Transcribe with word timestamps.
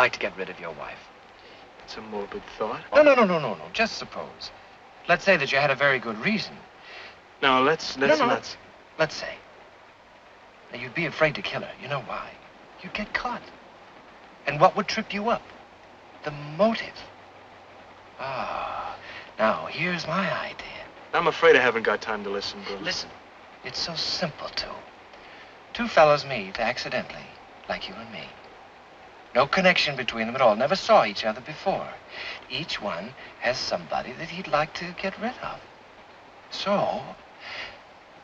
that, 0.00 0.12
that 0.12 0.22
you'd 0.22 0.28
like 0.28 0.34
to 0.34 0.36
get 0.36 0.36
rid 0.36 0.50
of 0.50 0.60
your 0.60 0.72
wife. 0.72 0.98
It's 1.84 1.96
a 1.96 2.00
morbid 2.00 2.42
thought. 2.58 2.80
No, 2.94 3.02
no, 3.02 3.14
no, 3.14 3.24
no, 3.24 3.38
no, 3.38 3.54
no. 3.54 3.64
Just 3.72 3.98
suppose. 3.98 4.50
Let's 5.08 5.24
say 5.24 5.36
that 5.36 5.52
you 5.52 5.58
had 5.58 5.70
a 5.70 5.74
very 5.74 5.98
good 5.98 6.18
reason. 6.18 6.56
No, 7.42 7.62
let's 7.62 7.98
let's 7.98 8.18
no, 8.18 8.26
no, 8.26 8.32
let's, 8.34 8.56
let's 8.98 9.14
say. 9.14 9.34
Now, 10.72 10.78
you'd 10.80 10.94
be 10.94 11.06
afraid 11.06 11.34
to 11.34 11.42
kill 11.42 11.62
her. 11.62 11.72
You 11.82 11.88
know 11.88 12.00
why? 12.00 12.30
You'd 12.82 12.94
get 12.94 13.12
caught. 13.14 13.42
And 14.46 14.60
what 14.60 14.76
would 14.76 14.88
trip 14.88 15.12
you 15.12 15.30
up? 15.30 15.42
The 16.24 16.30
motive. 16.30 16.94
Ah, 18.18 18.96
now, 19.38 19.66
here's 19.66 20.06
my 20.06 20.32
idea. 20.32 20.66
I'm 21.12 21.26
afraid 21.26 21.56
I 21.56 21.62
haven't 21.62 21.82
got 21.82 22.00
time 22.00 22.22
to 22.24 22.30
listen, 22.30 22.60
Bill. 22.68 22.78
Listen, 22.78 23.10
it's 23.64 23.78
so 23.78 23.94
simple, 23.94 24.48
too. 24.50 24.68
Two 25.72 25.88
fellows 25.88 26.24
meet 26.24 26.60
accidentally, 26.60 27.26
like 27.68 27.88
you 27.88 27.94
and 27.94 28.12
me. 28.12 28.28
No 29.34 29.46
connection 29.46 29.96
between 29.96 30.26
them 30.26 30.34
at 30.34 30.40
all. 30.40 30.56
Never 30.56 30.76
saw 30.76 31.04
each 31.04 31.24
other 31.24 31.40
before. 31.40 31.88
Each 32.50 32.80
one 32.80 33.14
has 33.40 33.58
somebody 33.58 34.12
that 34.12 34.28
he'd 34.28 34.48
like 34.48 34.74
to 34.74 34.94
get 35.00 35.20
rid 35.20 35.34
of. 35.42 35.60
So, 36.50 37.02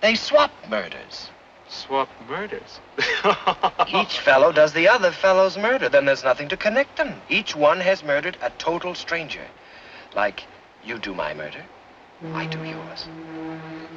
they 0.01 0.17
swap 0.17 0.51
murders. 0.69 1.31
Swap 1.69 2.09
murders. 2.29 2.81
Each 3.89 4.19
fellow 4.21 4.53
does 4.53 4.73
the 4.73 4.89
other 4.89 5.11
fellow's 5.13 5.57
murder. 5.57 5.89
Then 5.89 6.05
there's 6.05 6.25
nothing 6.25 6.49
to 6.49 6.57
connect 6.57 6.97
them. 6.97 7.21
Each 7.29 7.55
one 7.57 7.81
has 7.81 8.03
murdered 8.05 8.37
a 8.43 8.51
total 8.51 8.95
stranger. 8.95 9.47
Like 10.15 10.45
you 10.85 10.99
do 10.99 11.15
my 11.15 11.35
murder, 11.35 11.65
I 12.35 12.47
do 12.47 12.63
yours. 12.65 13.09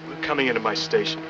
We're 0.08 0.22
coming 0.22 0.48
into 0.48 0.60
my 0.60 0.74
station. 0.74 1.22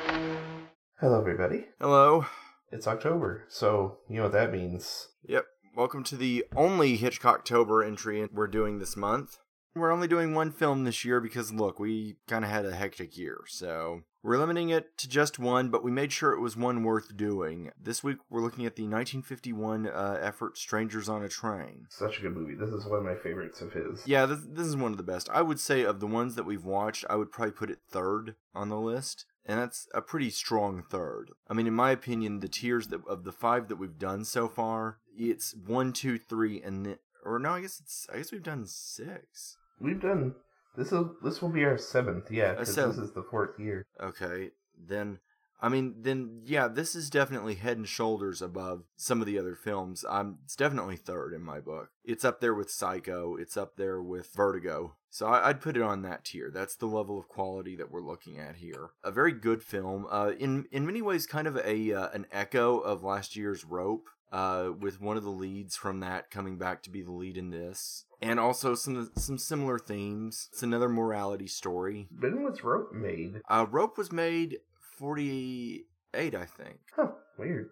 Hello, 1.00 1.19
everybody. 1.19 1.67
Hello. 1.80 2.25
It's 2.72 2.88
October, 2.88 3.45
so 3.50 3.97
you 4.07 4.17
know 4.17 4.23
what 4.23 4.33
that 4.33 4.52
means. 4.52 5.07
Yep. 5.27 5.45
Welcome 5.75 6.03
to 6.06 6.17
the 6.17 6.45
only 6.56 6.98
Hitchcocktober 6.98 7.86
entry 7.86 8.28
we're 8.34 8.48
doing 8.48 8.80
this 8.80 8.98
month. 8.98 9.38
We're 9.75 9.92
only 9.92 10.08
doing 10.08 10.34
one 10.34 10.52
film 10.52 10.84
this 10.84 11.06
year 11.06 11.22
because, 11.22 11.53
look, 11.53 11.80
we 11.80 12.17
kind 12.28 12.44
of 12.44 12.52
had 12.52 12.66
a 12.66 12.75
hectic 12.75 13.17
year, 13.17 13.42
so 13.48 14.02
we're 14.23 14.38
limiting 14.38 14.70
it 14.70 14.97
to 14.97 15.08
just 15.08 15.40
one, 15.40 15.70
but 15.70 15.84
we 15.84 15.92
made 15.92 16.12
sure 16.12 16.34
it 16.34 16.42
was 16.42 16.58
one 16.58 16.84
worth 16.84 17.16
doing. 17.16 17.72
This 17.81 18.03
week 18.03 18.17
we're 18.30 18.42
looking 18.42 18.66
at 18.66 18.75
the 18.75 18.84
1951 18.84 19.88
uh, 19.88 20.17
effort 20.20 20.58
Strangers 20.58 21.08
on 21.08 21.23
a 21.23 21.30
Train. 21.30 21.86
Such 21.90 22.17
a 22.17 22.22
good 22.22 22.36
movie. 22.36 22.56
This 22.56 22.72
is 22.72 22.86
one 22.86 23.00
of 23.00 23.06
my 23.06 23.16
favorites 23.16 23.62
of 23.62 23.72
his. 23.72 24.06
Yeah, 24.06 24.25
this, 24.25 24.40
this 24.50 24.67
is 24.67 24.75
one 24.75 24.92
of 24.92 24.97
the 24.97 25.03
best. 25.03 25.30
I 25.30 25.44
would 25.44 25.59
say 25.59 25.84
of 25.84 26.00
the 26.00 26.08
ones 26.08 26.36
that 26.36 26.45
we've 26.45 26.66
watched, 26.66 27.06
I 27.09 27.16
would 27.16 27.31
probably 27.31 27.53
put 27.53 27.70
it 27.70 27.80
third 27.90 28.36
on 28.53 28.70
the 28.70 28.80
list. 28.80 29.25
And 29.50 29.58
that's 29.58 29.88
a 29.95 30.02
pretty 30.03 30.30
strong 30.30 30.83
third. 30.92 31.31
I 31.47 31.55
mean, 31.55 31.66
in 31.66 31.73
my 31.73 31.89
opinion, 31.89 32.39
the 32.39 32.47
tiers 32.47 32.89
that, 32.89 33.02
of 33.08 33.23
the 33.23 33.31
five 33.31 33.67
that 33.69 33.78
we've 33.78 33.97
done 33.97 34.23
so 34.23 34.47
far, 34.47 35.00
it's 35.17 35.56
one, 35.66 35.91
two, 35.91 36.19
three, 36.19 36.61
and 36.61 36.86
then, 36.86 36.97
or 37.25 37.39
no, 37.39 37.53
I 37.53 37.61
guess 37.61 37.80
it's 37.80 38.06
I 38.14 38.17
guess 38.17 38.31
we've 38.31 38.44
done 38.44 38.67
six. 38.67 39.58
We've 39.81 40.00
done 40.00 40.36
this. 40.78 40.91
Will 40.91 41.16
this 41.23 41.41
will 41.41 41.50
be 41.50 41.64
our 41.64 41.80
seventh? 41.80 42.30
Yeah, 42.30 42.52
uh, 42.52 42.59
because 42.59 42.75
this 42.75 42.97
is 42.97 43.11
the 43.14 43.23
fourth 43.23 43.59
year. 43.59 43.88
Okay, 44.00 44.52
then 44.88 45.17
I 45.61 45.69
mean, 45.69 45.95
then 46.02 46.41
yeah, 46.45 46.67
this 46.67 46.95
is 46.95 47.09
definitely 47.09 47.55
head 47.55 47.77
and 47.77 47.88
shoulders 47.88 48.41
above 48.41 48.83
some 48.95 49.19
of 49.19 49.27
the 49.27 49.38
other 49.38 49.55
films. 49.55 50.06
Um, 50.07 50.39
it's 50.45 50.56
definitely 50.56 50.95
third 50.95 51.34
in 51.34 51.41
my 51.41 51.59
book. 51.59 51.89
It's 52.03 52.23
up 52.23 52.39
there 52.39 52.53
with 52.53 52.72
Psycho. 52.72 53.35
It's 53.35 53.57
up 53.57 53.75
there 53.75 54.01
with 54.01 54.34
Vertigo. 54.34 54.95
So 55.09 55.28
I, 55.28 55.50
I'd 55.50 55.61
put 55.61 55.75
it 55.75 55.81
on 55.84 56.01
that 56.03 56.25
tier. 56.25 56.50
That's 56.53 56.75
the 56.75 56.85
level 56.85 57.19
of 57.19 57.28
quality 57.28 57.75
that 57.75 57.91
we're 57.91 58.01
looking 58.01 58.39
at 58.39 58.57
here. 58.57 58.91
A 59.03 59.11
very 59.11 59.34
good 59.34 59.61
film. 59.63 60.06
Uh, 60.09 60.31
in 60.39 60.66
in 60.72 60.85
many 60.85 61.01
ways, 61.01 61.25
kind 61.25 61.47
of 61.47 61.57
a 61.57 61.94
uh, 61.94 62.09
an 62.13 62.25
echo 62.31 62.79
of 62.79 63.03
last 63.03 63.35
year's 63.35 63.66
Rope. 63.66 64.07
Uh, 64.31 64.69
with 64.79 65.01
one 65.01 65.17
of 65.17 65.23
the 65.23 65.29
leads 65.31 65.75
from 65.75 66.01
that 66.01 66.29
coming 66.29 66.55
back 66.55 66.84
to 66.84 66.91
be 66.91 67.01
the 67.01 67.11
lead 67.11 67.35
in 67.35 67.50
this, 67.50 68.05
and 68.22 68.39
also 68.39 68.75
some 68.75 69.09
some 69.16 69.39
similar 69.39 69.79
themes. 69.79 70.50
It's 70.53 70.61
another 70.61 70.88
morality 70.88 71.47
story. 71.47 72.07
When 72.16 72.44
was 72.44 72.63
Rope 72.63 72.94
made? 72.94 73.41
Uh, 73.50 73.66
Rope 73.67 73.97
was 73.97 74.11
made 74.11 74.59
48, 74.99 76.35
I 76.35 76.45
think. 76.45 76.79
Huh, 76.95 77.07
weird. 77.37 77.69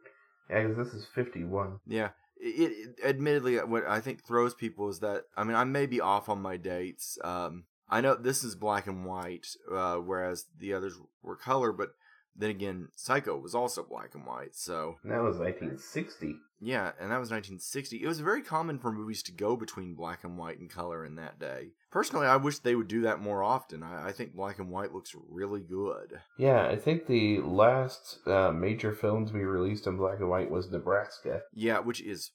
Yeah, 0.49 0.63
because 0.63 0.85
this 0.85 0.93
is 0.93 1.05
fifty-one. 1.13 1.79
Yeah. 1.85 2.09
It, 2.39 2.71
it 2.99 3.05
admittedly 3.05 3.57
what 3.57 3.85
I 3.87 3.99
think 3.99 4.23
throws 4.23 4.53
people 4.53 4.89
is 4.89 4.99
that 4.99 5.23
I 5.35 5.43
mean 5.43 5.55
I 5.55 5.63
may 5.63 5.87
be 5.87 5.99
off 5.99 6.29
on 6.29 6.41
my 6.41 6.55
dates. 6.55 7.17
Um, 7.23 7.65
I 7.89 8.01
know 8.01 8.15
this 8.15 8.43
is 8.43 8.55
black 8.55 8.87
and 8.87 9.05
white, 9.05 9.47
uh, 9.71 9.95
whereas 9.95 10.45
the 10.57 10.73
others 10.73 10.93
were 11.21 11.35
color, 11.35 11.71
but 11.71 11.89
then 12.37 12.49
again, 12.49 12.89
Psycho 12.95 13.37
was 13.37 13.55
also 13.55 13.83
black 13.83 14.13
and 14.15 14.25
white. 14.25 14.55
So 14.55 14.95
And 15.03 15.11
that 15.11 15.23
was 15.23 15.39
nineteen 15.39 15.77
sixty. 15.77 16.35
yeah, 16.59 16.91
and 16.99 17.11
that 17.11 17.19
was 17.19 17.29
1960. 17.31 18.03
It 18.03 18.07
was 18.07 18.19
very 18.19 18.41
common 18.41 18.79
for 18.79 18.91
movies 18.91 19.21
to 19.23 19.31
go 19.31 19.55
between 19.55 19.93
black 19.95 20.23
and 20.23 20.37
white 20.37 20.59
and 20.59 20.69
color 20.69 21.05
in 21.05 21.15
that 21.15 21.39
day. 21.39 21.69
Personally, 21.91 22.27
I 22.27 22.37
wish 22.37 22.59
they 22.59 22.75
would 22.75 22.87
do 22.87 23.01
that 23.01 23.19
more 23.19 23.43
often. 23.43 23.83
I, 23.83 24.07
I 24.07 24.11
think 24.11 24.33
black 24.35 24.57
and 24.59 24.69
white 24.69 24.93
looks 24.93 25.15
really 25.29 25.61
good. 25.61 26.19
Yeah, 26.37 26.67
I 26.67 26.75
think 26.75 27.07
the 27.07 27.39
last 27.41 28.19
uh, 28.27 28.51
major 28.51 28.93
to 28.95 29.33
be 29.33 29.43
released 29.43 29.87
in 29.87 29.97
black 29.97 30.19
and 30.19 30.29
white 30.29 30.49
was 30.51 30.69
Nebraska. 30.71 31.41
Yeah, 31.53 31.79
which 31.79 32.01
is 32.01 32.31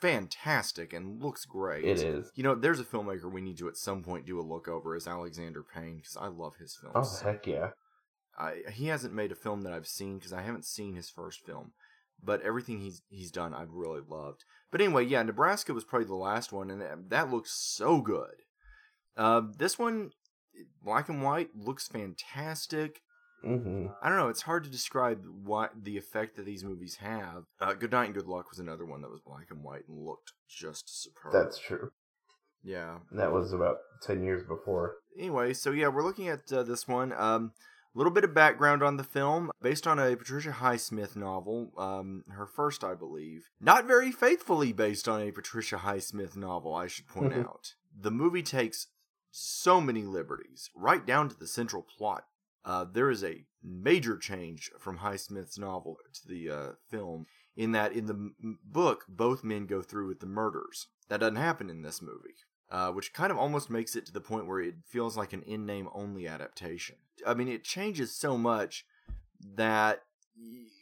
fantastic 0.00 0.92
and 0.92 1.22
looks 1.22 1.44
great. 1.44 1.84
It 1.84 2.02
is. 2.02 2.30
You 2.34 2.42
know, 2.42 2.54
there's 2.54 2.80
a 2.80 2.84
filmmaker 2.84 3.30
we 3.32 3.40
need 3.40 3.58
to 3.58 3.68
at 3.68 3.76
some 3.76 4.02
point 4.02 4.26
do 4.26 4.40
a 4.40 4.42
look 4.42 4.66
over 4.68 4.96
is 4.96 5.06
Alexander 5.06 5.62
Payne 5.62 5.96
because 5.98 6.16
I 6.16 6.26
love 6.26 6.56
his 6.56 6.76
films. 6.76 6.94
Oh 7.22 7.24
heck 7.24 7.46
yeah! 7.46 7.70
I, 8.38 8.62
he 8.72 8.86
hasn't 8.86 9.14
made 9.14 9.32
a 9.32 9.36
film 9.36 9.62
that 9.62 9.72
I've 9.72 9.86
seen 9.86 10.18
because 10.18 10.32
I 10.32 10.42
haven't 10.42 10.64
seen 10.64 10.94
his 10.94 11.10
first 11.10 11.44
film, 11.44 11.72
but 12.22 12.40
everything 12.42 12.80
he's 12.80 13.02
he's 13.08 13.30
done 13.30 13.52
I've 13.54 13.72
really 13.72 14.00
loved. 14.06 14.44
But 14.70 14.80
anyway, 14.80 15.04
yeah, 15.04 15.22
Nebraska 15.22 15.74
was 15.74 15.84
probably 15.84 16.06
the 16.08 16.14
last 16.14 16.52
one, 16.52 16.70
and 16.70 16.80
that, 16.80 17.10
that 17.10 17.30
looks 17.30 17.52
so 17.52 18.00
good. 18.00 18.42
Uh, 19.16 19.42
this 19.58 19.78
one, 19.78 20.12
black 20.82 21.08
and 21.10 21.22
white, 21.22 21.50
looks 21.54 21.86
fantastic. 21.88 23.02
hmm 23.44 23.86
I 24.02 24.08
don't 24.08 24.16
know. 24.18 24.28
It's 24.28 24.42
hard 24.42 24.64
to 24.64 24.70
describe 24.70 25.22
what 25.44 25.72
the 25.84 25.98
effect 25.98 26.36
that 26.36 26.46
these 26.46 26.64
movies 26.64 26.96
have. 26.96 27.44
Uh, 27.60 27.74
Good 27.74 27.92
Night 27.92 28.06
and 28.06 28.14
Good 28.14 28.26
Luck 28.26 28.48
was 28.50 28.58
another 28.58 28.86
one 28.86 29.02
that 29.02 29.10
was 29.10 29.20
black 29.20 29.48
and 29.50 29.62
white 29.62 29.82
and 29.88 29.98
looked 30.06 30.32
just 30.48 31.02
superb. 31.02 31.32
That's 31.34 31.58
true. 31.58 31.90
yeah. 32.64 32.98
That 33.12 33.32
was 33.32 33.52
about 33.52 33.76
ten 34.00 34.22
years 34.22 34.42
before. 34.42 34.94
Anyway, 35.18 35.52
so 35.52 35.70
yeah, 35.72 35.88
we're 35.88 36.04
looking 36.04 36.28
at 36.28 36.50
uh, 36.50 36.62
this 36.62 36.88
one. 36.88 37.12
Um, 37.12 37.52
a 37.94 37.98
little 37.98 38.12
bit 38.12 38.24
of 38.24 38.34
background 38.34 38.82
on 38.82 38.96
the 38.96 39.04
film, 39.04 39.50
based 39.60 39.86
on 39.86 39.98
a 39.98 40.16
Patricia 40.16 40.56
Highsmith 40.60 41.14
novel, 41.14 41.72
um, 41.76 42.24
her 42.30 42.46
first, 42.46 42.84
I 42.84 42.94
believe. 42.94 43.50
Not 43.60 43.86
very 43.86 44.10
faithfully 44.10 44.72
based 44.72 45.08
on 45.08 45.20
a 45.20 45.32
Patricia 45.32 45.76
Highsmith 45.76 46.36
novel, 46.36 46.74
I 46.74 46.86
should 46.86 47.06
point 47.06 47.34
out. 47.34 47.74
The 47.98 48.10
movie 48.10 48.42
takes 48.42 48.86
so 49.30 49.80
many 49.80 50.02
liberties, 50.02 50.70
right 50.74 51.04
down 51.04 51.28
to 51.28 51.38
the 51.38 51.46
central 51.46 51.82
plot. 51.82 52.24
Uh, 52.64 52.84
there 52.90 53.10
is 53.10 53.24
a 53.24 53.44
major 53.62 54.16
change 54.16 54.70
from 54.78 54.98
Highsmith's 54.98 55.58
novel 55.58 55.96
to 56.14 56.28
the 56.28 56.50
uh, 56.50 56.72
film, 56.88 57.26
in 57.56 57.72
that 57.72 57.92
in 57.92 58.06
the 58.06 58.14
m- 58.14 58.58
book, 58.64 59.04
both 59.08 59.44
men 59.44 59.66
go 59.66 59.82
through 59.82 60.08
with 60.08 60.20
the 60.20 60.26
murders. 60.26 60.88
That 61.08 61.20
doesn't 61.20 61.36
happen 61.36 61.68
in 61.68 61.82
this 61.82 62.00
movie 62.00 62.36
uh, 62.72 62.90
which 62.90 63.12
kind 63.12 63.30
of 63.30 63.36
almost 63.36 63.68
makes 63.68 63.94
it 63.94 64.06
to 64.06 64.12
the 64.12 64.20
point 64.20 64.46
where 64.46 64.58
it 64.58 64.76
feels 64.86 65.14
like 65.14 65.34
an 65.34 65.42
in 65.42 65.66
name 65.66 65.88
only 65.92 66.26
adaptation. 66.26 66.96
I 67.26 67.34
mean, 67.34 67.46
it 67.46 67.64
changes 67.64 68.16
so 68.16 68.38
much 68.38 68.86
that 69.54 70.00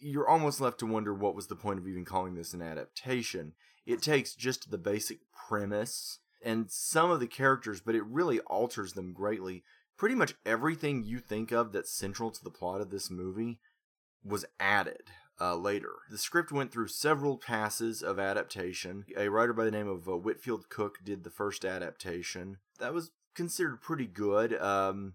you're 0.00 0.28
almost 0.28 0.60
left 0.60 0.78
to 0.78 0.86
wonder 0.86 1.12
what 1.12 1.34
was 1.34 1.48
the 1.48 1.56
point 1.56 1.80
of 1.80 1.88
even 1.88 2.04
calling 2.04 2.36
this 2.36 2.54
an 2.54 2.62
adaptation. 2.62 3.54
It 3.84 4.02
takes 4.02 4.36
just 4.36 4.70
the 4.70 4.78
basic 4.78 5.18
premise 5.48 6.20
and 6.44 6.70
some 6.70 7.10
of 7.10 7.18
the 7.18 7.26
characters, 7.26 7.80
but 7.80 7.96
it 7.96 8.04
really 8.04 8.38
alters 8.40 8.92
them 8.92 9.12
greatly. 9.12 9.64
Pretty 9.96 10.14
much 10.14 10.34
everything 10.46 11.02
you 11.02 11.18
think 11.18 11.50
of 11.50 11.72
that's 11.72 11.92
central 11.92 12.30
to 12.30 12.44
the 12.44 12.50
plot 12.50 12.80
of 12.80 12.90
this 12.90 13.10
movie 13.10 13.58
was 14.24 14.44
added 14.60 15.10
uh, 15.40 15.56
later. 15.56 15.90
The 16.10 16.18
script 16.18 16.52
went 16.52 16.70
through 16.72 16.88
several 16.88 17.36
passes 17.38 18.02
of 18.02 18.18
adaptation. 18.18 19.04
A 19.16 19.28
writer 19.28 19.52
by 19.52 19.64
the 19.64 19.70
name 19.70 19.88
of 19.88 20.08
uh, 20.08 20.16
Whitfield 20.16 20.68
Cook 20.68 20.98
did 21.04 21.24
the 21.24 21.30
first 21.30 21.64
adaptation. 21.64 22.58
That 22.78 22.92
was 22.94 23.10
considered 23.34 23.80
pretty 23.80 24.06
good. 24.06 24.60
Um, 24.60 25.14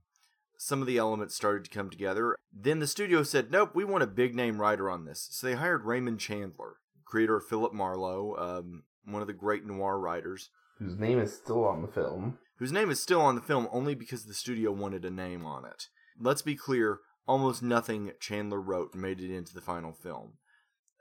some 0.57 0.81
of 0.81 0.87
the 0.87 0.97
elements 0.97 1.35
started 1.35 1.65
to 1.65 1.69
come 1.69 1.89
together. 1.89 2.35
Then 2.53 2.79
the 2.79 2.87
studio 2.87 3.23
said, 3.23 3.51
nope, 3.51 3.71
we 3.75 3.83
want 3.83 4.03
a 4.03 4.07
big 4.07 4.33
name 4.33 4.59
writer 4.61 4.89
on 4.89 5.05
this. 5.05 5.27
So 5.31 5.47
they 5.47 5.53
hired 5.55 5.83
Raymond 5.85 6.19
Chandler, 6.19 6.77
creator 7.03 7.35
of 7.35 7.45
Philip 7.45 7.73
Marlowe, 7.73 8.35
um, 8.37 8.83
one 9.05 9.21
of 9.21 9.27
the 9.27 9.33
great 9.33 9.65
noir 9.65 9.99
writers, 9.99 10.49
Whose 10.79 10.97
name 10.97 11.19
is 11.19 11.33
still 11.33 11.63
on 11.65 11.81
the 11.81 11.87
film. 11.87 12.37
whose 12.57 12.71
name 12.71 12.89
is 12.89 13.01
still 13.01 13.21
on 13.21 13.35
the 13.35 13.41
film 13.41 13.67
only 13.71 13.95
because 13.95 14.25
the 14.25 14.33
studio 14.33 14.71
wanted 14.71 15.05
a 15.05 15.09
name 15.11 15.45
on 15.45 15.65
it. 15.65 15.87
Let's 16.19 16.41
be 16.41 16.55
clear, 16.55 16.99
almost 17.27 17.63
nothing 17.63 18.11
Chandler 18.19 18.61
wrote 18.61 18.95
made 18.95 19.19
it 19.21 19.33
into 19.35 19.53
the 19.53 19.61
final 19.61 19.93
film. 19.93 20.33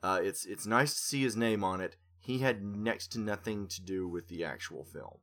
Uh, 0.03 0.21
it's 0.23 0.45
it's 0.45 0.67
nice 0.67 0.95
to 0.95 1.01
see 1.01 1.23
his 1.23 1.37
name 1.37 1.65
on 1.65 1.81
it. 1.81 1.97
He 2.19 2.39
had 2.39 2.63
next 2.63 3.09
to 3.13 3.21
nothing 3.21 3.69
to 3.69 3.83
do 3.83 4.09
with 4.09 4.29
the 4.29 4.45
actual 4.45 4.85
film. 4.85 5.19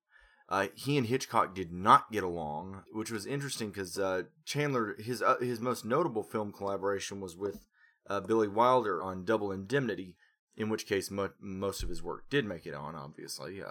Uh, 0.50 0.68
he 0.76 0.98
and 0.98 1.08
Hitchcock 1.08 1.56
did 1.56 1.72
not 1.72 2.12
get 2.12 2.24
along, 2.24 2.84
which 2.92 3.10
was 3.10 3.26
interesting 3.26 3.70
because 3.70 3.98
uh, 3.98 4.24
Chandler 4.46 4.96
his 5.00 5.22
uh, 5.22 5.38
his 5.40 5.60
most 5.60 5.86
notable 5.86 6.24
film 6.24 6.52
collaboration 6.52 7.22
was 7.22 7.38
with 7.38 7.66
uh, 8.10 8.20
Billy 8.20 8.48
Wilder 8.48 9.02
on 9.02 9.24
Double 9.26 9.52
Indemnity. 9.52 10.18
in 10.58 10.70
which 10.70 10.86
case 10.86 11.10
mo- 11.10 11.32
most 11.40 11.82
of 11.82 11.90
his 11.90 12.04
work 12.04 12.30
did 12.30 12.46
make 12.46 12.66
it 12.66 12.74
on. 12.74 12.96
Obviously, 12.96 13.62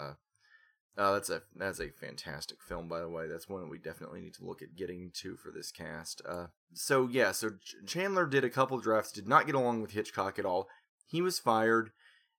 uh, 0.98 1.12
that's 1.12 1.31
a 1.31 1.42
that's 1.56 1.81
a 1.81 1.90
fantastic 1.90 2.58
film, 2.62 2.88
by 2.88 3.00
the 3.00 3.08
way. 3.08 3.26
That's 3.26 3.48
one 3.48 3.69
we 3.70 3.78
definitely 3.78 4.20
need 4.20 4.34
to 4.34 4.44
look 4.44 4.62
at 4.62 4.76
getting 4.76 5.10
to 5.14 5.37
for 5.37 5.50
this 5.50 5.70
cast. 5.70 6.20
Uh, 6.28 6.46
so 6.75 7.08
yeah, 7.10 7.32
so 7.32 7.50
Ch- 7.50 7.76
Chandler 7.87 8.26
did 8.26 8.44
a 8.44 8.50
couple 8.50 8.78
drafts, 8.78 9.12
did 9.12 9.28
not 9.28 9.46
get 9.46 9.54
along 9.54 9.82
with 9.82 9.92
Hitchcock 9.92 10.38
at 10.38 10.44
all. 10.46 10.69
He 11.06 11.22
was 11.22 11.38
fired, 11.38 11.90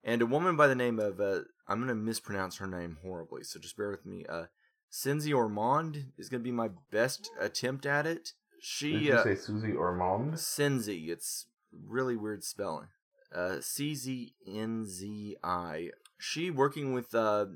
and 0.05 0.23
a 0.23 0.27
woman 0.27 0.57
by 0.57 0.67
the 0.67 0.75
name 0.75 0.99
of 0.99 1.21
uh, 1.21 1.41
I'm 1.69 1.79
going 1.79 1.89
to 1.89 1.95
mispronounce 1.95 2.59
her 2.59 2.67
name 2.67 2.99
horribly, 3.03 3.45
so 3.45 3.61
just 3.61 3.77
bear 3.77 3.91
with 3.91 4.05
me. 4.05 4.25
Uh, 4.29 4.47
Cindy 4.91 5.33
Ormonde 5.33 6.07
is 6.19 6.29
going 6.29 6.41
to 6.41 6.45
be 6.45 6.51
my 6.53 6.71
best 6.91 7.31
attempt 7.41 7.87
at 7.87 8.07
it. 8.07 8.25
Did 8.25 8.33
She 8.61 8.89
you 8.99 9.15
uh, 9.15 9.25
say 9.25 9.37
Susie 9.37 9.73
Ormonde? 9.73 10.35
Cinzy. 10.35 11.09
It's 11.09 11.47
really 11.73 12.17
weird 12.17 12.43
spelling. 12.43 12.89
Uh, 13.35 13.61
C 13.61 13.95
Z 13.95 14.35
N 14.47 14.85
Z 14.87 15.37
I. 15.43 15.91
She 16.19 16.51
working 16.51 16.93
with 16.93 17.15
uh, 17.15 17.47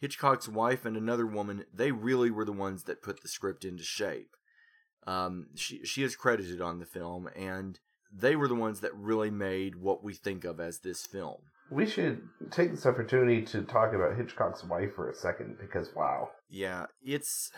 Hitchcock's 0.00 0.48
wife 0.48 0.84
and 0.84 0.96
another 0.96 1.26
woman. 1.26 1.64
They 1.72 1.92
really 1.92 2.30
were 2.30 2.44
the 2.44 2.52
ones 2.52 2.84
that 2.84 3.02
put 3.02 3.22
the 3.22 3.28
script 3.28 3.64
into 3.64 3.82
shape. 3.82 4.36
Um, 5.06 5.48
she 5.54 5.84
she 5.84 6.02
is 6.02 6.16
credited 6.16 6.60
on 6.60 6.78
the 6.78 6.86
film, 6.86 7.28
and 7.34 7.78
they 8.12 8.36
were 8.36 8.48
the 8.48 8.54
ones 8.54 8.80
that 8.80 8.94
really 8.94 9.30
made 9.30 9.76
what 9.76 10.02
we 10.02 10.14
think 10.14 10.44
of 10.44 10.60
as 10.60 10.80
this 10.80 11.06
film. 11.06 11.38
We 11.70 11.86
should 11.86 12.22
take 12.50 12.70
this 12.70 12.86
opportunity 12.86 13.42
to 13.46 13.62
talk 13.62 13.92
about 13.92 14.16
Hitchcock's 14.16 14.64
wife 14.64 14.94
for 14.94 15.10
a 15.10 15.14
second 15.14 15.56
because 15.60 15.94
wow. 15.94 16.30
Yeah, 16.48 16.86
it's 17.02 17.50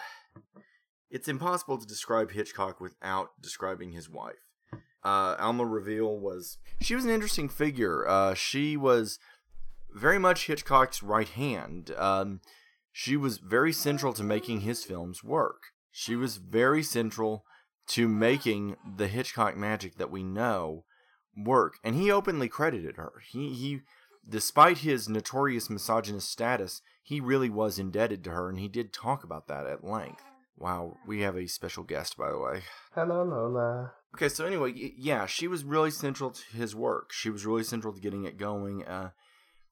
it's 1.10 1.28
impossible 1.28 1.78
to 1.78 1.86
describe 1.86 2.30
Hitchcock 2.30 2.80
without 2.80 3.30
describing 3.40 3.92
his 3.92 4.08
wife. 4.08 4.46
Uh, 5.02 5.34
Alma 5.38 5.64
Reville 5.64 6.18
was 6.18 6.58
she 6.80 6.94
was 6.94 7.04
an 7.04 7.10
interesting 7.10 7.48
figure. 7.48 8.06
Uh, 8.06 8.34
she 8.34 8.76
was 8.76 9.18
very 9.94 10.18
much 10.18 10.46
Hitchcock's 10.46 11.02
right 11.02 11.28
hand. 11.28 11.92
Um, 11.96 12.40
she 12.92 13.16
was 13.16 13.38
very 13.38 13.72
central 13.72 14.12
to 14.14 14.22
making 14.22 14.60
his 14.60 14.84
films 14.84 15.22
work. 15.22 15.62
She 15.90 16.16
was 16.16 16.36
very 16.36 16.82
central 16.82 17.44
to 17.88 18.08
making 18.08 18.76
the 18.96 19.08
Hitchcock 19.08 19.56
magic 19.56 19.96
that 19.96 20.10
we 20.10 20.22
know 20.22 20.84
work, 21.36 21.78
and 21.82 21.94
he 21.94 22.10
openly 22.10 22.48
credited 22.48 22.96
her. 22.96 23.12
He 23.28 23.52
he, 23.54 23.80
despite 24.28 24.78
his 24.78 25.08
notorious 25.08 25.68
misogynist 25.68 26.30
status, 26.30 26.82
he 27.02 27.20
really 27.20 27.50
was 27.50 27.78
indebted 27.78 28.22
to 28.24 28.30
her, 28.30 28.48
and 28.48 28.58
he 28.58 28.68
did 28.68 28.92
talk 28.92 29.24
about 29.24 29.48
that 29.48 29.66
at 29.66 29.84
length. 29.84 30.22
Wow, 30.56 30.98
we 31.06 31.22
have 31.22 31.36
a 31.36 31.46
special 31.46 31.84
guest, 31.84 32.16
by 32.16 32.30
the 32.30 32.38
way. 32.38 32.62
Hello, 32.94 33.24
Lola. 33.24 33.92
Okay, 34.14 34.28
so 34.28 34.44
anyway, 34.44 34.72
yeah, 34.74 35.24
she 35.26 35.48
was 35.48 35.64
really 35.64 35.90
central 35.90 36.30
to 36.30 36.42
his 36.56 36.74
work. 36.74 37.12
She 37.12 37.30
was 37.30 37.46
really 37.46 37.64
central 37.64 37.94
to 37.94 38.00
getting 38.00 38.24
it 38.24 38.36
going, 38.36 38.84
uh, 38.84 39.10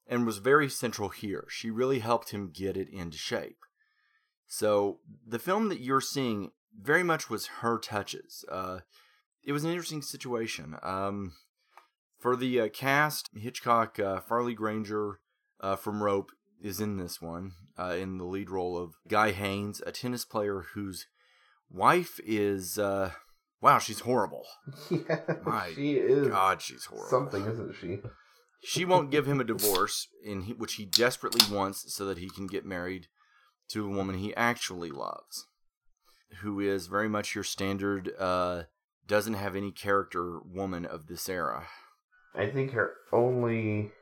and 0.08 0.24
was 0.26 0.38
very 0.38 0.68
central 0.68 1.10
here. 1.10 1.44
She 1.50 1.70
really 1.70 1.98
helped 1.98 2.30
him 2.30 2.50
get 2.52 2.76
it 2.76 2.88
into 2.88 3.18
shape. 3.18 3.58
So 4.46 5.00
the 5.26 5.38
film 5.38 5.68
that 5.68 5.80
you're 5.80 6.00
seeing 6.00 6.52
very 6.80 7.02
much 7.02 7.28
was 7.28 7.46
her 7.60 7.78
touches. 7.78 8.44
Uh, 8.50 8.78
it 9.44 9.52
was 9.52 9.64
an 9.64 9.70
interesting 9.70 10.02
situation. 10.02 10.76
Um, 10.82 11.32
for 12.18 12.34
the 12.36 12.60
uh, 12.62 12.68
cast, 12.68 13.30
Hitchcock, 13.36 13.98
uh, 14.00 14.20
Farley 14.20 14.54
Granger 14.54 15.20
uh, 15.60 15.76
from 15.76 16.02
Rope 16.02 16.30
is 16.62 16.80
in 16.80 16.96
this 16.96 17.20
one, 17.20 17.52
uh, 17.78 17.94
in 17.98 18.18
the 18.18 18.24
lead 18.24 18.50
role 18.50 18.76
of 18.76 18.94
Guy 19.06 19.30
Haines, 19.32 19.80
a 19.86 19.92
tennis 19.92 20.24
player 20.24 20.64
whose 20.74 21.06
wife 21.70 22.18
is, 22.26 22.78
uh, 22.78 23.12
wow, 23.60 23.78
she's 23.78 24.00
horrible. 24.00 24.46
Yeah, 24.90 25.20
My 25.44 25.70
she 25.74 25.92
is 25.92 26.28
God, 26.28 26.62
she's 26.62 26.86
horrible. 26.86 27.10
something, 27.10 27.44
isn't 27.46 27.74
she? 27.80 27.98
She 28.60 28.84
won't 28.84 29.10
give 29.10 29.26
him 29.26 29.40
a 29.40 29.44
divorce, 29.44 30.08
in 30.24 30.42
he, 30.42 30.52
which 30.52 30.74
he 30.74 30.84
desperately 30.84 31.54
wants 31.54 31.92
so 31.94 32.04
that 32.06 32.18
he 32.18 32.28
can 32.28 32.46
get 32.46 32.64
married 32.64 33.06
to 33.68 33.86
a 33.86 33.88
woman 33.88 34.18
he 34.18 34.34
actually 34.34 34.90
loves, 34.90 35.46
who 36.40 36.58
is 36.60 36.86
very 36.86 37.08
much 37.08 37.34
your 37.34 37.44
standard, 37.44 38.12
uh, 38.18 38.64
doesn't 39.06 39.34
have 39.34 39.54
any 39.54 39.70
character 39.70 40.40
woman 40.40 40.84
of 40.84 41.06
this 41.06 41.28
era. 41.28 41.66
I 42.34 42.46
think 42.46 42.72
her 42.72 42.94
only 43.12 43.92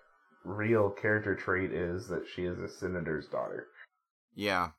real 0.44 0.91
character 0.91 1.35
trait 1.35 1.73
is 1.73 2.09
that 2.09 2.25
she 2.35 2.44
is 2.44 2.59
a 2.59 2.69
senator's 2.69 3.26
daughter. 3.26 3.67
Yeah. 4.35 4.70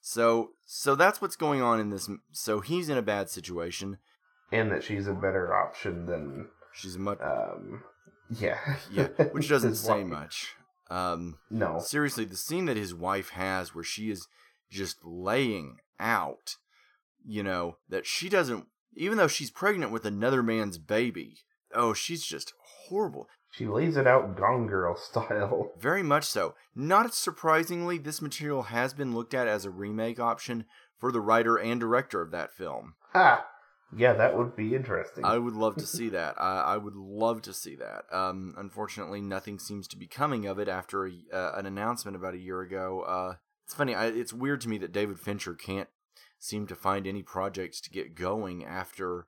So, 0.00 0.50
so 0.64 0.94
that's 0.94 1.20
what's 1.20 1.36
going 1.36 1.62
on 1.62 1.80
in 1.80 1.90
this. 1.90 2.08
So 2.32 2.60
he's 2.60 2.88
in 2.88 2.98
a 2.98 3.02
bad 3.02 3.28
situation. 3.28 3.98
And 4.52 4.70
that 4.70 4.84
she's 4.84 5.08
a 5.08 5.12
better 5.12 5.52
option 5.54 6.06
than 6.06 6.48
She's 6.72 6.96
a 6.96 6.98
much, 6.98 7.18
um 7.20 7.82
yeah. 8.30 8.58
yeah, 8.90 9.08
which 9.32 9.48
doesn't 9.48 9.74
say 9.76 10.02
wife. 10.02 10.06
much. 10.06 10.56
Um, 10.90 11.38
No. 11.50 11.78
seriously, 11.80 12.24
the 12.24 12.36
scene 12.36 12.66
that 12.66 12.76
his 12.76 12.94
wife 12.94 13.30
has 13.30 13.74
where 13.74 13.84
she 13.84 14.10
is 14.10 14.28
just 14.70 14.98
laying 15.04 15.78
out, 15.98 16.56
you 17.24 17.42
know, 17.42 17.78
that 17.88 18.06
she 18.06 18.28
doesn't, 18.28 18.66
even 18.94 19.18
though 19.18 19.26
she's 19.28 19.50
pregnant 19.50 19.90
with 19.92 20.04
another 20.04 20.42
man's 20.42 20.78
baby, 20.78 21.38
oh, 21.74 21.92
she's 21.92 22.24
just 22.24 22.52
horrible. 22.88 23.26
She 23.50 23.66
lays 23.66 23.96
it 23.96 24.06
out 24.06 24.36
Gone 24.36 24.66
Girl 24.66 24.96
style. 24.96 25.72
Very 25.78 26.02
much 26.02 26.24
so. 26.24 26.54
Not 26.74 27.14
surprisingly, 27.14 27.98
this 27.98 28.20
material 28.22 28.64
has 28.64 28.92
been 28.94 29.14
looked 29.14 29.34
at 29.34 29.48
as 29.48 29.64
a 29.64 29.70
remake 29.70 30.20
option 30.20 30.66
for 30.98 31.10
the 31.10 31.20
writer 31.20 31.56
and 31.56 31.80
director 31.80 32.20
of 32.22 32.30
that 32.30 32.52
film. 32.52 32.94
Ha! 33.12 33.44
Yeah, 33.94 34.14
that 34.14 34.36
would 34.36 34.56
be 34.56 34.74
interesting. 34.74 35.24
I 35.24 35.38
would 35.38 35.54
love 35.54 35.76
to 35.76 35.86
see 35.86 36.08
that. 36.08 36.34
I, 36.38 36.60
I 36.60 36.76
would 36.76 36.96
love 36.96 37.42
to 37.42 37.52
see 37.52 37.76
that. 37.76 38.04
Um, 38.10 38.54
unfortunately, 38.56 39.20
nothing 39.20 39.58
seems 39.58 39.86
to 39.88 39.96
be 39.96 40.06
coming 40.06 40.46
of 40.46 40.58
it 40.58 40.68
after 40.68 41.06
a, 41.06 41.12
uh, 41.32 41.52
an 41.54 41.66
announcement 41.66 42.16
about 42.16 42.34
a 42.34 42.38
year 42.38 42.60
ago. 42.62 43.02
Uh, 43.02 43.34
it's 43.64 43.74
funny. 43.74 43.94
I, 43.94 44.06
it's 44.06 44.32
weird 44.32 44.60
to 44.62 44.68
me 44.68 44.78
that 44.78 44.92
David 44.92 45.20
Fincher 45.20 45.54
can't 45.54 45.88
seem 46.38 46.66
to 46.66 46.74
find 46.74 47.06
any 47.06 47.22
projects 47.22 47.80
to 47.82 47.90
get 47.90 48.14
going 48.14 48.64
after 48.64 49.26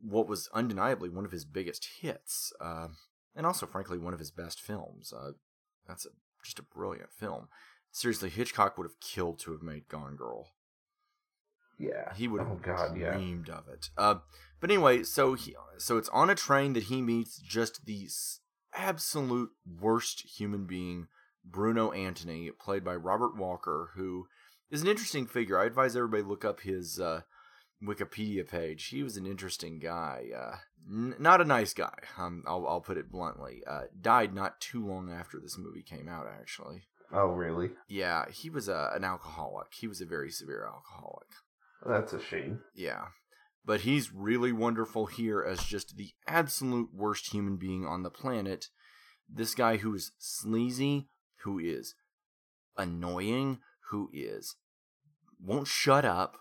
what 0.00 0.28
was 0.28 0.48
undeniably 0.52 1.08
one 1.08 1.24
of 1.24 1.32
his 1.32 1.44
biggest 1.44 1.88
hits, 2.00 2.52
uh, 2.60 2.88
and 3.34 3.46
also, 3.46 3.66
frankly, 3.66 3.98
one 3.98 4.12
of 4.12 4.18
his 4.18 4.30
best 4.30 4.60
films. 4.60 5.12
Uh, 5.12 5.32
that's 5.86 6.06
a, 6.06 6.10
just 6.42 6.58
a 6.58 6.62
brilliant 6.62 7.10
film. 7.12 7.48
Seriously, 7.90 8.28
Hitchcock 8.28 8.76
would 8.76 8.84
have 8.84 9.00
killed 9.00 9.38
to 9.40 9.52
have 9.52 9.62
made 9.62 9.88
Gone 9.88 10.16
Girl. 10.16 10.48
Yeah. 11.78 12.14
He 12.14 12.28
would 12.28 12.40
have 12.40 12.50
Oh 12.50 12.60
god, 12.62 12.96
yeah. 12.96 13.12
dreamed 13.12 13.48
of 13.50 13.68
it. 13.68 13.90
Uh, 13.96 14.16
but 14.60 14.70
anyway, 14.70 15.02
so 15.02 15.34
he 15.34 15.54
so 15.78 15.96
it's 15.98 16.08
on 16.10 16.30
a 16.30 16.34
train 16.34 16.72
that 16.74 16.84
he 16.84 17.02
meets 17.02 17.38
just 17.38 17.84
the 17.86 18.08
absolute 18.74 19.50
worst 19.80 20.22
human 20.38 20.64
being, 20.66 21.08
Bruno 21.44 21.92
Antony, 21.92 22.50
played 22.50 22.84
by 22.84 22.94
Robert 22.94 23.36
Walker, 23.36 23.90
who 23.94 24.26
is 24.70 24.82
an 24.82 24.88
interesting 24.88 25.26
figure. 25.26 25.58
I 25.58 25.66
advise 25.66 25.96
everybody 25.96 26.22
look 26.22 26.44
up 26.44 26.60
his 26.60 26.98
uh, 26.98 27.22
Wikipedia 27.82 28.48
page. 28.48 28.86
He 28.86 29.02
was 29.02 29.16
an 29.16 29.26
interesting 29.26 29.78
guy. 29.78 30.24
Uh, 30.36 30.56
n- 30.90 31.14
not 31.18 31.40
a 31.40 31.44
nice 31.44 31.72
guy. 31.74 31.94
Um, 32.18 32.42
I'll, 32.46 32.66
I'll 32.66 32.80
put 32.80 32.96
it 32.98 33.10
bluntly. 33.10 33.62
Uh, 33.66 33.82
died 34.00 34.34
not 34.34 34.60
too 34.60 34.84
long 34.84 35.10
after 35.12 35.38
this 35.38 35.58
movie 35.58 35.82
came 35.82 36.08
out, 36.08 36.26
actually. 36.26 36.82
Oh 37.12 37.26
really? 37.28 37.70
Yeah, 37.88 38.24
he 38.30 38.50
was 38.50 38.68
a, 38.68 38.90
an 38.94 39.04
alcoholic. 39.04 39.68
He 39.74 39.86
was 39.86 40.00
a 40.00 40.06
very 40.06 40.30
severe 40.30 40.66
alcoholic. 40.66 41.28
That's 41.84 42.12
a 42.12 42.20
shame. 42.20 42.60
Yeah. 42.74 43.06
But 43.64 43.80
he's 43.80 44.12
really 44.12 44.52
wonderful 44.52 45.06
here 45.06 45.42
as 45.42 45.64
just 45.64 45.96
the 45.96 46.10
absolute 46.26 46.90
worst 46.94 47.32
human 47.32 47.56
being 47.56 47.84
on 47.84 48.02
the 48.02 48.10
planet. 48.10 48.68
This 49.28 49.54
guy 49.54 49.78
who 49.78 49.94
is 49.94 50.12
sleazy, 50.18 51.08
who 51.42 51.58
is 51.58 51.94
annoying, 52.76 53.58
who 53.90 54.08
is 54.12 54.56
won't 55.40 55.66
shut 55.66 56.04
up, 56.04 56.38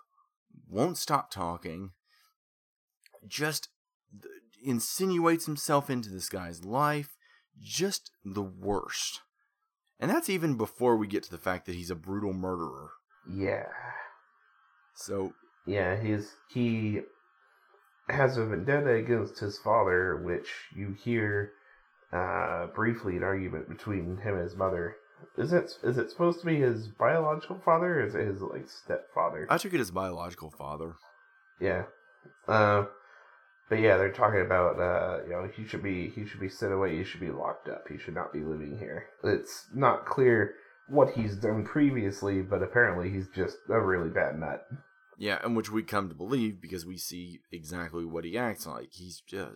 won't 0.69 0.97
stop 0.97 1.31
talking, 1.31 1.91
just 3.27 3.69
th- 4.11 4.33
insinuates 4.63 5.45
himself 5.45 5.89
into 5.89 6.09
this 6.09 6.29
guy's 6.29 6.63
life, 6.63 7.17
just 7.59 8.11
the 8.23 8.43
worst. 8.43 9.21
And 9.99 10.11
that's 10.11 10.29
even 10.29 10.57
before 10.57 10.97
we 10.97 11.07
get 11.07 11.23
to 11.23 11.31
the 11.31 11.37
fact 11.37 11.65
that 11.65 11.75
he's 11.75 11.89
a 11.89 11.95
brutal 11.95 12.33
murderer. 12.33 12.91
Yeah. 13.29 13.67
So 14.95 15.33
Yeah, 15.65 16.01
he's 16.01 16.33
he 16.49 17.01
has 18.09 18.37
a 18.37 18.45
vendetta 18.45 18.93
against 18.93 19.39
his 19.39 19.57
father, 19.57 20.17
which 20.17 20.47
you 20.75 20.95
hear 21.03 21.51
uh, 22.13 22.67
briefly 22.67 23.17
an 23.17 23.23
argument 23.23 23.67
between 23.67 24.17
him 24.17 24.35
and 24.35 24.43
his 24.43 24.55
mother. 24.55 24.95
Is 25.37 25.53
it 25.53 25.71
is 25.83 25.97
it 25.97 26.09
supposed 26.09 26.39
to 26.41 26.45
be 26.45 26.59
his 26.59 26.87
biological 26.87 27.59
father, 27.63 27.99
or 27.99 28.05
is 28.05 28.15
it 28.15 28.27
his 28.27 28.41
like 28.41 28.69
stepfather? 28.69 29.47
I 29.49 29.57
took 29.57 29.73
it 29.73 29.79
as 29.79 29.91
biological 29.91 30.51
father. 30.51 30.95
yeah. 31.59 31.83
Uh, 32.47 32.85
but 33.69 33.79
yeah, 33.79 33.97
they're 33.97 34.11
talking 34.11 34.41
about 34.41 34.79
uh, 34.79 35.23
you 35.25 35.31
know 35.31 35.49
he 35.53 35.65
should 35.65 35.83
be 35.83 36.09
he 36.09 36.25
should 36.25 36.39
be 36.39 36.49
sent 36.49 36.73
away. 36.73 36.97
He 36.97 37.03
should 37.03 37.21
be 37.21 37.31
locked 37.31 37.67
up. 37.67 37.87
He 37.89 37.97
should 37.97 38.13
not 38.13 38.31
be 38.31 38.41
living 38.41 38.77
here. 38.77 39.07
It's 39.23 39.65
not 39.73 40.05
clear 40.05 40.53
what 40.89 41.11
he's 41.11 41.35
done 41.35 41.65
previously, 41.65 42.41
but 42.41 42.61
apparently 42.61 43.09
he's 43.09 43.27
just 43.35 43.57
a 43.69 43.79
really 43.79 44.09
bad 44.09 44.37
nut. 44.37 44.65
Yeah, 45.17 45.39
and 45.43 45.55
which 45.55 45.71
we 45.71 45.83
come 45.83 46.09
to 46.09 46.15
believe 46.15 46.61
because 46.61 46.85
we 46.85 46.97
see 46.97 47.39
exactly 47.51 48.05
what 48.05 48.25
he 48.25 48.37
acts 48.37 48.65
like. 48.65 48.89
He's 48.91 49.21
just 49.21 49.53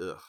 ugh. 0.00 0.20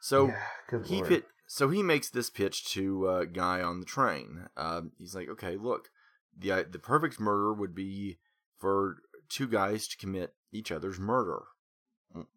So 0.00 0.28
Yeah, 0.28 0.82
he 0.84 1.02
pit 1.02 1.24
so 1.46 1.68
he 1.68 1.82
makes 1.82 2.10
this 2.10 2.28
pitch 2.28 2.64
to 2.72 3.06
uh, 3.06 3.24
guy 3.24 3.62
on 3.62 3.80
the 3.80 3.86
train. 3.86 4.48
Um, 4.56 4.92
he's 4.98 5.14
like, 5.14 5.28
okay, 5.28 5.56
look, 5.56 5.88
the 6.36 6.52
uh, 6.52 6.64
the 6.70 6.78
perfect 6.78 7.20
murder 7.20 7.52
would 7.52 7.74
be 7.74 8.18
for 8.58 8.96
two 9.28 9.46
guys 9.46 9.86
to 9.88 9.96
commit 9.96 10.34
each 10.52 10.72
other's 10.72 10.98
murder. 10.98 11.44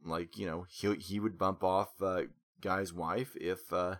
Like 0.05 0.37
you 0.37 0.45
know, 0.45 0.65
he 0.69 0.93
he 0.95 1.19
would 1.19 1.37
bump 1.37 1.63
off 1.63 2.01
uh, 2.01 2.23
guy's 2.61 2.93
wife 2.93 3.35
if 3.39 3.73
uh, 3.73 3.95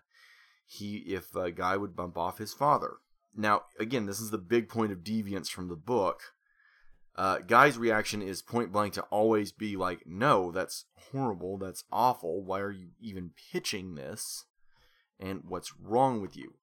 he 0.65 0.97
if 0.97 1.35
uh, 1.35 1.49
guy 1.49 1.77
would 1.77 1.95
bump 1.95 2.17
off 2.17 2.37
his 2.37 2.53
father. 2.53 2.97
Now, 3.35 3.63
again, 3.79 4.05
this 4.05 4.19
is 4.19 4.31
the 4.31 4.37
big 4.37 4.69
point 4.69 4.91
of 4.91 4.99
deviance 4.99 5.49
from 5.49 5.69
the 5.69 5.75
book. 5.75 6.21
Uh, 7.15 7.39
guy's 7.39 7.77
reaction 7.77 8.21
is 8.21 8.41
point 8.41 8.71
blank 8.71 8.93
to 8.93 9.01
always 9.03 9.51
be 9.51 9.75
like, 9.75 10.05
"No, 10.05 10.51
that's 10.51 10.85
horrible. 11.11 11.57
That's 11.57 11.83
awful. 11.91 12.43
Why 12.43 12.59
are 12.59 12.71
you 12.71 12.89
even 12.99 13.31
pitching 13.51 13.95
this?" 13.95 14.45
And 15.19 15.43
what's 15.45 15.73
wrong 15.77 16.21
with 16.21 16.37
you? 16.37 16.55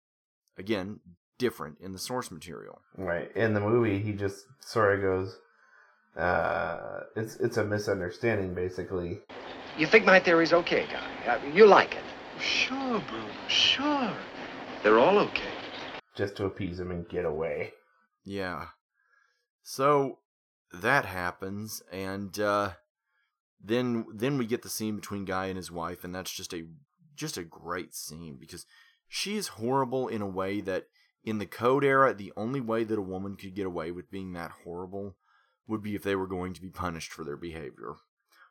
Again, 0.57 1.01
different 1.39 1.79
in 1.81 1.93
the 1.93 1.99
source 1.99 2.31
material. 2.31 2.81
Right. 2.97 3.35
In 3.37 3.53
the 3.53 3.61
movie, 3.61 3.99
he 3.99 4.13
just 4.13 4.47
sort 4.61 4.95
of 4.95 5.03
goes, 5.03 5.37
uh, 6.17 7.01
it's 7.15 7.37
it's 7.37 7.59
a 7.59 7.65
misunderstanding, 7.65 8.55
basically. 8.55 9.21
You 9.77 9.87
think 9.87 10.07
my 10.07 10.19
theory's 10.19 10.53
okay, 10.55 10.87
Guy? 10.91 11.35
Uh, 11.35 11.47
you 11.53 11.67
like 11.67 11.95
it? 11.95 12.03
Sure, 12.41 13.03
Bruno, 13.09 13.29
sure. 13.49 14.13
They're 14.83 14.99
all 14.99 15.19
okay. 15.19 15.53
Just 16.17 16.37
to 16.37 16.47
appease 16.47 16.81
him 16.81 16.91
and 16.91 17.09
get 17.09 17.25
away. 17.25 17.73
Yeah. 18.25 18.69
So 19.63 20.19
that 20.73 21.05
happens, 21.05 21.83
and 21.93 22.39
uh, 22.41 22.71
then 23.63 24.07
then 24.13 24.39
we 24.39 24.47
get 24.47 24.63
the 24.63 24.69
scene 24.69 24.97
between 24.97 25.25
Guy 25.25 25.47
and 25.47 25.57
his 25.57 25.71
wife, 25.71 26.05
and 26.05 26.15
that's 26.15 26.33
just 26.33 26.53
a 26.53 26.65
just 27.15 27.37
a 27.37 27.45
great 27.45 27.95
scene 27.95 28.37
because 28.39 28.67
she 29.09 29.37
is 29.37 29.49
horrible 29.49 30.09
in 30.09 30.23
a 30.23 30.27
way 30.27 30.61
that 30.61 30.87
in 31.25 31.39
the 31.39 31.47
code 31.47 31.85
era, 31.85 32.15
the 32.15 32.33
only 32.37 32.61
way 32.61 32.85
that 32.85 32.99
a 32.99 33.03
woman 33.03 33.37
could 33.37 33.55
get 33.55 33.67
away 33.67 33.91
with 33.91 34.11
being 34.11 34.33
that 34.33 34.53
horrible 34.65 35.17
would 35.67 35.83
be 35.83 35.95
if 35.95 36.03
they 36.03 36.15
were 36.15 36.29
going 36.29 36.55
to 36.55 36.61
be 36.61 36.69
punished 36.69 37.13
for 37.13 37.25
their 37.25 37.37
behavior. 37.37 37.97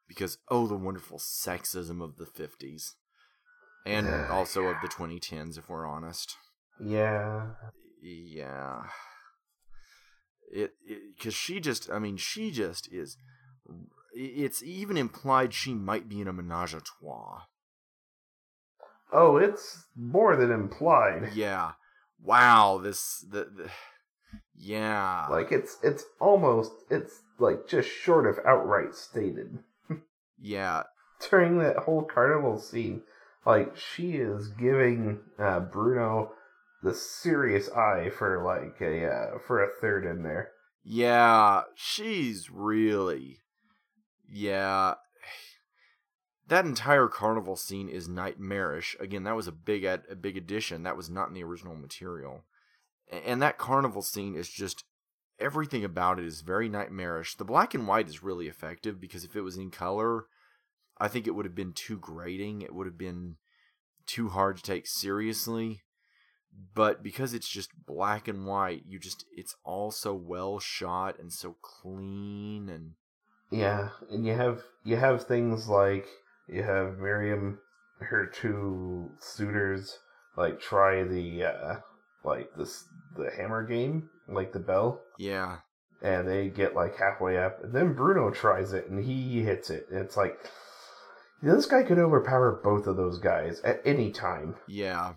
Because 0.08 0.38
oh, 0.50 0.68
the 0.68 0.76
wonderful 0.76 1.18
sexism 1.18 2.04
of 2.04 2.18
the 2.18 2.26
fifties, 2.26 2.96
and 3.86 4.08
also 4.30 4.64
of 4.64 4.78
the 4.82 4.88
2010s, 4.88 5.58
if 5.58 5.70
we're 5.70 5.88
honest. 5.88 6.36
Yeah. 6.80 7.48
Yeah. 8.02 8.84
It 10.52 10.74
because 11.16 11.34
she 11.34 11.60
just, 11.60 11.90
I 11.90 12.00
mean, 12.00 12.18
she 12.18 12.52
just 12.52 12.92
is. 12.92 13.18
It's 14.14 14.64
even 14.64 14.96
implied 14.96 15.54
she 15.54 15.74
might 15.74 16.08
be 16.08 16.22
in 16.22 16.28
a 16.28 16.34
menage 16.34 16.74
a 16.74 16.82
trois. 16.82 17.42
Oh, 19.12 19.38
it's 19.38 19.86
more 19.96 20.36
than 20.36 20.52
implied. 20.52 21.32
Yeah. 21.34 21.72
Wow. 22.22 22.80
This 22.82 23.26
the, 23.30 23.46
the 23.56 23.70
yeah. 24.56 25.28
Like 25.30 25.52
it's 25.52 25.78
it's 25.84 26.06
almost 26.20 26.72
it's 26.90 27.22
like 27.40 27.68
just 27.68 27.90
short 27.90 28.26
of 28.28 28.46
outright 28.46 28.96
stated. 28.96 29.60
yeah. 30.40 30.84
During 31.30 31.60
that 31.60 31.78
whole 31.78 32.04
carnival 32.04 32.60
scene, 32.60 33.02
like 33.46 33.76
she 33.76 34.14
is 34.14 34.50
giving 34.50 35.20
uh, 35.40 35.60
Bruno 35.62 36.32
the 36.86 36.94
serious 36.94 37.68
eye 37.72 38.12
for 38.12 38.44
like 38.46 38.80
a 38.80 39.08
uh, 39.08 39.40
for 39.46 39.64
a 39.64 39.68
third 39.82 40.06
in 40.06 40.22
there. 40.22 40.52
Yeah. 40.84 41.64
She's 41.76 42.50
really. 42.50 43.42
Yeah. 44.30 44.96
That 46.48 46.66
entire 46.66 47.08
carnival 47.08 47.56
scene 47.56 47.90
is 47.90 48.08
nightmarish. 48.08 48.96
Again, 49.00 49.24
that 49.24 49.36
was 49.36 49.48
a 49.48 49.52
big 49.52 49.84
ad- 49.84 50.04
a 50.12 50.16
big 50.16 50.38
addition. 50.38 50.84
That 50.84 50.96
was 50.96 51.10
not 51.10 51.28
in 51.28 51.34
the 51.34 51.44
original 51.44 51.76
material. 51.76 52.44
And 53.12 53.42
that 53.42 53.58
carnival 53.58 54.04
scene 54.04 54.36
is 54.36 54.48
just 54.48 54.84
everything 55.40 55.84
about 55.84 56.20
it 56.20 56.26
is 56.26 56.42
very 56.42 56.70
nightmarish. 56.70 57.36
The 57.36 57.46
black 57.46 57.74
and 57.74 57.88
white 57.88 58.08
is 58.08 58.22
really 58.22 58.48
effective 58.48 59.02
because 59.02 59.24
if 59.24 59.36
it 59.36 59.42
was 59.42 59.58
in 59.58 59.72
color, 59.72 60.26
I 61.00 61.08
think 61.08 61.26
it 61.26 61.34
would 61.34 61.48
have 61.48 61.56
been 61.56 61.74
too 61.74 61.98
grating. 61.98 62.62
It 62.62 62.76
would 62.76 62.86
have 62.86 62.98
been 62.98 63.38
too 64.06 64.30
hard 64.30 64.58
to 64.58 64.62
take 64.62 64.86
seriously. 64.86 65.82
But 66.74 67.04
because 67.04 67.34
it's 67.34 67.48
just 67.48 67.70
black 67.86 68.28
and 68.28 68.46
white, 68.46 68.84
you 68.88 69.00
just 69.00 69.26
it's 69.36 69.56
all 69.64 69.92
so 69.92 70.14
well 70.14 70.60
shot 70.60 71.18
and 71.20 71.32
so 71.32 71.56
clean 71.62 72.70
and 72.70 72.94
Yeah, 73.50 73.90
and 74.10 74.26
you 74.26 74.34
have 74.34 74.64
you 74.84 74.98
have 74.98 75.26
things 75.26 75.68
like 75.68 76.08
you 76.48 76.64
have 76.64 76.98
Miriam, 76.98 77.60
her 78.00 78.26
two 78.26 79.12
suitors, 79.20 79.98
like 80.38 80.60
try 80.60 81.04
the 81.04 81.46
uh 81.46 81.76
like 82.24 82.50
this 82.58 82.86
the 83.16 83.32
hammer 83.38 83.66
game, 83.66 84.10
like 84.28 84.52
the 84.52 84.60
bell, 84.60 85.02
yeah. 85.18 85.58
and 86.02 86.28
they 86.28 86.50
get 86.50 86.76
like 86.76 86.98
halfway 86.98 87.38
up, 87.38 87.64
and 87.64 87.74
then 87.74 87.94
Bruno 87.94 88.32
tries 88.32 88.74
it 88.74 88.90
and 88.90 89.04
he 89.04 89.44
hits 89.44 89.70
it, 89.70 89.88
and 89.90 90.00
it's 90.00 90.18
like 90.18 90.38
this 91.42 91.66
guy 91.66 91.84
could 91.84 92.00
overpower 92.00 92.60
both 92.64 92.88
of 92.88 92.98
those 92.98 93.20
guys 93.20 93.62
at 93.62 93.82
any 93.86 94.12
time. 94.12 94.56
Yeah. 94.68 95.14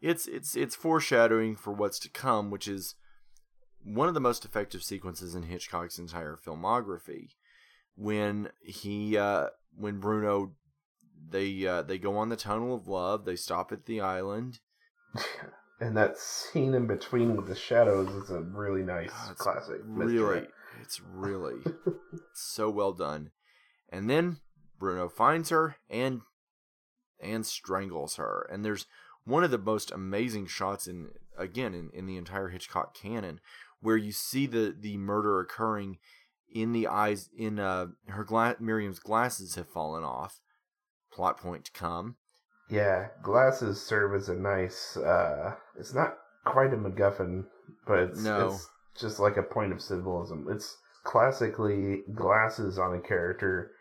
It's 0.00 0.26
it's 0.26 0.56
it's 0.56 0.74
foreshadowing 0.74 1.56
for 1.56 1.72
what's 1.72 1.98
to 2.00 2.10
come, 2.10 2.50
which 2.50 2.68
is 2.68 2.94
one 3.82 4.08
of 4.08 4.14
the 4.14 4.20
most 4.20 4.44
effective 4.44 4.82
sequences 4.82 5.34
in 5.34 5.44
Hitchcock's 5.44 5.98
entire 5.98 6.36
filmography. 6.36 7.30
When 7.94 8.50
he 8.62 9.16
uh 9.16 9.48
when 9.74 10.00
Bruno 10.00 10.52
they 11.28 11.66
uh 11.66 11.82
they 11.82 11.98
go 11.98 12.16
on 12.16 12.28
the 12.28 12.36
tunnel 12.36 12.74
of 12.74 12.88
love, 12.88 13.24
they 13.24 13.36
stop 13.36 13.72
at 13.72 13.86
the 13.86 14.00
island. 14.00 14.60
And 15.78 15.96
that 15.96 16.16
scene 16.16 16.72
in 16.72 16.86
between 16.86 17.36
with 17.36 17.48
the 17.48 17.54
shadows 17.54 18.08
is 18.08 18.30
a 18.30 18.40
really 18.40 18.82
nice 18.82 19.10
it's 19.30 19.40
classic. 19.40 19.80
Really 19.84 20.14
mystery. 20.14 20.48
it's 20.80 21.00
really 21.02 21.60
so 22.32 22.70
well 22.70 22.92
done. 22.92 23.30
And 23.90 24.08
then 24.08 24.38
Bruno 24.78 25.08
finds 25.08 25.50
her 25.50 25.76
and 25.90 26.22
and 27.20 27.44
strangles 27.44 28.16
her. 28.16 28.48
And 28.50 28.64
there's 28.64 28.86
one 29.26 29.44
of 29.44 29.50
the 29.50 29.58
most 29.58 29.90
amazing 29.90 30.46
shots 30.46 30.86
in 30.86 31.08
again 31.36 31.74
in, 31.74 31.90
in 31.92 32.06
the 32.06 32.16
entire 32.16 32.48
Hitchcock 32.48 32.94
canon 32.94 33.40
where 33.80 33.96
you 33.98 34.12
see 34.12 34.46
the 34.46 34.74
the 34.78 34.96
murder 34.96 35.38
occurring 35.40 35.98
in 36.50 36.72
the 36.72 36.86
eyes 36.86 37.28
in 37.36 37.58
uh 37.58 37.88
her 38.08 38.24
gla- 38.24 38.56
Miriam's 38.58 38.98
glasses 39.00 39.56
have 39.56 39.68
fallen 39.68 40.02
off. 40.04 40.40
Plot 41.12 41.38
point 41.38 41.66
to 41.66 41.72
come. 41.72 42.16
Yeah, 42.70 43.08
glasses 43.22 43.80
serve 43.84 44.14
as 44.14 44.28
a 44.28 44.34
nice. 44.34 44.96
uh 44.96 45.54
It's 45.78 45.92
not 45.94 46.16
quite 46.44 46.72
a 46.72 46.76
MacGuffin, 46.76 47.44
but 47.86 47.98
it's, 47.98 48.22
No. 48.22 48.48
it's 48.48 48.68
just 48.98 49.18
like 49.20 49.36
a 49.36 49.42
point 49.42 49.72
of 49.72 49.82
symbolism. 49.82 50.46
It's 50.50 50.76
classically 51.04 52.02
glasses 52.14 52.78
on 52.78 52.94
a 52.94 53.00
character 53.00 53.72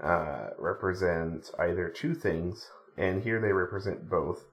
uh 0.00 0.50
represent 0.58 1.50
either 1.58 1.88
two 1.88 2.14
things, 2.14 2.68
and 2.96 3.22
here 3.22 3.40
they 3.40 3.52
represent 3.52 4.08
both. 4.08 4.44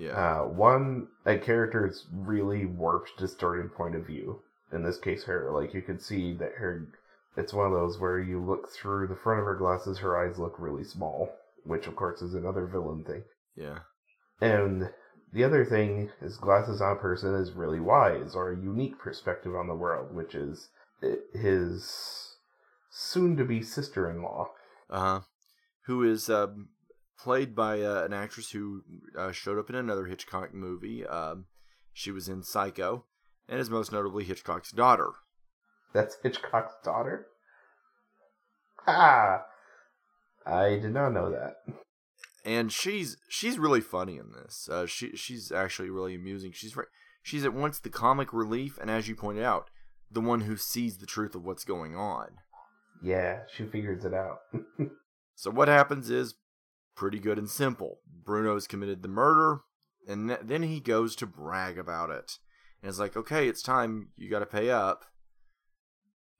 Yeah. 0.00 0.12
Uh, 0.12 0.44
one, 0.46 1.08
a 1.26 1.36
character's 1.36 2.06
really 2.10 2.64
warped, 2.64 3.18
distorted 3.18 3.74
point 3.74 3.94
of 3.94 4.06
view. 4.06 4.40
In 4.72 4.82
this 4.82 4.98
case, 4.98 5.24
her. 5.24 5.50
Like 5.52 5.74
you 5.74 5.82
could 5.82 6.00
see 6.00 6.32
that 6.34 6.52
her. 6.56 6.88
It's 7.36 7.52
one 7.52 7.66
of 7.66 7.72
those 7.72 7.98
where 7.98 8.18
you 8.18 8.42
look 8.42 8.70
through 8.70 9.08
the 9.08 9.14
front 9.14 9.40
of 9.40 9.46
her 9.46 9.56
glasses, 9.56 9.98
her 9.98 10.16
eyes 10.16 10.38
look 10.38 10.54
really 10.58 10.84
small, 10.84 11.30
which 11.64 11.86
of 11.86 11.96
course 11.96 12.22
is 12.22 12.34
another 12.34 12.66
villain 12.66 13.04
thing. 13.04 13.22
yeah. 13.54 13.80
And 14.40 14.90
the 15.32 15.44
other 15.44 15.66
thing 15.66 16.10
is 16.22 16.38
glasses 16.38 16.80
on 16.80 16.96
a 16.96 17.00
person 17.00 17.34
is 17.34 17.52
really 17.52 17.78
wise 17.78 18.34
or 18.34 18.50
a 18.50 18.56
unique 18.56 18.98
perspective 18.98 19.54
on 19.54 19.68
the 19.68 19.74
world, 19.74 20.14
which 20.14 20.34
is 20.34 20.70
his 21.34 22.36
soon-to-be 22.90 23.62
sister-in-law. 23.62 24.48
uh-huh 24.88 25.20
who 25.90 26.04
is 26.04 26.30
um, 26.30 26.68
played 27.22 27.54
by 27.54 27.80
uh, 27.82 28.02
an 28.04 28.12
actress 28.12 28.50
who 28.50 28.82
uh, 29.18 29.32
showed 29.32 29.58
up 29.58 29.68
in 29.70 29.76
another 29.76 30.06
hitchcock 30.06 30.54
movie 30.54 31.06
um, 31.06 31.46
she 31.92 32.10
was 32.10 32.28
in 32.28 32.42
psycho 32.42 33.04
and 33.48 33.60
is 33.60 33.68
most 33.70 33.92
notably 33.92 34.24
hitchcock's 34.24 34.72
daughter 34.72 35.10
That's 35.92 36.16
Hitchcock's 36.22 36.74
daughter. 36.84 37.26
Ah, 38.86 39.42
I 40.46 40.70
did 40.76 40.92
not 40.94 41.10
know 41.10 41.30
that. 41.30 41.56
and 42.44 42.72
she's 42.72 43.16
she's 43.28 43.58
really 43.58 43.80
funny 43.80 44.16
in 44.16 44.32
this 44.32 44.68
uh, 44.72 44.86
she 44.86 45.14
she's 45.16 45.52
actually 45.52 45.90
really 45.90 46.14
amusing 46.14 46.52
she's 46.52 46.76
she's 47.22 47.44
at 47.44 47.52
once 47.52 47.78
the 47.78 47.90
comic 47.90 48.32
relief 48.32 48.78
and 48.80 48.90
as 48.90 49.08
you 49.08 49.14
pointed 49.14 49.44
out 49.44 49.68
the 50.10 50.20
one 50.20 50.40
who 50.42 50.56
sees 50.56 50.96
the 50.98 51.06
truth 51.06 51.34
of 51.34 51.44
what's 51.44 51.64
going 51.64 51.94
on 51.94 52.28
Yeah, 53.02 53.40
she 53.54 53.64
figures 53.66 54.04
it 54.04 54.14
out. 54.14 54.38
So 55.36 55.50
what 55.50 55.68
happens 55.68 56.10
is 56.10 56.34
pretty 57.00 57.18
good 57.18 57.38
and 57.38 57.48
simple. 57.48 58.00
Bruno's 58.26 58.66
committed 58.66 59.02
the 59.02 59.08
murder, 59.08 59.62
and 60.06 60.28
th- 60.28 60.40
then 60.42 60.62
he 60.64 60.80
goes 60.80 61.16
to 61.16 61.26
brag 61.26 61.78
about 61.78 62.10
it. 62.10 62.32
And 62.82 62.90
it's 62.90 62.98
like, 62.98 63.16
okay, 63.16 63.48
it's 63.48 63.62
time. 63.62 64.10
You 64.18 64.28
got 64.28 64.40
to 64.40 64.46
pay 64.46 64.68
up. 64.68 65.06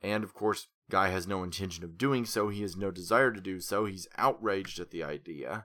And 0.02 0.22
of 0.22 0.34
course, 0.34 0.68
guy 0.90 1.08
has 1.08 1.26
no 1.26 1.42
intention 1.42 1.82
of 1.82 1.96
doing 1.96 2.26
so. 2.26 2.50
He 2.50 2.60
has 2.60 2.76
no 2.76 2.90
desire 2.90 3.32
to 3.32 3.40
do 3.40 3.58
so. 3.58 3.86
He's 3.86 4.06
outraged 4.18 4.78
at 4.78 4.90
the 4.90 5.02
idea. 5.02 5.64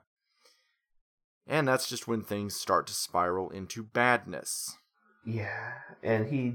And 1.46 1.68
that's 1.68 1.90
just 1.90 2.08
when 2.08 2.22
things 2.22 2.56
start 2.56 2.86
to 2.86 2.94
spiral 2.94 3.50
into 3.50 3.82
badness. 3.82 4.78
Yeah, 5.26 5.72
and 6.02 6.26
he, 6.26 6.54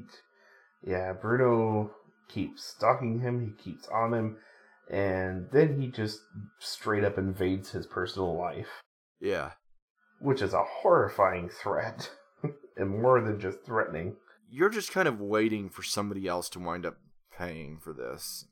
yeah, 0.83 1.13
Bruno 1.13 1.91
keeps 2.27 2.63
stalking 2.63 3.19
him. 3.19 3.39
He 3.39 3.63
keeps 3.63 3.87
on 3.89 4.15
him, 4.15 4.37
and 4.91 5.47
then 5.51 5.79
he 5.81 5.87
just 5.87 6.19
straight 6.59 7.03
up 7.03 7.17
invades 7.17 7.71
his 7.71 7.87
personal 7.87 8.37
life, 8.37 8.81
Yeah. 9.19 9.51
which 10.19 10.41
is 10.41 10.53
a 10.53 10.63
horrifying 10.63 11.49
threat, 11.49 12.11
and 12.77 12.89
more 13.01 13.21
than 13.21 13.39
just 13.39 13.65
threatening. 13.65 14.17
You're 14.49 14.69
just 14.69 14.91
kind 14.91 15.07
of 15.07 15.21
waiting 15.21 15.69
for 15.69 15.81
somebody 15.81 16.27
else 16.27 16.49
to 16.49 16.59
wind 16.59 16.85
up 16.85 16.97
paying 17.35 17.79
for 17.79 17.93
this. 17.93 18.45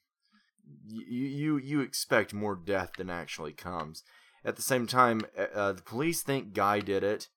You 0.88 1.26
you 1.26 1.58
you 1.58 1.82
expect 1.82 2.34
more 2.34 2.56
death 2.56 2.92
than 2.98 3.10
actually 3.10 3.54
comes. 3.54 4.04
At 4.46 4.56
the 4.56 4.62
same 4.62 4.88
time, 4.88 5.22
uh, 5.54 5.74
the 5.74 5.82
police 5.82 6.22
think 6.22 6.54
Guy 6.54 6.80
did 6.80 7.04
it, 7.04 7.28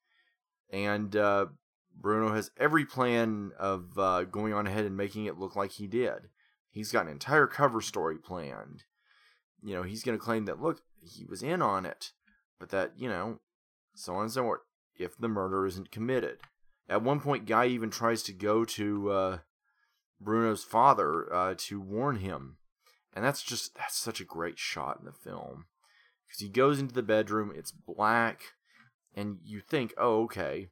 and 0.71 1.17
uh, 1.17 1.47
Bruno 1.99 2.33
has 2.35 2.53
every 2.57 2.85
plan 2.85 3.51
of 3.59 3.99
uh, 3.99 4.25
going 4.25 4.53
on 4.55 4.67
ahead 4.69 4.85
and 4.85 4.97
making 4.97 5.25
it 5.25 5.39
look 5.39 5.57
like 5.57 5.73
he 5.73 5.87
did. 5.89 6.29
He's 6.71 6.93
got 6.93 7.07
an 7.07 7.13
entire 7.13 7.47
cover 7.49 7.81
story 7.81 8.17
planned. 8.19 8.85
You 9.63 9.75
know, 9.75 9.83
he's 9.83 10.03
going 10.03 10.19
to 10.19 10.25
claim 10.25 10.45
that, 10.47 10.61
look, 10.61 10.83
he 11.01 11.25
was 11.25 11.43
in 11.43 11.63
on 11.63 11.87
it, 11.87 12.13
but 12.59 12.71
that, 12.71 12.93
you 12.97 13.09
know, 13.09 13.39
so 13.95 14.15
on 14.15 14.23
and 14.23 14.33
so 14.33 14.43
forth, 14.43 14.61
if 14.99 15.17
the 15.17 15.29
murder 15.29 15.67
isn't 15.67 15.91
committed. 15.91 16.39
At 16.89 17.03
one 17.03 17.21
point, 17.21 17.47
Guy 17.47 17.67
even 17.67 17.91
tries 17.91 18.23
to 18.25 18.33
go 18.33 18.65
to 18.65 19.11
uh, 19.11 19.39
Bruno's 20.21 20.65
father 20.65 21.33
uh, 21.33 21.55
to 21.59 21.81
warn 21.81 22.17
him. 22.17 22.57
And 23.15 23.25
that's 23.25 23.43
just, 23.43 23.77
that's 23.77 23.97
such 23.97 24.21
a 24.21 24.25
great 24.25 24.59
shot 24.59 24.99
in 24.99 25.05
the 25.05 25.13
film. 25.13 25.67
Because 26.27 26.41
he 26.41 26.49
goes 26.49 26.81
into 26.81 26.95
the 26.95 27.03
bedroom, 27.03 27.53
it's 27.55 27.73
black, 27.73 28.41
and 29.15 29.39
you 29.45 29.61
think, 29.61 29.93
oh, 29.99 30.23
okay, 30.25 30.69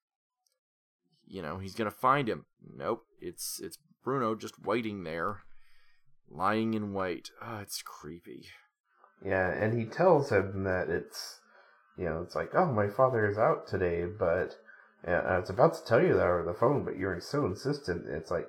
you 1.31 1.43
know, 1.43 1.59
he's 1.59 1.75
gonna 1.75 1.91
find 1.91 2.29
him. 2.29 2.47
Nope, 2.77 3.05
it's 3.21 3.61
it's 3.63 3.79
Bruno 4.03 4.35
just 4.35 4.65
waiting 4.65 5.05
there, 5.05 5.43
lying 6.29 6.75
in 6.75 6.93
wait. 6.93 7.31
Oh, 7.41 7.59
it's 7.59 7.83
creepy. 7.83 8.47
Yeah, 9.25 9.51
and 9.51 9.79
he 9.79 9.85
tells 9.85 10.31
him 10.31 10.65
that 10.65 10.89
it's, 10.89 11.41
you 11.97 12.07
know, 12.07 12.23
it's 12.23 12.35
like, 12.35 12.55
oh, 12.55 12.73
my 12.73 12.89
father 12.89 13.29
is 13.29 13.39
out 13.39 13.67
today, 13.67 14.05
but 14.07 14.57
uh, 15.07 15.11
I 15.11 15.39
was 15.39 15.51
about 15.51 15.75
to 15.75 15.85
tell 15.85 16.01
you 16.01 16.15
that 16.15 16.27
over 16.27 16.45
the 16.47 16.59
phone, 16.59 16.85
but 16.85 16.97
you're 16.97 17.21
so 17.21 17.47
insistent. 17.47 18.07
It's 18.09 18.31
like, 18.31 18.49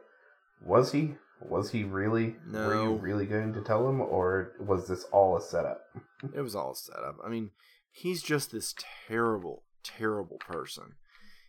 was 0.64 0.92
he? 0.92 1.16
Was 1.42 1.72
he 1.72 1.84
really? 1.84 2.36
Were 2.52 2.76
you 2.84 2.94
really 2.94 3.26
going 3.26 3.54
to 3.54 3.62
tell 3.62 3.88
him, 3.90 4.00
or 4.00 4.54
was 4.60 4.88
this 4.88 5.06
all 5.06 5.36
a 5.38 5.42
setup? 5.42 5.82
It 6.36 6.42
was 6.42 6.56
all 6.56 6.74
a 6.74 6.76
setup. 6.76 7.16
I 7.26 7.30
mean, 7.30 7.50
he's 7.92 8.22
just 8.22 8.52
this 8.52 8.76
terrible, 9.08 9.64
terrible 9.84 10.38
person. 10.38 10.94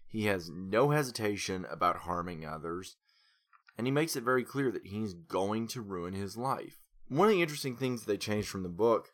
He 0.06 0.24
has 0.26 0.48
no 0.48 0.90
hesitation 0.90 1.66
about 1.70 1.98
harming 1.98 2.46
others, 2.46 2.96
and 3.76 3.86
he 3.86 3.90
makes 3.90 4.16
it 4.16 4.24
very 4.24 4.44
clear 4.44 4.70
that 4.70 4.86
he's 4.86 5.12
going 5.12 5.68
to 5.68 5.82
ruin 5.82 6.14
his 6.14 6.38
life. 6.38 6.81
One 7.12 7.28
of 7.28 7.34
the 7.34 7.42
interesting 7.42 7.76
things 7.76 8.06
they 8.06 8.16
changed 8.16 8.48
from 8.48 8.62
the 8.62 8.70
book 8.70 9.08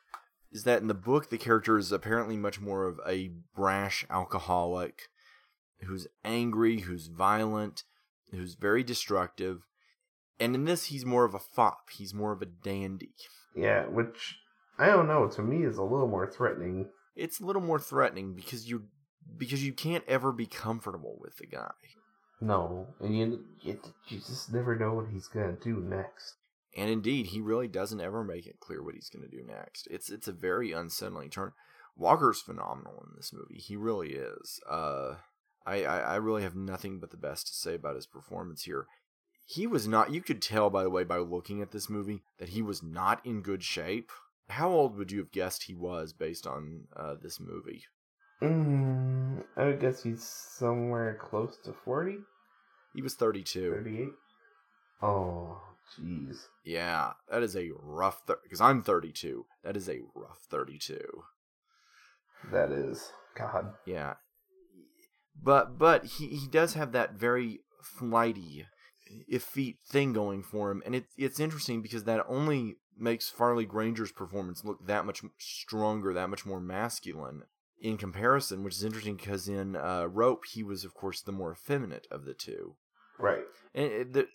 is 0.52 0.62
that 0.62 0.80
in 0.80 0.86
the 0.86 0.94
book, 0.94 1.30
the 1.30 1.36
character 1.36 1.76
is 1.76 1.90
apparently 1.90 2.36
much 2.36 2.60
more 2.60 2.86
of 2.86 3.00
a 3.04 3.32
brash 3.56 4.06
alcoholic 4.08 5.08
who's 5.80 6.06
angry, 6.24 6.80
who's 6.80 7.08
violent, 7.08 7.82
who's 8.30 8.54
very 8.54 8.84
destructive. 8.84 9.62
And 10.38 10.54
in 10.54 10.64
this, 10.64 10.84
he's 10.84 11.04
more 11.04 11.24
of 11.24 11.34
a 11.34 11.40
fop. 11.40 11.90
He's 11.90 12.14
more 12.14 12.30
of 12.30 12.40
a 12.40 12.46
dandy. 12.46 13.14
Yeah, 13.56 13.86
which 13.86 14.36
I 14.78 14.86
don't 14.86 15.08
know. 15.08 15.26
To 15.26 15.42
me, 15.42 15.64
is 15.64 15.76
a 15.76 15.82
little 15.82 16.06
more 16.06 16.30
threatening. 16.30 16.86
it's 17.16 17.40
a 17.40 17.44
little 17.44 17.62
more 17.62 17.80
threatening 17.80 18.32
because 18.32 18.70
you 18.70 18.84
because 19.36 19.64
you 19.66 19.72
can't 19.72 20.04
ever 20.06 20.30
be 20.30 20.46
comfortable 20.46 21.18
with 21.20 21.36
the 21.38 21.46
guy. 21.46 21.72
No, 22.40 22.86
and 23.00 23.18
you 23.18 23.44
you, 23.60 23.80
you 24.06 24.18
just 24.18 24.52
never 24.52 24.76
know 24.76 24.94
what 24.94 25.08
he's 25.12 25.26
gonna 25.26 25.56
do 25.60 25.80
next. 25.80 26.34
And 26.76 26.90
indeed, 26.90 27.26
he 27.26 27.40
really 27.40 27.68
doesn't 27.68 28.00
ever 28.00 28.22
make 28.22 28.46
it 28.46 28.60
clear 28.60 28.82
what 28.82 28.94
he's 28.94 29.08
going 29.08 29.28
to 29.28 29.36
do 29.36 29.42
next. 29.44 29.88
It's 29.90 30.10
it's 30.10 30.28
a 30.28 30.32
very 30.32 30.72
unsettling 30.72 31.30
turn. 31.30 31.52
Walker's 31.96 32.40
phenomenal 32.40 33.04
in 33.08 33.16
this 33.16 33.32
movie. 33.32 33.60
He 33.60 33.74
really 33.76 34.10
is. 34.10 34.60
Uh, 34.70 35.16
I, 35.66 35.82
I 35.84 35.98
I 35.98 36.16
really 36.16 36.42
have 36.42 36.54
nothing 36.54 37.00
but 37.00 37.10
the 37.10 37.16
best 37.16 37.46
to 37.48 37.54
say 37.54 37.74
about 37.74 37.96
his 37.96 38.06
performance 38.06 38.64
here. 38.64 38.86
He 39.46 39.66
was 39.66 39.88
not. 39.88 40.12
You 40.12 40.20
could 40.20 40.42
tell, 40.42 40.68
by 40.68 40.82
the 40.82 40.90
way, 40.90 41.04
by 41.04 41.16
looking 41.18 41.62
at 41.62 41.72
this 41.72 41.88
movie, 41.88 42.22
that 42.38 42.50
he 42.50 42.62
was 42.62 42.82
not 42.82 43.24
in 43.24 43.40
good 43.40 43.64
shape. 43.64 44.10
How 44.50 44.70
old 44.70 44.96
would 44.96 45.10
you 45.10 45.18
have 45.18 45.32
guessed 45.32 45.64
he 45.64 45.74
was 45.74 46.12
based 46.12 46.46
on 46.46 46.84
uh, 46.96 47.14
this 47.20 47.40
movie? 47.40 47.84
Mm, 48.42 49.42
I 49.56 49.64
would 49.64 49.80
guess 49.80 50.02
he's 50.02 50.22
somewhere 50.22 51.18
close 51.20 51.58
to 51.64 51.72
40, 51.72 52.18
He 52.94 53.02
was 53.02 53.14
32. 53.14 53.72
38. 53.74 54.08
Oh, 55.02 55.60
jeez. 55.98 56.36
Yeah, 56.64 57.12
that 57.30 57.42
is 57.42 57.56
a 57.56 57.70
rough 57.80 58.22
because 58.26 58.60
I'm 58.60 58.82
32. 58.82 59.46
That 59.62 59.76
is 59.76 59.88
a 59.88 60.00
rough 60.14 60.40
32. 60.50 60.98
That 62.52 62.70
is 62.72 63.12
God. 63.36 63.74
Yeah. 63.86 64.14
But 65.40 65.78
but 65.78 66.04
he, 66.04 66.28
he 66.28 66.48
does 66.48 66.74
have 66.74 66.92
that 66.92 67.14
very 67.14 67.60
flighty, 67.82 68.66
effete 69.28 69.78
thing 69.86 70.12
going 70.12 70.42
for 70.42 70.70
him, 70.70 70.82
and 70.84 70.94
it, 70.94 71.06
it's 71.16 71.40
interesting 71.40 71.80
because 71.80 72.04
that 72.04 72.24
only 72.28 72.76
makes 72.98 73.30
Farley 73.30 73.64
Granger's 73.64 74.12
performance 74.12 74.64
look 74.64 74.86
that 74.86 75.06
much 75.06 75.22
stronger, 75.38 76.12
that 76.12 76.30
much 76.30 76.44
more 76.44 76.60
masculine 76.60 77.42
in 77.80 77.96
comparison, 77.96 78.64
which 78.64 78.74
is 78.74 78.82
interesting 78.82 79.16
because 79.16 79.48
in 79.48 79.76
uh, 79.76 80.06
Rope 80.10 80.44
he 80.52 80.62
was 80.62 80.84
of 80.84 80.94
course 80.94 81.20
the 81.20 81.32
more 81.32 81.52
effeminate 81.52 82.06
of 82.10 82.24
the 82.24 82.34
two. 82.34 82.74
Right. 83.18 83.44
And 83.74 83.86
it, 83.86 84.12
the, 84.12 84.28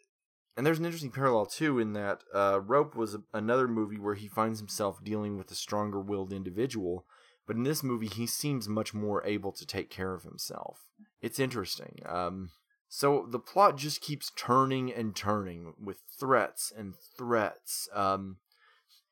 and 0.55 0.65
there's 0.65 0.79
an 0.79 0.85
interesting 0.85 1.11
parallel 1.11 1.45
too 1.45 1.79
in 1.79 1.93
that 1.93 2.23
uh, 2.33 2.59
Rope 2.63 2.95
was 2.95 3.15
a, 3.15 3.21
another 3.33 3.67
movie 3.67 3.99
where 3.99 4.15
he 4.15 4.27
finds 4.27 4.59
himself 4.59 5.03
dealing 5.03 5.37
with 5.37 5.51
a 5.51 5.55
stronger-willed 5.55 6.31
individual, 6.33 7.05
but 7.47 7.55
in 7.55 7.63
this 7.63 7.83
movie 7.83 8.07
he 8.07 8.27
seems 8.27 8.69
much 8.69 8.93
more 8.93 9.25
able 9.25 9.51
to 9.51 9.65
take 9.65 9.89
care 9.89 10.13
of 10.13 10.23
himself. 10.23 10.79
It's 11.21 11.39
interesting. 11.39 11.99
Um, 12.05 12.51
so 12.89 13.27
the 13.27 13.39
plot 13.39 13.77
just 13.77 14.01
keeps 14.01 14.31
turning 14.37 14.93
and 14.93 15.15
turning 15.15 15.73
with 15.83 15.97
threats 16.19 16.71
and 16.75 16.93
threats. 17.17 17.89
Um, 17.91 18.37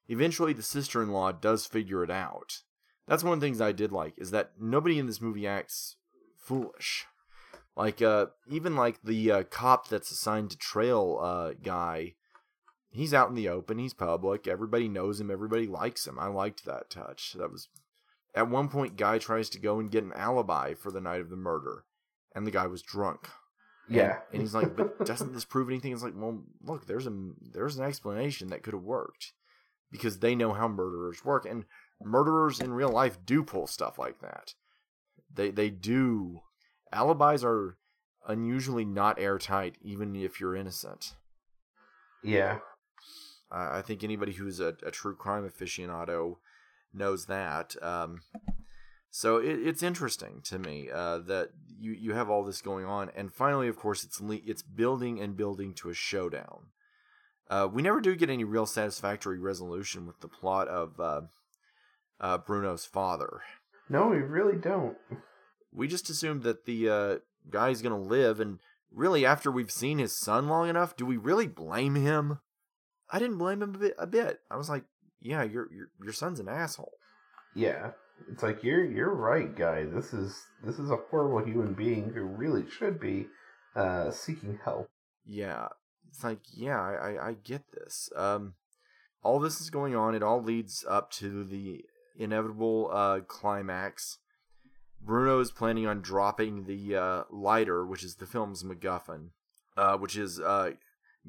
eventually, 0.08 0.54
the 0.54 0.62
sister-in-law 0.62 1.32
does 1.34 1.66
figure 1.66 2.04
it 2.04 2.12
out. 2.12 2.60
That's 3.08 3.24
one 3.24 3.34
of 3.34 3.40
the 3.40 3.48
things 3.48 3.60
I 3.60 3.72
did 3.72 3.92
like 3.92 4.14
is 4.18 4.30
that 4.32 4.52
nobody 4.60 5.00
in 5.00 5.08
this 5.08 5.20
movie 5.20 5.48
acts 5.48 5.96
foolish. 6.38 7.08
Like 7.76 8.02
uh 8.02 8.28
even 8.48 8.76
like 8.76 9.00
the 9.04 9.32
uh, 9.32 9.44
cop 9.44 9.88
that's 9.88 10.12
assigned 10.12 10.52
to 10.52 10.58
trail 10.58 11.20
uh 11.22 11.54
guy, 11.54 12.16
he's 12.90 13.14
out 13.14 13.30
in 13.30 13.36
the 13.36 13.50
open, 13.50 13.80
he's 13.80 13.94
public, 13.94 14.48
everybody 14.48 14.88
knows 14.88 15.20
him, 15.22 15.32
everybody 15.32 15.68
likes 15.68 16.06
him. 16.06 16.20
I 16.20 16.28
liked 16.28 16.66
that 16.66 16.90
touch. 16.90 17.34
That 17.34 17.52
was 17.52 17.70
at 18.36 18.50
one 18.50 18.68
point 18.70 18.98
guy 18.98 19.18
tries 19.18 19.50
to 19.52 19.60
go 19.60 19.80
and 19.80 19.92
get 19.92 20.04
an 20.04 20.14
alibi 20.14 20.74
for 20.74 20.92
the 20.92 21.02
night 21.02 21.22
of 21.22 21.30
the 21.30 21.36
murder 21.38 21.86
and 22.36 22.46
the 22.46 22.52
guy 22.52 22.68
was 22.68 22.82
drunk. 22.82 23.30
And- 23.88 23.96
Yeah. 23.98 24.20
And, 24.32 24.42
he's 24.42 24.54
like, 24.54 24.76
"But 24.76 25.06
doesn't 25.06 25.34
this 25.34 25.44
prove 25.46 25.68
anything?" 25.70 25.92
It's 25.92 26.04
like, 26.04 26.14
"Well, 26.16 26.44
look, 26.62 26.86
there's 26.88 27.08
a 27.08 27.32
there's 27.42 27.78
an 27.78 27.84
explanation 27.86 28.48
that 28.50 28.64
could 28.64 28.74
have 28.74 28.84
worked." 28.84 29.34
Because 29.92 30.20
they 30.20 30.36
know 30.36 30.54
how 30.54 30.70
murderers 30.70 31.26
work 31.26 31.46
and 31.46 31.66
murderers 32.02 32.62
in 32.62 32.72
real 32.74 32.90
life 32.92 33.18
do 33.26 33.44
pull 33.44 33.68
stuff 33.68 33.98
like 34.00 34.20
that. 34.22 34.54
They 35.34 35.52
they 35.52 35.70
do 35.70 36.42
alibis 36.92 37.44
are 37.44 37.78
unusually 38.28 38.86
not 38.86 39.20
airtight, 39.20 39.78
even 39.82 40.16
if 40.16 40.40
you're 40.40 40.56
innocent. 40.56 41.16
Yeah. 42.24 42.60
I 43.52 43.80
I 43.80 43.82
think 43.82 44.04
anybody 44.04 44.34
who's 44.34 44.60
a, 44.60 44.76
a 44.84 44.92
true 44.92 45.16
crime 45.16 45.50
aficionado 45.50 46.38
knows 46.94 47.26
that. 47.26 47.76
Um, 47.82 48.22
so 49.10 49.38
it, 49.38 49.60
it's 49.68 49.84
interesting 49.84 50.42
to 50.46 50.60
me 50.60 50.90
uh, 50.90 51.20
that 51.20 51.50
you, 51.80 51.92
you 51.92 52.14
have 52.14 52.30
all 52.30 52.44
this 52.44 52.62
going 52.62 52.86
on, 52.86 53.12
and 53.16 53.34
finally, 53.34 53.68
of 53.68 53.76
course, 53.76 54.04
it's 54.04 54.22
le- 54.22 54.40
it's 54.46 54.62
building 54.62 55.20
and 55.20 55.36
building 55.36 55.74
to 55.76 55.90
a 55.90 55.94
showdown. 55.94 56.68
Uh, 57.50 57.68
we 57.72 57.82
never 57.82 58.00
do 58.00 58.16
get 58.16 58.30
any 58.30 58.46
real 58.46 58.66
satisfactory 58.66 59.38
resolution 59.38 60.06
with 60.08 60.22
the 60.22 60.28
plot 60.30 60.70
of 60.70 61.00
uh, 61.00 61.22
uh, 62.22 62.38
Bruno's 62.38 62.86
father. 62.86 63.42
No, 63.90 64.08
we 64.08 64.18
really 64.18 64.58
don't. 64.58 64.96
We 65.74 65.88
just 65.88 66.10
assumed 66.10 66.44
that 66.44 66.66
the 66.66 66.90
uh, 66.90 67.16
guy's 67.50 67.82
gonna 67.82 68.00
live, 68.00 68.40
and 68.40 68.60
really, 68.92 69.26
after 69.26 69.52
we've 69.52 69.72
seen 69.72 69.98
his 69.98 70.18
son 70.18 70.48
long 70.48 70.70
enough, 70.70 70.96
do 70.96 71.06
we 71.06 71.18
really 71.18 71.48
blame 71.48 71.96
him? 71.96 72.40
I 73.10 73.20
didn't 73.20 73.38
blame 73.38 73.62
him 73.62 73.76
a 73.76 73.78
bit. 73.78 73.96
A 73.98 74.08
bit. 74.08 74.40
I 74.50 74.58
was 74.58 74.70
like, 74.70 74.84
yeah, 75.22 75.44
your 75.44 75.72
your 75.72 75.90
your 76.04 76.14
son's 76.14 76.40
an 76.40 76.48
asshole. 76.50 76.94
Yeah. 77.56 77.92
It's 78.32 78.44
like 78.44 78.64
you're 78.64 78.86
you're 78.86 79.14
right, 79.14 79.56
guy. 79.56 79.86
This 79.86 80.14
is 80.14 80.40
this 80.64 80.78
is 80.78 80.92
a 80.92 80.98
horrible 81.10 81.44
human 81.44 81.74
being 81.74 82.12
who 82.14 82.22
really 82.22 82.70
should 82.70 83.00
be 83.00 83.28
uh 83.76 84.12
seeking 84.12 84.60
help. 84.64 84.90
Yeah, 85.26 85.70
it's 86.10 86.24
like, 86.24 86.40
yeah, 86.54 86.80
I 86.80 86.94
I, 86.94 87.28
I 87.30 87.34
get 87.34 87.64
this. 87.72 88.12
Um, 88.16 88.54
all 89.24 89.40
this 89.40 89.60
is 89.62 89.70
going 89.70 89.96
on. 89.96 90.16
It 90.16 90.24
all 90.24 90.42
leads 90.42 90.86
up 90.88 91.12
to 91.14 91.44
the 91.44 91.86
inevitable 92.16 92.90
uh 92.92 93.22
climax. 93.22 94.20
Bruno 95.04 95.40
is 95.40 95.52
planning 95.52 95.88
on 95.88 96.02
dropping 96.02 96.66
the 96.66 96.96
uh, 96.96 97.24
lighter, 97.32 97.86
which 97.86 98.04
is 98.04 98.16
the 98.16 98.26
film's 98.28 98.64
MacGuffin, 98.64 99.30
uh, 99.78 99.98
which 99.98 100.16
is 100.16 100.40
uh, 100.40 100.72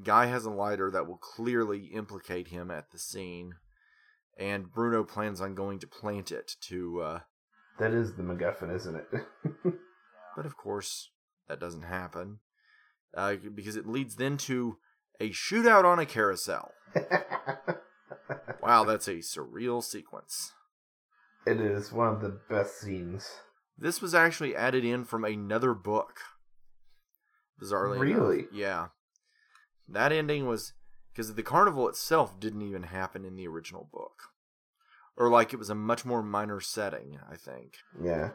Guy 0.02 0.26
has 0.26 0.44
a 0.44 0.50
lighter 0.50 0.90
that 0.90 1.06
will 1.06 1.16
clearly 1.18 1.86
implicate 1.86 2.48
him 2.48 2.70
at 2.70 2.90
the 2.90 2.98
scene, 2.98 3.54
and 4.38 4.70
Bruno 4.72 5.04
plans 5.04 5.40
on 5.40 5.54
going 5.54 5.78
to 5.80 5.86
plant 5.86 6.30
it 6.30 6.52
to. 6.68 7.00
Uh, 7.00 7.20
That 7.78 7.92
is 7.92 8.14
the 8.14 8.22
MacGuffin, 8.22 8.74
isn't 8.74 8.96
it? 8.96 9.06
but 10.36 10.46
of 10.46 10.56
course, 10.56 11.10
that 11.48 11.60
doesn't 11.60 11.82
happen 11.82 12.40
uh, 13.14 13.36
because 13.54 13.76
it 13.76 13.86
leads 13.86 14.16
then 14.16 14.36
to 14.38 14.76
a 15.20 15.30
shootout 15.30 15.84
on 15.84 15.98
a 15.98 16.06
carousel. 16.06 16.72
Wow, 18.62 18.84
that's 18.84 19.08
a 19.08 19.16
surreal 19.16 19.82
sequence. 19.82 20.52
it 21.46 21.60
is 21.60 21.90
one 21.92 22.06
of 22.08 22.20
the 22.20 22.38
best 22.48 22.80
scenes. 22.80 23.28
This 23.82 24.00
was 24.00 24.14
actually 24.14 24.54
added 24.54 24.84
in 24.84 25.04
from 25.04 25.24
another 25.24 25.74
book. 25.74 26.20
Bizarrely, 27.60 27.96
enough. 27.96 28.00
Really? 28.00 28.46
yeah. 28.52 28.88
That 29.88 30.12
ending 30.12 30.46
was 30.46 30.74
because 31.12 31.34
the 31.34 31.42
carnival 31.42 31.88
itself 31.88 32.38
didn't 32.38 32.62
even 32.62 32.84
happen 32.84 33.24
in 33.24 33.34
the 33.34 33.48
original 33.48 33.88
book, 33.92 34.22
or 35.16 35.28
like 35.28 35.52
it 35.52 35.58
was 35.58 35.68
a 35.68 35.74
much 35.74 36.04
more 36.04 36.22
minor 36.22 36.60
setting. 36.60 37.18
I 37.28 37.34
think. 37.34 37.78
Yeah. 38.00 38.30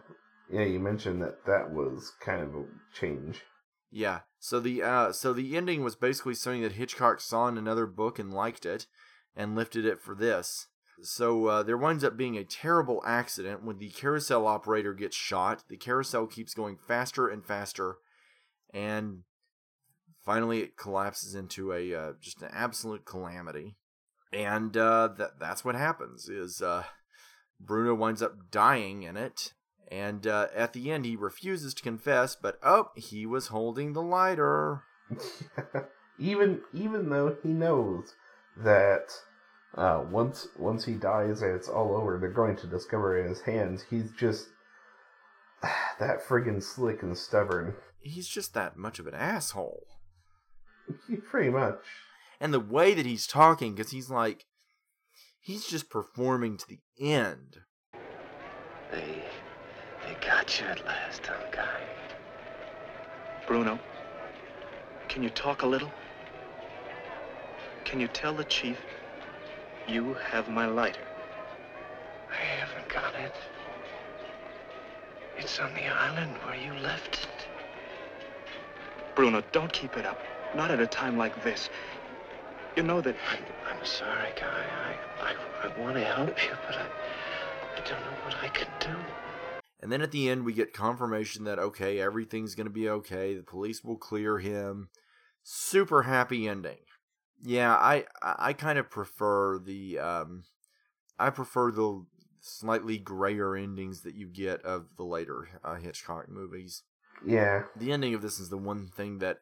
Yeah, 0.51 0.65
you 0.65 0.81
mentioned 0.81 1.21
that 1.21 1.45
that 1.45 1.71
was 1.71 2.11
kind 2.19 2.41
of 2.41 2.53
a 2.53 2.65
change. 2.93 3.43
Yeah. 3.89 4.19
So 4.39 4.59
the 4.59 4.83
uh, 4.83 5.11
so 5.13 5.31
the 5.31 5.55
ending 5.55 5.81
was 5.81 5.95
basically 5.95 6.35
something 6.35 6.63
that 6.63 6.73
Hitchcock 6.73 7.21
saw 7.21 7.47
in 7.47 7.57
another 7.57 7.85
book 7.85 8.19
and 8.19 8.33
liked 8.33 8.65
it, 8.65 8.85
and 9.33 9.55
lifted 9.55 9.85
it 9.85 10.01
for 10.01 10.13
this. 10.13 10.67
So 11.01 11.45
uh, 11.45 11.63
there 11.63 11.77
winds 11.77 12.03
up 12.03 12.17
being 12.17 12.37
a 12.37 12.43
terrible 12.43 13.03
accident 13.05 13.63
when 13.63 13.77
the 13.77 13.89
carousel 13.89 14.47
operator 14.47 14.93
gets 14.93 15.15
shot. 15.15 15.63
The 15.69 15.77
carousel 15.77 16.27
keeps 16.27 16.53
going 16.53 16.77
faster 16.77 17.27
and 17.27 17.45
faster, 17.45 17.97
and 18.73 19.23
finally 20.25 20.61
it 20.61 20.77
collapses 20.77 21.35
into 21.35 21.71
a 21.71 21.93
uh, 21.93 22.13
just 22.19 22.41
an 22.41 22.49
absolute 22.51 23.05
calamity. 23.05 23.75
And 24.33 24.75
uh, 24.75 25.09
that 25.17 25.39
that's 25.39 25.63
what 25.63 25.75
happens 25.75 26.27
is 26.27 26.61
uh, 26.61 26.83
Bruno 27.59 27.95
winds 27.95 28.21
up 28.21 28.51
dying 28.51 29.03
in 29.03 29.17
it. 29.17 29.53
And 29.89 30.27
uh, 30.27 30.47
at 30.53 30.73
the 30.73 30.91
end, 30.91 31.05
he 31.05 31.15
refuses 31.15 31.73
to 31.75 31.81
confess, 31.83 32.35
but 32.35 32.59
oh, 32.61 32.89
he 32.95 33.25
was 33.25 33.47
holding 33.47 33.93
the 33.93 34.01
lighter. 34.01 34.83
even 36.19 36.61
even 36.73 37.09
though 37.09 37.37
he 37.41 37.49
knows 37.49 38.15
that 38.57 39.11
uh, 39.77 40.03
once 40.09 40.47
once 40.57 40.83
he 40.83 40.93
dies 40.93 41.41
and 41.41 41.55
it's 41.55 41.69
all 41.69 41.95
over, 41.95 42.17
they're 42.17 42.29
going 42.29 42.55
to 42.57 42.67
discover 42.67 43.19
in 43.19 43.29
his 43.29 43.41
hands. 43.41 43.85
He's 43.87 44.11
just 44.11 44.47
that 45.99 46.25
friggin' 46.27 46.63
slick 46.63 47.03
and 47.03 47.17
stubborn. 47.17 47.75
He's 47.99 48.27
just 48.27 48.53
that 48.55 48.75
much 48.75 48.99
of 48.99 49.07
an 49.07 49.13
asshole. 49.13 49.85
Pretty 51.29 51.49
much. 51.49 51.79
And 52.39 52.53
the 52.53 52.59
way 52.59 52.93
that 52.93 53.05
he's 53.05 53.27
talking, 53.27 53.75
because 53.75 53.91
he's 53.91 54.09
like, 54.09 54.45
he's 55.39 55.65
just 55.65 55.89
performing 55.89 56.57
to 56.57 56.65
the 56.67 56.79
end. 56.99 57.57
They, 58.91 59.23
they 60.05 60.15
got 60.25 60.59
you 60.59 60.67
at 60.67 60.85
last, 60.85 61.25
huh, 61.25 61.35
Guy? 61.51 61.81
Bruno, 63.47 63.79
can 65.09 65.23
you 65.23 65.29
talk 65.29 65.63
a 65.63 65.67
little? 65.67 65.91
Can 67.85 67.99
you 67.99 68.07
tell 68.07 68.33
the 68.33 68.43
chief 68.43 68.77
you 69.87 70.15
have 70.15 70.49
my 70.49 70.65
lighter? 70.65 71.07
I 72.29 72.35
haven't 72.35 72.89
got 72.89 73.15
it. 73.15 73.33
It's 75.37 75.59
on 75.59 75.73
the 75.73 75.85
island 75.85 76.35
where 76.43 76.55
you 76.55 76.73
left 76.81 77.23
it. 77.23 77.47
Bruno, 79.15 79.43
don't 79.51 79.71
keep 79.71 79.97
it 79.97 80.05
up. 80.05 80.19
Not 80.55 80.71
at 80.71 80.79
a 80.79 80.87
time 80.87 81.17
like 81.17 81.43
this. 81.43 81.69
You 82.75 82.83
know 82.83 83.01
that 83.01 83.15
I'm, 83.31 83.43
I'm 83.71 83.85
sorry, 83.85 84.29
Guy. 84.39 84.65
I, 85.21 85.31
I, 85.31 85.67
I 85.67 85.79
want 85.79 85.95
to 85.95 86.03
help 86.03 86.43
you, 86.43 86.51
but 86.65 86.75
I, 86.75 86.85
I 87.75 87.79
don't 87.79 87.99
know 88.01 88.17
what 88.25 88.35
I 88.43 88.49
can 88.49 88.67
do. 88.79 88.95
And 89.79 89.91
then 89.91 90.01
at 90.01 90.11
the 90.11 90.29
end, 90.29 90.43
we 90.43 90.53
get 90.53 90.73
confirmation 90.73 91.43
that, 91.45 91.59
okay, 91.59 91.99
everything's 91.99 92.55
going 92.55 92.67
to 92.67 92.73
be 92.73 92.89
okay. 92.89 93.35
The 93.35 93.43
police 93.43 93.83
will 93.83 93.97
clear 93.97 94.39
him. 94.39 94.89
Super 95.43 96.03
happy 96.03 96.47
ending. 96.47 96.77
Yeah, 97.43 97.73
I, 97.73 98.05
I, 98.21 98.53
kind 98.53 98.79
of 98.79 98.89
prefer 98.89 99.59
the, 99.59 99.99
um, 99.99 100.43
I 101.19 101.29
prefer 101.29 101.71
the 101.71 102.05
slightly 102.41 102.97
grayer 102.97 103.55
endings 103.55 104.01
that 104.01 104.15
you 104.15 104.27
get 104.27 104.61
of 104.63 104.95
the 104.97 105.03
later 105.03 105.47
uh, 105.63 105.75
Hitchcock 105.75 106.29
movies. 106.29 106.83
Yeah. 107.25 107.63
The 107.75 107.91
ending 107.91 108.13
of 108.13 108.21
this 108.21 108.39
is 108.39 108.49
the 108.49 108.57
one 108.57 108.87
thing 108.87 109.19
that, 109.19 109.39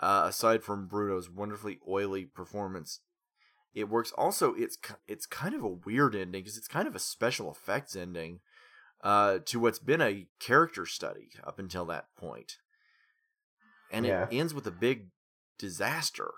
uh, 0.00 0.24
aside 0.26 0.62
from 0.62 0.86
Bruno's 0.86 1.30
wonderfully 1.30 1.78
oily 1.88 2.24
performance, 2.24 3.00
it 3.74 3.90
works. 3.90 4.12
Also, 4.12 4.54
it's 4.54 4.78
it's 5.06 5.26
kind 5.26 5.54
of 5.54 5.62
a 5.62 5.68
weird 5.68 6.14
ending 6.14 6.42
because 6.42 6.56
it's 6.56 6.68
kind 6.68 6.88
of 6.88 6.96
a 6.96 6.98
special 6.98 7.50
effects 7.50 7.94
ending 7.94 8.40
uh, 9.02 9.38
to 9.44 9.60
what's 9.60 9.78
been 9.78 10.00
a 10.00 10.26
character 10.40 10.86
study 10.86 11.28
up 11.44 11.58
until 11.58 11.84
that 11.86 12.06
point, 12.16 12.56
and 13.90 14.06
Yeah. 14.06 14.22
it 14.22 14.28
ends 14.32 14.54
with 14.54 14.66
a 14.66 14.70
big 14.70 15.08
disaster. 15.58 16.30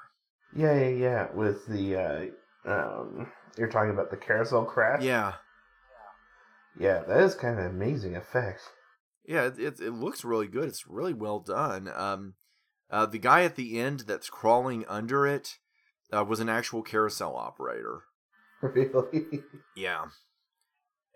Yeah, 0.55 0.79
yeah, 0.79 0.89
yeah. 0.89 1.27
With 1.35 1.67
the 1.67 1.97
uh 1.97 2.71
um 2.71 3.31
you're 3.57 3.69
talking 3.69 3.91
about 3.91 4.11
the 4.11 4.17
carousel 4.17 4.65
crash? 4.65 5.03
Yeah, 5.03 5.35
Yeah, 6.79 7.03
that 7.07 7.21
is 7.21 7.35
kind 7.35 7.59
of 7.59 7.65
an 7.65 7.71
amazing 7.71 8.17
effect. 8.17 8.61
yeah, 9.27 9.47
it, 9.47 9.59
it 9.59 9.81
it 9.81 9.93
looks 9.93 10.25
really 10.25 10.47
good. 10.49 10.69
It's 10.69 10.87
really 10.87 11.15
well 11.15 11.41
done. 11.41 11.89
Um, 11.95 12.35
uh, 12.91 13.07
the 13.07 13.19
guy 13.19 13.43
at 13.45 13.57
the 13.57 13.79
end 13.79 14.01
that's 14.01 14.31
crawling 14.31 14.85
under 14.89 15.27
it 15.27 15.59
uh, 16.13 16.25
was 16.25 16.41
an 16.41 16.49
actual 16.49 16.83
carousel 16.83 17.37
operator. 17.37 18.03
Really? 18.61 19.43
Yeah. 19.77 20.07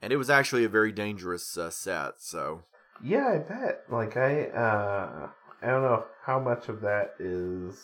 And 0.01 0.13
it 0.13 0.17
was 0.17 0.31
actually 0.31 0.65
a 0.65 0.69
very 0.69 0.93
dangerous 0.93 1.57
uh, 1.59 1.71
set, 1.71 2.15
so 2.21 2.63
yeah, 3.03 3.27
I 3.35 3.39
bet. 3.39 3.83
Like 3.91 4.17
I 4.17 4.45
uh 4.47 5.29
I 5.61 5.67
don't 5.67 5.83
know 5.83 6.05
how 6.25 6.39
much 6.39 6.69
of 6.69 6.81
that 6.83 7.15
is 7.19 7.81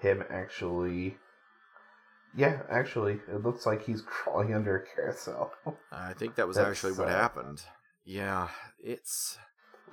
him 0.00 0.22
actually 0.30 1.16
Yeah, 2.36 2.62
actually, 2.70 3.20
it 3.28 3.42
looks 3.42 3.66
like 3.66 3.84
he's 3.84 4.02
crawling 4.06 4.54
under 4.54 4.76
a 4.76 4.86
carousel. 4.86 5.52
I 5.92 6.12
think 6.12 6.36
that 6.36 6.46
was 6.46 6.56
That's, 6.56 6.68
actually 6.68 6.92
what 6.92 7.08
uh, 7.08 7.12
happened. 7.12 7.62
Yeah, 8.04 8.48
it's 8.82 9.38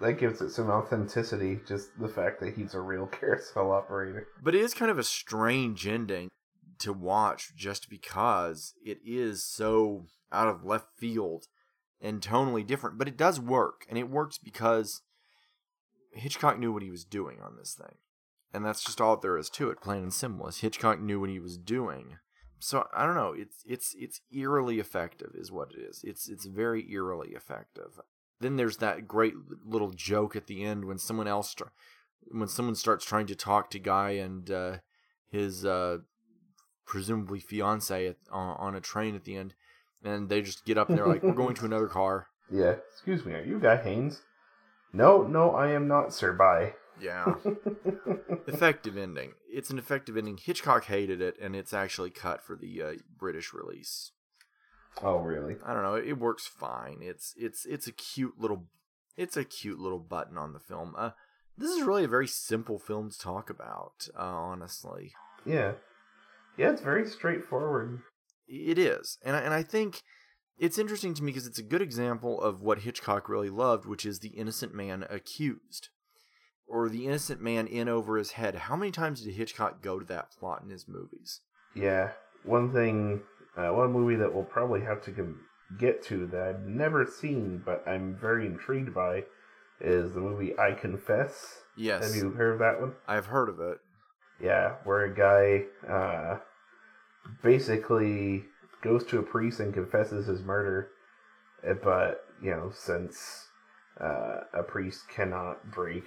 that 0.02 0.14
gives 0.14 0.42
it 0.42 0.50
some 0.50 0.70
authenticity, 0.70 1.60
just 1.68 1.98
the 2.00 2.10
fact 2.10 2.40
that 2.42 2.56
he's 2.56 2.74
a 2.74 2.82
real 2.82 3.08
carousel 3.12 3.72
operator. 3.72 4.28
but 4.42 4.56
it 4.56 4.62
is 4.62 4.74
kind 4.74 4.92
of 4.92 5.00
a 5.00 5.04
strange 5.04 5.88
ending 5.88 6.30
to 6.80 6.92
watch 6.92 7.56
just 7.56 7.90
because 7.90 8.74
it 8.84 9.00
is 9.06 9.44
so 9.44 10.06
out 10.32 10.48
of 10.50 10.66
left 10.66 10.88
field 10.98 11.46
and 12.02 12.22
tonally 12.22 12.66
different, 12.66 12.98
but 12.98 13.08
it 13.08 13.18
does 13.18 13.40
work 13.40 13.86
and 13.90 13.98
it 13.98 14.10
works 14.10 14.38
because 14.38 15.02
Hitchcock 16.12 16.60
knew 16.60 16.72
what 16.72 16.84
he 16.84 16.92
was 16.92 17.06
doing 17.06 17.40
on 17.42 17.56
this 17.58 17.74
thing. 17.74 17.96
And 18.56 18.66
that's 18.66 18.84
just 18.84 19.02
all 19.02 19.18
there 19.18 19.38
is 19.38 19.50
to 19.52 19.70
it, 19.70 19.82
plain 19.82 20.04
and 20.04 20.14
simple. 20.14 20.48
Is 20.48 20.60
Hitchcock 20.60 21.02
knew 21.02 21.20
what 21.20 21.30
he 21.30 21.40
was 21.40 21.58
doing. 21.58 22.18
So 22.60 22.88
I 22.96 23.06
don't 23.06 23.16
know. 23.16 23.34
It's 23.38 23.58
it's 23.66 23.94
it's 24.00 24.22
eerily 24.32 24.80
effective, 24.80 25.32
is 25.36 25.52
what 25.52 25.72
it 25.72 25.82
is. 25.82 26.02
It's 26.04 26.30
it's 26.30 26.46
very 26.46 26.90
eerily 26.90 27.30
effective. 27.30 28.00
Then 28.40 28.56
there's 28.56 28.78
that 28.78 29.08
great 29.08 29.34
little 29.66 29.92
joke 29.92 30.36
at 30.36 30.48
the 30.48 30.64
end 30.64 30.86
when 30.86 30.98
someone 30.98 31.28
else, 31.28 31.56
when 32.32 32.48
someone 32.48 32.76
starts 32.76 33.06
trying 33.06 33.28
to 33.28 33.36
talk 33.36 33.70
to 33.72 33.80
Guy 33.80 34.12
and 34.12 34.50
uh, 34.50 34.78
his 35.30 35.66
uh, 35.66 36.00
presumably 36.86 37.40
fiance 37.40 38.08
at, 38.08 38.18
on, 38.32 38.56
on 38.58 38.76
a 38.76 38.82
train 38.82 39.16
at 39.16 39.26
the 39.26 39.36
end, 39.36 39.54
and 40.04 40.30
they 40.30 40.42
just 40.42 40.66
get 40.66 40.78
up 40.78 40.90
and 40.90 40.98
they're 40.98 41.08
like, 41.08 41.24
"We're 41.24 41.34
going 41.34 41.56
to 41.56 41.66
another 41.66 41.88
car." 41.88 42.28
Yeah, 42.52 42.76
excuse 42.94 43.26
me, 43.26 43.34
are 43.34 43.44
you 43.44 43.60
Guy 43.60 43.78
Haines? 43.78 44.22
No, 44.94 45.24
no, 45.24 45.56
I 45.56 45.72
am 45.72 45.88
not, 45.88 46.14
Sir. 46.14 46.32
Bye. 46.32 46.76
Yeah. 47.00 47.36
effective 48.48 48.98
ending. 48.98 49.34
It's 49.52 49.70
an 49.70 49.78
effective 49.78 50.18
ending. 50.18 50.38
Hitchcock 50.38 50.86
hated 50.86 51.22
it, 51.22 51.36
and 51.42 51.56
it's 51.56 51.74
actually 51.74 52.10
cut 52.10 52.42
for 52.42 52.56
the 52.56 52.82
uh, 52.82 52.94
British 53.18 53.54
release. 53.54 54.12
oh, 55.02 55.18
really? 55.20 55.56
I 55.66 55.74
don't 55.74 55.84
know. 55.84 55.96
It 55.96 56.18
works 56.20 56.48
fine. 56.48 57.00
It's 57.02 57.34
it's 57.38 57.66
it's 57.66 57.88
a 57.88 57.92
cute 57.92 58.36
little 58.40 58.66
it's 59.18 59.38
a 59.38 59.44
cute 59.44 59.80
little 59.80 60.00
button 60.00 60.38
on 60.38 60.54
the 60.54 60.60
film. 60.60 60.94
Uh, 60.98 61.12
this 61.58 61.72
is 61.72 61.84
really 61.84 62.04
a 62.04 62.10
very 62.10 62.28
simple 62.28 62.80
film 62.80 63.10
to 63.10 63.18
talk 63.20 63.50
about. 63.50 64.08
Uh, 64.18 64.22
honestly, 64.24 65.14
Yeah. 65.46 65.74
Yeah, 66.58 66.72
it's 66.72 66.82
very 66.82 67.06
straightforward. 67.08 68.00
it 68.48 68.78
is, 68.80 69.18
and 69.26 69.36
I, 69.36 69.40
and 69.42 69.54
I 69.54 69.62
think 69.64 70.02
it's 70.58 70.78
interesting 70.78 71.14
to 71.16 71.24
me 71.24 71.32
because 71.34 71.48
it's 71.48 71.60
a 71.60 71.64
good 71.64 71.82
example 71.82 72.40
of 72.42 72.62
what 72.62 72.80
Hitchcock 72.80 73.28
really 73.28 73.50
loved, 73.50 73.86
which 73.86 74.06
is 74.06 74.20
the 74.20 74.30
innocent 74.30 74.74
man 74.74 75.06
accused. 75.10 75.90
Or 76.68 76.90
the 76.90 77.06
innocent 77.06 77.42
man 77.42 77.68
in 77.68 77.88
over 77.88 78.18
his 78.18 78.32
head. 78.32 78.56
How 78.56 78.76
many 78.76 78.92
times 78.92 79.22
did 79.22 79.36
Hitchcock 79.36 79.82
go 79.82 80.00
to 80.00 80.06
that 80.06 80.32
plot 80.32 80.62
in 80.64 80.70
his 80.70 80.88
movies? 80.88 81.42
Yeah. 81.76 82.12
One 82.44 82.74
thing, 82.74 83.22
uh, 83.58 83.70
one 83.70 83.92
movie 83.92 84.16
that 84.16 84.34
we'll 84.34 84.44
probably 84.44 84.82
have 84.82 85.02
to 85.04 85.12
com- 85.12 85.42
get 85.80 86.04
to 86.06 86.28
that 86.28 86.42
I've 86.48 86.66
never 86.68 87.06
seen, 87.06 87.62
but 87.66 87.84
I'm 87.88 88.16
very 88.16 88.46
intrigued 88.46 88.94
by, 88.94 89.24
is 89.80 90.14
the 90.14 90.20
movie 90.22 90.58
I 90.58 90.74
Confess. 90.74 91.62
Yes, 91.78 92.06
Have 92.06 92.16
you 92.16 92.32
heard 92.32 92.54
of 92.54 92.60
that 92.60 92.80
one? 92.80 92.94
I've 93.08 93.26
heard 93.28 93.50
of 93.50 93.60
it. 93.60 93.80
Yeah, 94.42 94.76
where 94.84 95.06
a 95.06 95.16
guy 95.16 95.66
uh, 95.92 96.40
basically 97.44 98.46
goes 98.82 99.04
to 99.06 99.20
a 99.20 99.24
priest 99.24 99.60
and 99.60 99.74
confesses 99.74 100.28
his 100.28 100.42
murder, 100.42 100.90
eh, 101.64 101.74
but 101.74 102.26
you 102.42 102.52
know, 102.52 102.72
since 102.74 103.48
uh, 104.00 104.42
a 104.54 104.64
priest 104.64 105.08
cannot 105.08 105.72
break 105.72 106.06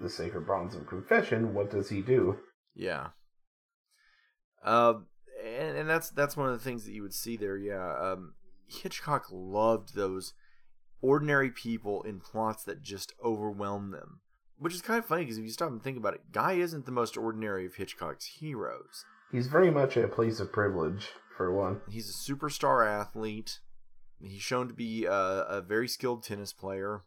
the 0.00 0.10
sacred 0.10 0.46
bonds 0.46 0.74
of 0.74 0.86
confession, 0.86 1.54
what 1.54 1.70
does 1.70 1.88
he 1.88 2.02
do? 2.02 2.38
Yeah. 2.74 3.08
Uh, 4.64 4.94
and, 5.44 5.76
and 5.76 5.88
that's 5.88 6.10
that's 6.10 6.36
one 6.36 6.48
of 6.48 6.52
the 6.52 6.64
things 6.64 6.84
that 6.84 6.92
you 6.92 7.02
would 7.02 7.14
see 7.14 7.36
there. 7.36 7.56
Yeah. 7.56 7.94
Um, 7.98 8.34
Hitchcock 8.66 9.26
loved 9.30 9.94
those 9.94 10.34
ordinary 11.00 11.50
people 11.50 12.02
in 12.02 12.20
plots 12.20 12.64
that 12.64 12.82
just 12.82 13.12
overwhelm 13.24 13.90
them. 13.90 14.20
Which 14.58 14.74
is 14.74 14.82
kind 14.82 14.98
of 14.98 15.04
funny 15.04 15.22
because 15.22 15.38
if 15.38 15.44
you 15.44 15.50
stop 15.50 15.70
and 15.70 15.82
think 15.82 15.98
about 15.98 16.14
it, 16.14 16.32
Guy 16.32 16.54
isn't 16.54 16.86
the 16.86 16.92
most 16.92 17.16
ordinary 17.16 17.66
of 17.66 17.74
Hitchcock's 17.74 18.38
heroes. 18.40 19.04
He's 19.30 19.48
very 19.48 19.70
much 19.70 19.96
a 19.96 20.08
place 20.08 20.40
of 20.40 20.52
privilege, 20.52 21.08
for 21.36 21.52
one. 21.52 21.82
He's 21.90 22.08
a 22.08 22.32
superstar 22.32 22.86
athlete. 22.88 23.60
He's 24.20 24.40
shown 24.40 24.68
to 24.68 24.74
be 24.74 25.04
a, 25.04 25.12
a 25.12 25.60
very 25.60 25.88
skilled 25.88 26.22
tennis 26.22 26.52
player. 26.52 27.02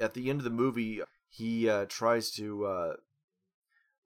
At 0.00 0.14
the 0.14 0.30
end 0.30 0.40
of 0.40 0.44
the 0.44 0.50
movie, 0.50 1.00
he 1.32 1.68
uh, 1.68 1.86
tries 1.88 2.30
to, 2.32 2.66
uh, 2.66 2.92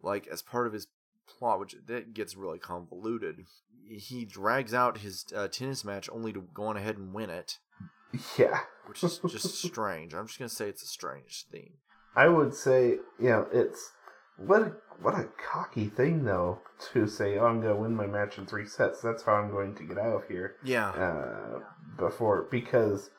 like, 0.00 0.26
as 0.28 0.42
part 0.42 0.66
of 0.66 0.72
his 0.72 0.86
plot, 1.26 1.58
which 1.58 1.74
that 1.86 2.14
gets 2.14 2.36
really 2.36 2.58
convoluted, 2.58 3.44
he 3.88 4.24
drags 4.24 4.72
out 4.72 4.98
his 4.98 5.24
uh, 5.34 5.48
tennis 5.48 5.84
match 5.84 6.08
only 6.12 6.32
to 6.32 6.44
go 6.54 6.64
on 6.66 6.76
ahead 6.76 6.96
and 6.96 7.12
win 7.12 7.30
it, 7.30 7.58
Yeah. 8.38 8.60
which 8.86 9.02
is 9.02 9.18
just 9.28 9.62
strange. 9.62 10.14
I'm 10.14 10.26
just 10.28 10.38
gonna 10.38 10.48
say 10.48 10.68
it's 10.68 10.82
a 10.84 10.86
strange 10.86 11.46
theme. 11.50 11.74
I 12.14 12.28
would 12.28 12.54
say, 12.54 12.98
you 13.18 13.28
know, 13.28 13.46
it's 13.52 13.90
what 14.38 14.62
a, 14.62 14.72
what 15.02 15.14
a 15.14 15.28
cocky 15.52 15.88
thing 15.88 16.24
though 16.24 16.60
to 16.92 17.06
say, 17.08 17.38
"Oh, 17.38 17.46
I'm 17.46 17.60
going 17.60 17.74
to 17.74 17.80
win 17.82 17.94
my 17.94 18.06
match 18.06 18.38
in 18.38 18.46
three 18.46 18.66
sets. 18.66 19.00
That's 19.02 19.22
how 19.22 19.32
I'm 19.34 19.50
going 19.50 19.74
to 19.76 19.82
get 19.82 19.98
out 19.98 20.22
of 20.22 20.28
here." 20.28 20.56
Yeah, 20.62 20.90
Uh, 20.90 21.60
before 21.98 22.46
because, 22.50 23.10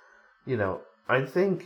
you 0.46 0.58
know, 0.58 0.82
I 1.08 1.26
think 1.26 1.66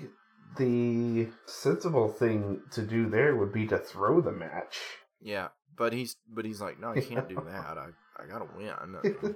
the 0.57 1.27
sensible 1.45 2.09
thing 2.09 2.61
to 2.71 2.81
do 2.81 3.09
there 3.09 3.35
would 3.35 3.53
be 3.53 3.67
to 3.67 3.77
throw 3.77 4.21
the 4.21 4.31
match. 4.31 4.79
yeah, 5.21 5.49
but 5.77 5.93
he's 5.93 6.15
but 6.29 6.45
he's 6.45 6.61
like, 6.61 6.79
no, 6.79 6.89
I 6.91 7.01
can't 7.01 7.27
do 7.29 7.35
that. 7.45 7.77
I 7.77 7.87
I 8.17 8.25
gotta 8.27 8.47
win. 8.55 9.35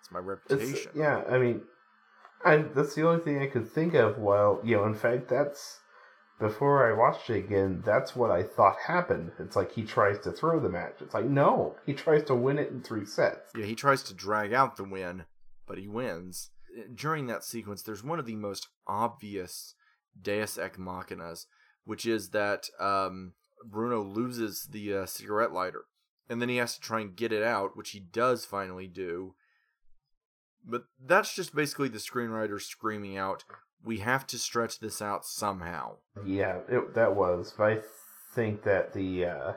It's 0.00 0.12
my 0.12 0.18
It's, 0.18 0.26
reputation. 0.50 0.92
yeah, 0.94 1.22
I 1.30 1.38
mean, 1.38 1.62
I 2.44 2.58
that's 2.58 2.94
the 2.94 3.08
only 3.08 3.22
thing 3.24 3.40
I 3.40 3.46
could 3.46 3.70
think 3.70 3.94
of. 3.94 4.18
While 4.18 4.60
you 4.62 4.76
know, 4.76 4.84
in 4.84 4.94
fact, 4.94 5.28
that's 5.30 5.80
before 6.38 6.86
I 6.86 6.94
watched 6.94 7.30
it 7.30 7.38
again. 7.44 7.82
That's 7.86 8.14
what 8.14 8.30
I 8.30 8.42
thought 8.42 8.76
happened. 8.86 9.32
It's 9.38 9.56
like 9.56 9.72
he 9.72 9.82
tries 9.82 10.18
to 10.20 10.32
throw 10.32 10.60
the 10.60 10.68
match. 10.68 10.96
It's 11.00 11.14
like 11.14 11.24
no, 11.24 11.76
he 11.86 11.94
tries 11.94 12.24
to 12.24 12.34
win 12.34 12.58
it 12.58 12.70
in 12.70 12.82
three 12.82 13.06
sets. 13.06 13.50
Yeah, 13.56 13.64
he 13.64 13.74
tries 13.74 14.02
to 14.04 14.14
drag 14.14 14.52
out 14.52 14.76
the 14.76 14.84
win, 14.84 15.24
but 15.66 15.78
he 15.78 15.88
wins. 15.88 16.50
During 16.94 17.26
that 17.28 17.44
sequence, 17.44 17.80
there's 17.82 18.04
one 18.04 18.18
of 18.18 18.26
the 18.26 18.36
most 18.36 18.68
obvious 18.86 19.74
Deus 20.20 20.58
Ex 20.58 20.78
Machinas, 20.78 21.46
which 21.84 22.06
is 22.06 22.30
that 22.30 22.68
um, 22.80 23.32
Bruno 23.64 24.02
loses 24.02 24.68
the 24.70 24.94
uh, 24.94 25.06
cigarette 25.06 25.52
lighter, 25.52 25.84
and 26.28 26.40
then 26.40 26.48
he 26.48 26.56
has 26.56 26.74
to 26.74 26.80
try 26.80 27.00
and 27.00 27.16
get 27.16 27.32
it 27.32 27.42
out, 27.42 27.76
which 27.76 27.90
he 27.90 28.00
does 28.00 28.44
finally 28.44 28.86
do. 28.86 29.34
But 30.64 30.84
that's 31.04 31.34
just 31.34 31.54
basically 31.54 31.88
the 31.88 31.98
screenwriter 31.98 32.60
screaming 32.60 33.16
out, 33.16 33.44
"We 33.84 33.98
have 33.98 34.26
to 34.28 34.38
stretch 34.38 34.80
this 34.80 35.02
out 35.02 35.24
somehow." 35.24 35.96
Yeah, 36.24 36.58
it, 36.68 36.94
that 36.94 37.14
was. 37.14 37.54
I 37.58 37.80
think 38.34 38.62
that 38.64 38.94
the 38.94 39.26
uh, 39.26 39.52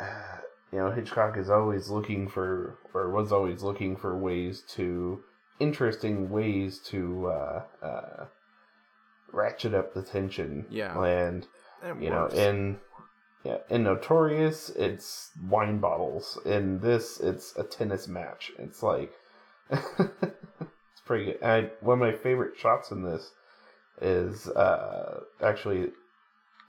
uh, 0.00 0.38
you 0.72 0.78
know 0.78 0.90
Hitchcock 0.92 1.36
is 1.36 1.50
always 1.50 1.88
looking 1.88 2.28
for, 2.28 2.78
or 2.94 3.10
was 3.10 3.32
always 3.32 3.62
looking 3.62 3.96
for 3.96 4.16
ways 4.16 4.62
to 4.74 5.20
interesting 5.58 6.30
ways 6.30 6.80
to 6.86 7.26
uh, 7.26 7.62
uh, 7.82 8.24
ratchet 9.44 9.74
up 9.74 9.94
the 9.94 10.02
tension. 10.02 10.66
Yeah. 10.70 11.02
and 11.04 11.46
it 11.82 12.02
you 12.02 12.10
know, 12.10 12.26
in 12.26 12.78
yeah, 13.44 13.58
in 13.68 13.82
Notorious, 13.82 14.70
it's 14.70 15.30
wine 15.48 15.78
bottles. 15.78 16.38
In 16.46 16.80
this, 16.80 17.20
it's 17.20 17.54
a 17.56 17.62
tennis 17.62 18.08
match. 18.08 18.52
It's 18.58 18.82
like 18.82 19.12
it's 19.70 21.02
pretty 21.04 21.26
good. 21.26 21.42
I, 21.42 21.70
one 21.80 22.00
of 22.00 22.08
my 22.08 22.12
favorite 22.18 22.58
shots 22.58 22.90
in 22.90 23.02
this 23.02 23.32
is 24.00 24.48
uh, 24.48 25.20
actually 25.42 25.90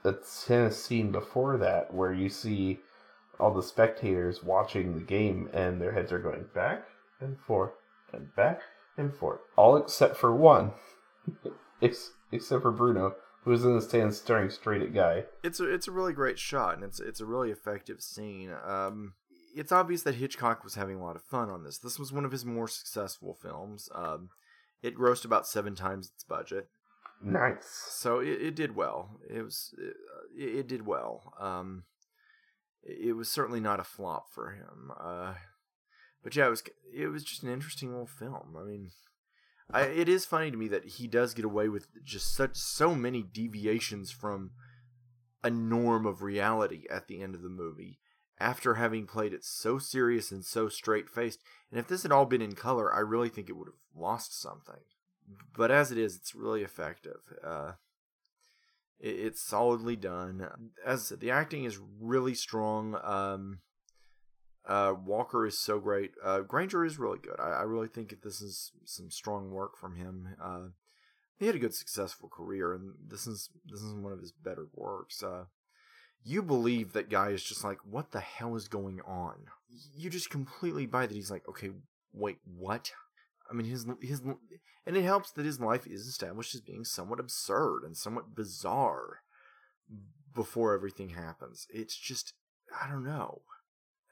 the 0.02 0.20
tennis 0.46 0.82
scene 0.84 1.10
before 1.10 1.56
that, 1.58 1.94
where 1.94 2.12
you 2.12 2.28
see 2.28 2.80
all 3.40 3.54
the 3.54 3.62
spectators 3.62 4.42
watching 4.42 4.94
the 4.94 5.04
game, 5.04 5.48
and 5.54 5.80
their 5.80 5.92
heads 5.92 6.12
are 6.12 6.18
going 6.18 6.44
back 6.54 6.84
and 7.20 7.38
forth 7.40 7.72
and 8.12 8.34
back 8.36 8.60
and 8.98 9.14
forth, 9.14 9.40
all 9.56 9.76
except 9.76 10.16
for 10.16 10.34
one, 10.34 10.72
Ex- 11.82 12.12
except 12.32 12.62
for 12.62 12.70
Bruno, 12.70 13.14
who 13.44 13.52
is 13.52 13.64
in 13.64 13.74
the 13.74 13.82
stand 13.82 14.14
staring 14.14 14.50
straight 14.50 14.82
at 14.82 14.92
Guy. 14.94 15.24
it's 15.42 15.60
a 15.60 15.72
it's 15.72 15.88
a 15.88 15.92
really 15.92 16.12
great 16.12 16.38
shot 16.38 16.74
and 16.74 16.82
it's 16.84 17.00
it's 17.00 17.20
a 17.20 17.26
really 17.26 17.50
effective 17.50 18.00
scene. 18.02 18.52
Um, 18.66 19.14
it's 19.54 19.72
obvious 19.72 20.02
that 20.02 20.16
Hitchcock 20.16 20.62
was 20.64 20.74
having 20.74 20.96
a 20.96 21.04
lot 21.04 21.16
of 21.16 21.22
fun 21.22 21.48
on 21.48 21.64
this. 21.64 21.78
This 21.78 21.98
was 21.98 22.12
one 22.12 22.24
of 22.24 22.32
his 22.32 22.44
more 22.44 22.68
successful 22.68 23.34
films. 23.40 23.88
Um, 23.94 24.28
it 24.82 24.96
grossed 24.96 25.24
about 25.24 25.46
seven 25.46 25.74
times 25.74 26.10
its 26.14 26.24
budget, 26.24 26.68
Nice. 27.22 27.64
so 27.90 28.18
it, 28.20 28.28
it 28.42 28.54
did 28.56 28.76
well. 28.76 29.18
It 29.30 29.42
was 29.42 29.74
it, 30.36 30.58
it 30.58 30.68
did 30.68 30.86
well. 30.86 31.32
Um, 31.40 31.84
it, 32.82 33.08
it 33.08 33.12
was 33.14 33.30
certainly 33.30 33.60
not 33.60 33.80
a 33.80 33.84
flop 33.84 34.26
for 34.30 34.50
him. 34.50 34.92
Uh, 35.00 35.34
but 36.22 36.36
yeah, 36.36 36.46
it 36.46 36.50
was 36.50 36.62
it 36.94 37.06
was 37.06 37.24
just 37.24 37.42
an 37.42 37.50
interesting 37.52 37.90
little 37.90 38.06
film. 38.06 38.56
I 38.58 38.64
mean. 38.64 38.90
I, 39.70 39.82
it 39.82 40.08
is 40.08 40.24
funny 40.24 40.50
to 40.50 40.56
me 40.56 40.68
that 40.68 40.84
he 40.84 41.06
does 41.06 41.34
get 41.34 41.44
away 41.44 41.68
with 41.68 41.88
just 42.04 42.34
such 42.34 42.56
so 42.56 42.94
many 42.94 43.22
deviations 43.22 44.10
from 44.10 44.52
a 45.42 45.50
norm 45.50 46.06
of 46.06 46.22
reality 46.22 46.84
at 46.90 47.08
the 47.08 47.22
end 47.22 47.34
of 47.34 47.42
the 47.42 47.48
movie 47.48 47.98
after 48.38 48.74
having 48.74 49.06
played 49.06 49.32
it 49.32 49.44
so 49.44 49.78
serious 49.78 50.30
and 50.30 50.44
so 50.44 50.68
straight 50.68 51.08
faced. 51.08 51.40
And 51.70 51.80
if 51.80 51.88
this 51.88 52.02
had 52.02 52.12
all 52.12 52.26
been 52.26 52.42
in 52.42 52.54
color, 52.54 52.94
I 52.94 53.00
really 53.00 53.28
think 53.28 53.48
it 53.48 53.56
would 53.56 53.68
have 53.68 53.74
lost 53.94 54.40
something. 54.40 54.82
But 55.56 55.70
as 55.70 55.90
it 55.90 55.98
is, 55.98 56.16
it's 56.16 56.34
really 56.34 56.62
effective. 56.62 57.20
Uh, 57.42 57.72
it, 59.00 59.08
it's 59.08 59.42
solidly 59.42 59.96
done. 59.96 60.46
As 60.84 61.08
the 61.08 61.30
acting 61.30 61.64
is 61.64 61.78
really 62.00 62.34
strong. 62.34 62.96
Um, 63.02 63.60
uh, 64.66 64.94
Walker 65.04 65.46
is 65.46 65.58
so 65.58 65.78
great. 65.78 66.12
Uh, 66.24 66.40
Granger 66.40 66.84
is 66.84 66.98
really 66.98 67.18
good. 67.18 67.38
I, 67.38 67.50
I 67.50 67.62
really 67.62 67.88
think 67.88 68.10
that 68.10 68.22
this 68.22 68.40
is 68.40 68.72
some 68.84 69.10
strong 69.10 69.50
work 69.50 69.76
from 69.76 69.96
him. 69.96 70.28
Uh, 70.42 70.68
he 71.38 71.46
had 71.46 71.54
a 71.54 71.58
good, 71.58 71.74
successful 71.74 72.28
career, 72.28 72.74
and 72.74 72.94
this 73.08 73.26
is 73.26 73.50
this 73.66 73.82
is 73.82 73.92
one 73.92 74.12
of 74.12 74.20
his 74.20 74.32
better 74.32 74.68
works. 74.74 75.22
Uh, 75.22 75.44
you 76.24 76.42
believe 76.42 76.92
that 76.92 77.10
guy 77.10 77.30
is 77.30 77.44
just 77.44 77.62
like, 77.62 77.78
what 77.88 78.10
the 78.10 78.20
hell 78.20 78.56
is 78.56 78.68
going 78.68 79.00
on? 79.06 79.34
You 79.94 80.10
just 80.10 80.30
completely 80.30 80.86
buy 80.86 81.06
that 81.06 81.14
he's 81.14 81.30
like, 81.30 81.46
okay, 81.48 81.70
wait, 82.12 82.38
what? 82.44 82.92
I 83.48 83.54
mean, 83.54 83.66
his 83.66 83.86
his, 84.00 84.20
and 84.20 84.96
it 84.96 85.02
helps 85.02 85.30
that 85.32 85.44
his 85.44 85.60
life 85.60 85.86
is 85.86 86.06
established 86.06 86.54
as 86.54 86.60
being 86.60 86.84
somewhat 86.84 87.20
absurd 87.20 87.82
and 87.84 87.96
somewhat 87.96 88.34
bizarre 88.34 89.20
before 90.34 90.74
everything 90.74 91.10
happens. 91.10 91.66
It's 91.70 91.96
just, 91.96 92.32
I 92.82 92.88
don't 92.88 93.04
know. 93.04 93.42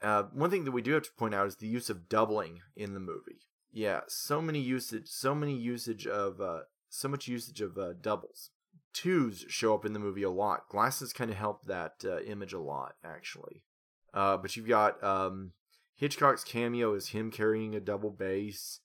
Uh, 0.04 0.24
one 0.34 0.50
thing 0.50 0.64
that 0.64 0.72
we 0.72 0.82
do 0.82 0.92
have 0.92 1.02
to 1.02 1.10
point 1.16 1.34
out 1.34 1.46
is 1.46 1.56
the 1.56 1.66
use 1.66 1.88
of 1.88 2.10
doubling 2.10 2.60
in 2.76 2.92
the 2.92 3.00
movie. 3.00 3.40
Yeah, 3.72 4.00
so 4.06 4.42
many 4.42 4.60
usage, 4.60 5.08
so 5.08 5.34
many 5.34 5.56
usage 5.56 6.06
of, 6.06 6.40
uh, 6.40 6.60
so 6.90 7.08
much 7.08 7.26
usage 7.26 7.62
of 7.62 7.78
uh, 7.78 7.94
doubles. 8.00 8.50
Twos 8.92 9.46
show 9.48 9.74
up 9.74 9.84
in 9.84 9.94
the 9.94 9.98
movie 9.98 10.22
a 10.22 10.30
lot. 10.30 10.68
Glasses 10.68 11.14
kind 11.14 11.30
of 11.30 11.36
help 11.36 11.64
that 11.64 12.04
uh, 12.04 12.20
image 12.20 12.52
a 12.52 12.60
lot, 12.60 12.96
actually. 13.02 13.64
Uh, 14.12 14.36
but 14.36 14.54
you've 14.54 14.68
got 14.68 15.02
um, 15.02 15.52
Hitchcock's 15.96 16.44
cameo 16.44 16.94
is 16.94 17.08
him 17.08 17.30
carrying 17.30 17.74
a 17.74 17.80
double 17.80 18.10
bass. 18.10 18.80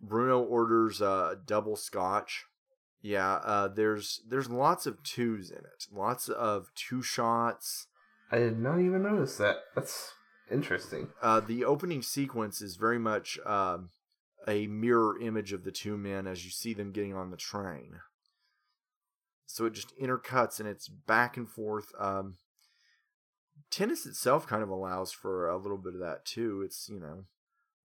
Bruno 0.00 0.40
orders 0.40 1.00
uh, 1.00 1.30
a 1.32 1.36
double 1.36 1.76
scotch. 1.76 2.46
Yeah, 3.02 3.68
there's 3.72 4.22
there's 4.26 4.48
lots 4.48 4.86
of 4.86 5.02
twos 5.02 5.50
in 5.50 5.58
it. 5.58 5.86
Lots 5.92 6.28
of 6.28 6.70
two 6.74 7.02
shots. 7.02 7.86
I 8.32 8.38
did 8.38 8.58
not 8.58 8.80
even 8.80 9.02
notice 9.02 9.36
that. 9.36 9.58
That's 9.74 10.10
interesting. 10.50 11.08
Uh, 11.22 11.40
the 11.40 11.64
opening 11.64 12.02
sequence 12.02 12.60
is 12.60 12.76
very 12.76 12.98
much 12.98 13.38
um, 13.46 13.90
a 14.46 14.66
mirror 14.66 15.18
image 15.20 15.52
of 15.52 15.64
the 15.64 15.72
two 15.72 15.96
men 15.96 16.26
as 16.26 16.44
you 16.44 16.50
see 16.50 16.74
them 16.74 16.92
getting 16.92 17.14
on 17.14 17.30
the 17.30 17.36
train. 17.36 18.00
So 19.46 19.66
it 19.66 19.72
just 19.72 19.96
intercuts 19.98 20.58
and 20.58 20.68
it's 20.68 20.88
back 20.88 21.36
and 21.36 21.48
forth. 21.48 21.92
Um, 21.98 22.36
tennis 23.70 24.06
itself 24.06 24.46
kind 24.46 24.62
of 24.62 24.68
allows 24.68 25.12
for 25.12 25.48
a 25.48 25.56
little 25.56 25.78
bit 25.78 25.94
of 25.94 26.00
that 26.00 26.24
too. 26.24 26.62
It's 26.64 26.88
you 26.88 27.00
know, 27.00 27.24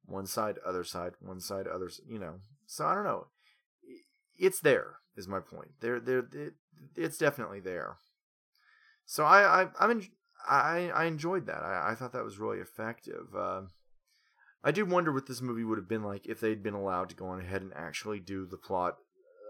one 0.05 0.25
side, 0.25 0.57
other 0.65 0.83
side, 0.83 1.13
one 1.19 1.39
side, 1.39 1.67
other. 1.67 1.89
You 2.07 2.19
know, 2.19 2.35
So 2.65 2.85
I 2.85 2.95
don't 2.95 3.03
know. 3.03 3.27
It's 4.37 4.59
there 4.61 4.95
is 5.17 5.27
my 5.27 5.39
point. 5.39 5.71
There, 5.81 5.99
there, 5.99 6.25
it, 6.31 6.53
it's 6.95 7.17
definitely 7.17 7.59
there. 7.59 7.97
So 9.05 9.25
I, 9.25 9.63
I, 9.63 9.67
I'm 9.79 9.91
in, 9.91 10.07
I, 10.47 10.89
I 10.93 11.05
enjoyed 11.05 11.47
that. 11.47 11.63
I, 11.63 11.91
I 11.91 11.95
thought 11.95 12.13
that 12.13 12.23
was 12.23 12.39
really 12.39 12.59
effective. 12.59 13.35
Uh, 13.35 13.63
I 14.63 14.71
do 14.71 14.85
wonder 14.85 15.11
what 15.11 15.27
this 15.27 15.41
movie 15.41 15.63
would 15.63 15.77
have 15.77 15.87
been 15.87 16.03
like 16.03 16.27
if 16.27 16.39
they'd 16.39 16.63
been 16.63 16.73
allowed 16.73 17.09
to 17.09 17.15
go 17.15 17.27
on 17.27 17.39
ahead 17.39 17.61
and 17.61 17.73
actually 17.75 18.19
do 18.19 18.45
the 18.45 18.57
plot 18.57 18.97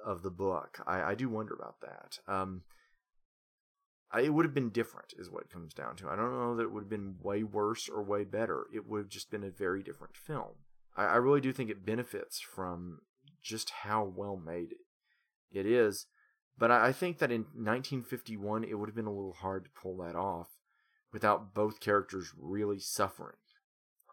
of 0.06 0.21
the 0.21 0.30
book. 0.30 0.80
I, 0.86 1.02
I 1.02 1.15
do 1.15 1.30
wonder 1.30 1.54
about 1.54 1.82
that. 1.82 2.19
Um, 2.32 2.63
I, 4.12 4.21
it 4.21 4.34
would 4.34 4.45
have 4.45 4.54
been 4.54 4.69
different, 4.69 5.13
is 5.17 5.30
what 5.30 5.43
it 5.43 5.52
comes 5.52 5.73
down 5.73 5.95
to. 5.97 6.10
I 6.10 6.15
don't 6.15 6.38
know 6.38 6.56
that 6.56 6.63
it 6.63 6.71
would 6.71 6.84
have 6.84 6.89
been 6.89 7.15
way 7.21 7.43
worse 7.43 7.89
or 7.89 8.04
way 8.04 8.23
better. 8.23 8.65
It 8.73 8.88
would 8.88 8.99
have 8.99 9.10
just 9.10 9.32
been 9.32 9.43
a 9.43 9.52
very 9.52 9.84
different 9.84 10.15
film. 10.15 10.56
I, 10.95 11.06
I 11.06 11.15
really 11.15 11.41
do 11.41 11.52
think 11.52 11.69
it 11.69 11.86
benefits 11.86 12.39
from 12.39 12.99
just 13.41 13.69
how 13.69 14.04
well 14.04 14.38
made 14.38 14.75
it 15.52 15.65
is. 15.65 16.08
But 16.58 16.71
I, 16.71 16.88
I 16.88 16.91
think 16.91 17.19
that 17.19 17.32
in 17.32 17.41
1951, 17.41 18.63
it 18.63 18.78
would 18.78 18.89
have 18.89 18.95
been 18.95 19.06
a 19.06 19.13
little 19.13 19.38
hard 19.39 19.65
to 19.65 19.82
pull 19.82 19.97
that 19.97 20.15
off 20.15 20.49
without 21.12 21.54
both 21.54 21.80
characters 21.80 22.34
really 22.38 22.80
suffering. 22.80 23.38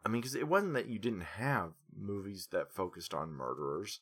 I 0.05 0.09
mean, 0.09 0.23
because 0.23 0.37
it 0.37 0.49
wasn't 0.49 0.75
that 0.75 0.87
you 0.87 0.99
didn't 0.99 1.23
have 1.23 1.73
movies 1.97 2.49
that 2.53 2.73
focused 2.73 3.13
on 3.13 3.33
murderers. 3.33 4.01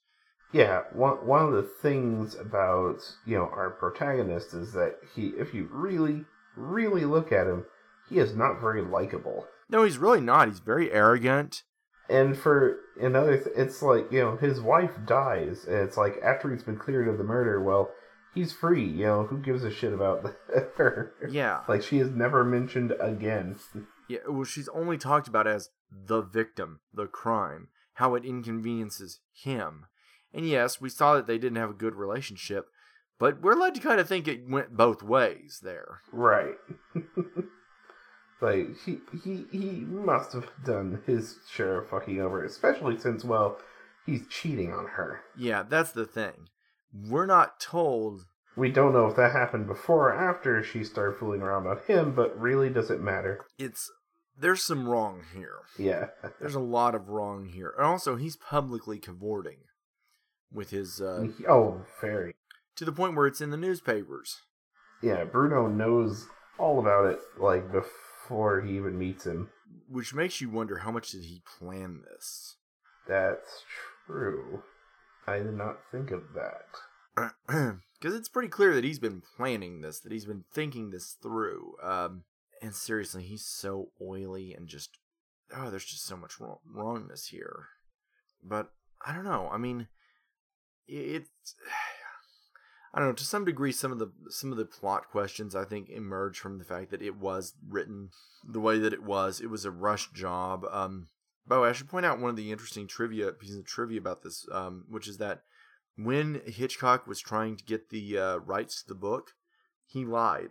Yeah, 0.52 0.82
one 0.92 1.26
one 1.26 1.42
of 1.42 1.52
the 1.52 1.62
things 1.62 2.34
about 2.34 3.00
you 3.26 3.36
know 3.36 3.50
our 3.52 3.70
protagonist 3.70 4.54
is 4.54 4.72
that 4.74 4.96
he, 5.14 5.28
if 5.38 5.54
you 5.54 5.68
really, 5.72 6.24
really 6.56 7.04
look 7.04 7.32
at 7.32 7.46
him, 7.46 7.64
he 8.08 8.18
is 8.18 8.36
not 8.36 8.60
very 8.60 8.82
likable. 8.82 9.46
No, 9.68 9.82
he's 9.82 9.98
really 9.98 10.20
not. 10.20 10.48
He's 10.48 10.60
very 10.60 10.92
arrogant. 10.92 11.62
And 12.08 12.38
for 12.38 12.76
another, 13.00 13.38
th- 13.38 13.56
it's 13.56 13.82
like 13.82 14.12
you 14.12 14.20
know 14.20 14.36
his 14.36 14.60
wife 14.60 14.92
dies, 15.06 15.64
and 15.64 15.76
it's 15.76 15.96
like 15.96 16.16
after 16.22 16.52
he's 16.52 16.62
been 16.62 16.78
cleared 16.78 17.08
of 17.08 17.18
the 17.18 17.24
murder, 17.24 17.62
well, 17.62 17.90
he's 18.34 18.52
free. 18.52 18.84
You 18.84 19.06
know 19.06 19.24
who 19.24 19.38
gives 19.38 19.64
a 19.64 19.70
shit 19.70 19.92
about 19.92 20.24
her? 20.76 21.12
Yeah. 21.30 21.60
like 21.68 21.82
she 21.82 21.98
is 21.98 22.10
never 22.10 22.44
mentioned 22.44 22.92
again. 23.00 23.56
Yeah, 24.06 24.18
well, 24.28 24.44
she's 24.44 24.68
only 24.68 24.98
talked 24.98 25.28
about 25.28 25.46
as 25.46 25.70
the 25.90 26.20
victim, 26.20 26.80
the 26.92 27.06
crime, 27.06 27.68
how 27.94 28.14
it 28.16 28.24
inconveniences 28.26 29.20
him. 29.32 29.86
And 30.34 30.46
yes, 30.46 30.78
we 30.78 30.90
saw 30.90 31.14
that 31.14 31.26
they 31.26 31.38
didn't 31.38 31.56
have 31.56 31.70
a 31.70 31.72
good 31.72 31.94
relationship, 31.94 32.66
but 33.18 33.40
we're 33.40 33.54
led 33.54 33.74
to 33.76 33.80
kind 33.80 33.98
of 33.98 34.06
think 34.06 34.28
it 34.28 34.46
went 34.46 34.76
both 34.76 35.02
ways 35.02 35.60
there. 35.62 36.02
Right. 36.12 36.56
like 38.42 38.76
he 38.84 38.98
he 39.22 39.46
he 39.50 39.70
must 39.88 40.32
have 40.32 40.50
done 40.64 41.02
his 41.06 41.38
share 41.50 41.78
of 41.78 41.88
fucking 41.88 42.20
over, 42.20 42.44
especially 42.44 42.98
since 42.98 43.24
well, 43.24 43.56
he's 44.04 44.26
cheating 44.28 44.72
on 44.72 44.86
her. 44.86 45.20
Yeah, 45.36 45.62
that's 45.62 45.92
the 45.92 46.04
thing. 46.06 46.48
We're 46.94 47.26
not 47.26 47.58
told. 47.60 48.26
We 48.56 48.70
don't 48.70 48.92
know 48.92 49.06
if 49.06 49.16
that 49.16 49.32
happened 49.32 49.66
before 49.66 50.10
or 50.10 50.14
after 50.14 50.62
she 50.62 50.84
started 50.84 51.18
fooling 51.18 51.42
around 51.42 51.66
on 51.66 51.80
him, 51.88 52.14
but 52.14 52.38
really 52.38 52.70
does 52.70 52.90
it 52.90 53.00
matter? 53.00 53.40
It's 53.58 53.90
there's 54.38 54.62
some 54.62 54.88
wrong 54.88 55.22
here. 55.34 55.58
Yeah. 55.78 56.06
There's 56.40 56.54
a 56.54 56.60
lot 56.60 56.94
of 56.94 57.08
wrong 57.08 57.46
here, 57.46 57.74
and 57.76 57.86
also 57.86 58.16
he's 58.16 58.36
publicly 58.36 58.98
cavorting 58.98 59.58
with 60.52 60.70
his 60.70 61.00
uh, 61.00 61.26
oh, 61.48 61.82
very. 62.00 62.34
to 62.76 62.84
the 62.84 62.92
point 62.92 63.16
where 63.16 63.26
it's 63.26 63.40
in 63.40 63.50
the 63.50 63.56
newspapers. 63.56 64.42
Yeah, 65.02 65.24
Bruno 65.24 65.66
knows 65.66 66.26
all 66.58 66.78
about 66.78 67.06
it 67.06 67.18
like 67.38 67.70
before 67.72 68.62
he 68.62 68.76
even 68.76 68.98
meets 68.98 69.26
him. 69.26 69.50
Which 69.88 70.14
makes 70.14 70.40
you 70.40 70.48
wonder 70.48 70.78
how 70.78 70.92
much 70.92 71.10
did 71.10 71.24
he 71.24 71.42
plan 71.58 72.02
this? 72.08 72.56
That's 73.08 73.64
true. 74.06 74.62
I 75.26 75.38
did 75.38 75.54
not 75.54 75.78
think 75.90 76.10
of 76.10 76.22
that. 76.34 77.32
because 78.00 78.14
it's 78.14 78.28
pretty 78.28 78.48
clear 78.48 78.74
that 78.74 78.84
he's 78.84 78.98
been 78.98 79.22
planning 79.36 79.80
this, 79.80 80.00
that 80.00 80.12
he's 80.12 80.26
been 80.26 80.44
thinking 80.52 80.90
this 80.90 81.16
through. 81.22 81.74
Um, 81.82 82.24
and 82.60 82.74
seriously, 82.74 83.22
he's 83.22 83.44
so 83.44 83.88
oily 84.00 84.54
and 84.54 84.68
just 84.68 84.98
oh, 85.56 85.70
there's 85.70 85.84
just 85.84 86.06
so 86.06 86.16
much 86.16 86.40
wrong- 86.40 86.58
wrongness 86.66 87.28
here. 87.28 87.68
But 88.42 88.72
I 89.04 89.14
don't 89.14 89.24
know. 89.24 89.48
I 89.52 89.58
mean, 89.58 89.88
it's 90.86 91.54
I 92.94 93.00
don't 93.00 93.08
know. 93.08 93.14
To 93.14 93.24
some 93.24 93.44
degree, 93.44 93.72
some 93.72 93.92
of 93.92 93.98
the 93.98 94.12
some 94.28 94.52
of 94.52 94.58
the 94.58 94.64
plot 94.64 95.10
questions 95.10 95.56
I 95.56 95.64
think 95.64 95.88
emerge 95.88 96.38
from 96.38 96.58
the 96.58 96.64
fact 96.64 96.90
that 96.90 97.02
it 97.02 97.16
was 97.16 97.54
written 97.68 98.10
the 98.46 98.60
way 98.60 98.78
that 98.78 98.92
it 98.92 99.02
was. 99.02 99.40
It 99.40 99.50
was 99.50 99.64
a 99.64 99.70
rush 99.70 100.12
job. 100.12 100.64
Um, 100.70 101.08
by 101.46 101.56
the 101.56 101.62
way, 101.62 101.68
I 101.68 101.72
should 101.72 101.88
point 101.88 102.06
out 102.06 102.20
one 102.20 102.30
of 102.30 102.36
the 102.36 102.52
interesting 102.52 102.86
trivia 102.86 103.32
pieces 103.32 103.58
of 103.58 103.66
trivia 103.66 103.98
about 103.98 104.22
this, 104.22 104.46
um, 104.52 104.84
which 104.88 105.08
is 105.08 105.18
that 105.18 105.42
when 105.96 106.40
Hitchcock 106.46 107.06
was 107.06 107.20
trying 107.20 107.56
to 107.56 107.64
get 107.64 107.90
the 107.90 108.18
uh, 108.18 108.36
rights 108.38 108.82
to 108.82 108.88
the 108.88 108.94
book, 108.94 109.32
he 109.86 110.04
lied. 110.04 110.50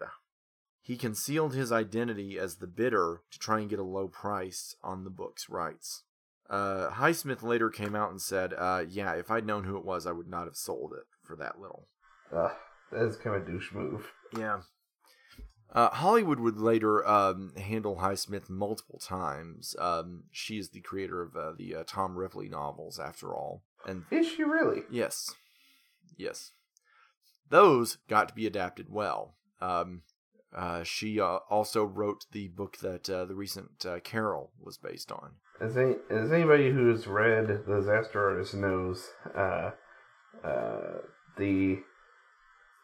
He 0.82 0.98
concealed 0.98 1.54
his 1.54 1.72
identity 1.72 2.38
as 2.38 2.58
the 2.58 2.68
bidder 2.68 3.22
to 3.32 3.40
try 3.40 3.60
and 3.60 3.70
get 3.70 3.80
a 3.80 3.84
low 3.84 4.08
price 4.08 4.76
on 4.84 5.04
the 5.04 5.10
book's 5.10 5.50
rights. 5.50 6.04
Uh, 6.50 6.92
Highsmith 6.92 7.42
later 7.42 7.70
came 7.70 7.96
out 7.96 8.12
and 8.12 8.22
said, 8.22 8.54
uh, 8.54 8.84
"Yeah, 8.88 9.14
if 9.14 9.32
I'd 9.32 9.46
known 9.46 9.64
who 9.64 9.78
it 9.78 9.86
was, 9.86 10.06
I 10.06 10.12
would 10.12 10.28
not 10.28 10.46
have 10.46 10.58
sold 10.58 10.94
it 10.94 11.06
for 11.22 11.36
that 11.38 11.60
little." 11.60 11.88
Uh, 12.32 12.50
that 12.92 13.06
is 13.06 13.16
kind 13.16 13.36
of 13.36 13.44
a 13.44 13.46
douche 13.46 13.72
move. 13.74 14.12
Yeah. 14.38 14.62
Uh, 15.74 15.90
Hollywood 15.90 16.40
would 16.40 16.60
later 16.60 17.06
um, 17.08 17.52
handle 17.58 17.98
Highsmith 17.98 18.48
multiple 18.48 19.00
times. 19.00 19.76
Um, 19.80 20.26
she 20.32 20.60
is 20.60 20.70
the 20.70 20.82
creator 20.82 21.24
of 21.24 21.36
uh, 21.36 21.54
the 21.58 21.76
uh, 21.78 21.84
Tom 21.88 22.16
Ripley 22.16 22.48
novels, 22.48 23.00
after 23.00 23.34
all, 23.34 23.64
and 23.88 24.04
Is 24.12 24.28
she 24.28 24.44
really? 24.44 24.84
Yes. 24.92 25.34
Yes. 26.16 26.52
Those 27.50 27.98
got 28.08 28.30
to 28.30 28.36
be 28.36 28.46
adapted 28.46 28.88
well. 28.92 29.36
Um, 29.62 30.04
uh, 30.56 30.84
she 30.84 31.20
uh, 31.20 31.40
also 31.50 31.84
wrote 31.84 32.26
the 32.32 32.50
book 32.50 32.78
that 32.78 33.10
uh, 33.10 33.26
the 33.26 33.36
recent 33.36 33.86
uh, 33.86 34.00
Carol 34.00 34.52
was 34.62 34.78
based 34.78 35.12
on. 35.12 35.32
As, 35.60 35.76
any, 35.76 35.96
as 36.12 36.32
anybody 36.32 36.72
who's 36.72 37.08
read 37.08 37.48
The 37.48 37.76
Disaster 37.80 38.30
Artist 38.30 38.54
knows, 38.54 39.10
uh, 39.36 39.72
uh, 40.44 40.98
the 41.38 41.80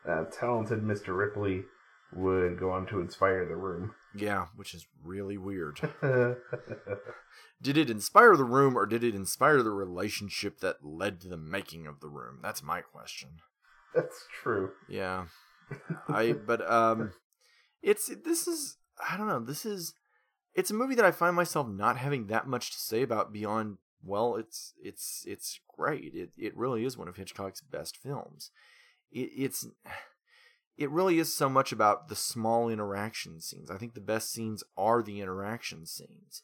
uh, 0.08 0.24
talented 0.32 0.82
Mr. 0.82 1.16
Ripley 1.16 1.64
would 2.14 2.60
go 2.60 2.72
on 2.72 2.88
to 2.88 3.00
inspire 3.00 3.46
The 3.46 3.56
Room. 3.56 3.94
Yeah, 4.16 4.48
which 4.56 4.74
is 4.74 4.88
really 5.04 5.38
weird. 5.38 5.80
Did 7.62 7.78
it 7.78 7.90
inspire 7.90 8.38
the 8.38 8.46
room 8.46 8.78
or 8.78 8.86
did 8.86 9.04
it 9.04 9.14
inspire 9.14 9.62
the 9.62 9.72
relationship 9.72 10.60
that 10.62 10.78
led 10.84 11.20
to 11.22 11.28
the 11.28 11.38
making 11.38 11.88
of 11.88 12.00
the 12.00 12.08
room? 12.08 12.40
That's 12.42 12.64
my 12.64 12.80
question. 12.82 13.30
That's 13.94 14.26
true. 14.42 14.72
Yeah. 14.88 15.26
I 16.08 16.32
but 16.32 16.70
um 16.70 17.12
it's 17.82 18.10
this 18.24 18.48
is 18.48 18.78
I 19.10 19.18
don't 19.18 19.28
know, 19.28 19.40
this 19.42 19.66
is 19.66 19.94
it's 20.56 20.72
a 20.72 20.76
movie 20.76 20.96
that 20.96 21.06
I 21.06 21.12
find 21.12 21.36
myself 21.36 21.68
not 21.68 21.98
having 21.98 22.28
that 22.28 22.48
much 22.48 22.72
to 22.72 22.80
say 22.80 23.02
about 23.02 23.34
beyond 23.34 23.78
well, 24.02 24.38
it's 24.38 24.74
it's 24.82 25.26
it's 25.28 25.60
great. 25.68 26.14
It 26.16 26.30
it 26.38 26.56
really 26.56 26.86
is 26.86 26.98
one 26.98 27.10
of 27.10 27.18
Hitchcock's 27.18 27.62
best 27.62 27.98
films. 27.98 28.52
It, 29.12 29.30
it's 29.36 29.68
it 30.80 30.90
really 30.90 31.20
is 31.20 31.36
so 31.36 31.50
much 31.50 31.74
about 31.74 32.08
the 32.08 32.16
small 32.16 32.70
interaction 32.70 33.42
scenes. 33.42 33.70
I 33.70 33.76
think 33.76 33.96
the 33.96 34.00
best 34.00 34.32
scenes 34.32 34.64
are 34.78 35.04
the 35.04 35.20
interaction 35.20 35.86
scenes. 35.86 36.42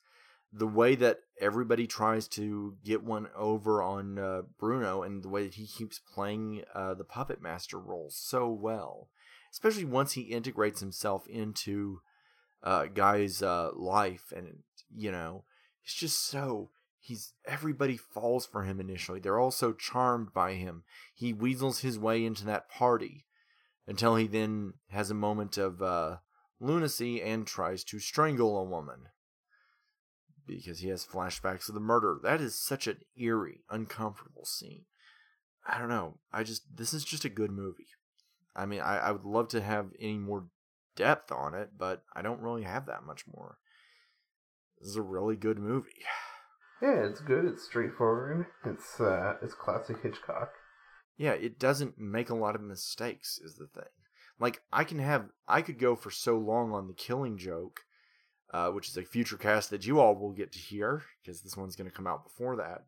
The 0.51 0.67
way 0.67 0.95
that 0.95 1.19
everybody 1.39 1.87
tries 1.87 2.27
to 2.29 2.75
get 2.83 3.01
one 3.01 3.29
over 3.33 3.81
on 3.81 4.19
uh, 4.19 4.41
Bruno 4.59 5.03
and 5.03 5.23
the 5.23 5.29
way 5.29 5.43
that 5.43 5.53
he 5.53 5.65
keeps 5.65 6.01
playing 6.13 6.63
uh, 6.73 6.95
the 6.95 7.05
puppet 7.05 7.41
master 7.41 7.79
role 7.79 8.09
so 8.11 8.49
well, 8.51 9.07
especially 9.53 9.85
once 9.85 10.13
he 10.13 10.23
integrates 10.23 10.81
himself 10.81 11.25
into 11.27 12.01
uh, 12.61 12.87
Guy's 12.87 13.41
uh, 13.41 13.69
life, 13.73 14.33
and 14.35 14.63
you 14.93 15.13
know, 15.13 15.45
it's 15.83 15.93
just 15.93 16.27
so 16.27 16.71
he's 16.99 17.33
everybody 17.47 17.95
falls 17.95 18.45
for 18.45 18.63
him 18.63 18.81
initially. 18.81 19.21
They're 19.21 19.39
all 19.39 19.51
so 19.51 19.71
charmed 19.71 20.33
by 20.33 20.53
him. 20.55 20.83
He 21.13 21.31
weasels 21.31 21.79
his 21.79 21.97
way 21.97 22.25
into 22.25 22.43
that 22.45 22.69
party 22.69 23.25
until 23.87 24.15
he 24.15 24.27
then 24.27 24.73
has 24.89 25.11
a 25.11 25.15
moment 25.15 25.57
of 25.57 25.81
uh, 25.81 26.17
lunacy 26.59 27.21
and 27.21 27.45
tries 27.45 27.83
to 27.85 27.99
strangle 27.99 28.57
a 28.57 28.63
woman 28.63 29.09
because 30.47 30.79
he 30.79 30.89
has 30.89 31.05
flashbacks 31.05 31.67
of 31.67 31.75
the 31.75 31.81
murder. 31.81 32.19
That 32.21 32.41
is 32.41 32.59
such 32.59 32.87
an 32.87 32.99
eerie, 33.17 33.61
uncomfortable 33.69 34.45
scene. 34.45 34.85
I 35.67 35.77
don't 35.79 35.89
know. 35.89 36.19
I 36.31 36.43
just 36.43 36.63
this 36.75 36.93
is 36.93 37.03
just 37.03 37.25
a 37.25 37.29
good 37.29 37.51
movie. 37.51 37.87
I 38.55 38.65
mean, 38.65 38.81
I, 38.81 38.97
I 38.97 39.11
would 39.11 39.25
love 39.25 39.47
to 39.49 39.61
have 39.61 39.87
any 39.99 40.17
more 40.17 40.45
depth 40.95 41.31
on 41.31 41.53
it, 41.53 41.71
but 41.77 42.03
I 42.15 42.21
don't 42.21 42.41
really 42.41 42.63
have 42.63 42.85
that 42.85 43.03
much 43.03 43.25
more. 43.27 43.57
This 44.79 44.89
is 44.89 44.95
a 44.95 45.01
really 45.01 45.35
good 45.35 45.59
movie. 45.59 45.89
Yeah, 46.81 47.05
it's 47.05 47.21
good. 47.21 47.45
It's 47.45 47.63
straightforward. 47.63 48.47
It's 48.65 48.99
uh, 48.99 49.35
it's 49.41 49.53
classic 49.53 49.95
Hitchcock. 50.03 50.51
Yeah, 51.17 51.31
it 51.31 51.59
doesn't 51.59 51.97
make 51.97 52.29
a 52.29 52.35
lot 52.35 52.55
of 52.55 52.61
mistakes, 52.61 53.39
is 53.43 53.55
the 53.55 53.67
thing. 53.67 53.89
Like, 54.39 54.61
I 54.71 54.83
can 54.83 54.99
have, 54.99 55.29
I 55.47 55.61
could 55.61 55.79
go 55.79 55.95
for 55.95 56.11
so 56.11 56.37
long 56.37 56.73
on 56.73 56.87
the 56.87 56.93
killing 56.93 57.37
joke, 57.37 57.81
uh, 58.53 58.69
which 58.69 58.89
is 58.89 58.97
a 58.97 59.03
future 59.03 59.37
cast 59.37 59.69
that 59.69 59.85
you 59.85 59.99
all 59.99 60.15
will 60.15 60.33
get 60.33 60.51
to 60.53 60.59
hear, 60.59 61.03
because 61.21 61.41
this 61.41 61.55
one's 61.55 61.75
going 61.75 61.89
to 61.89 61.95
come 61.95 62.07
out 62.07 62.25
before 62.25 62.57
that. 62.57 62.83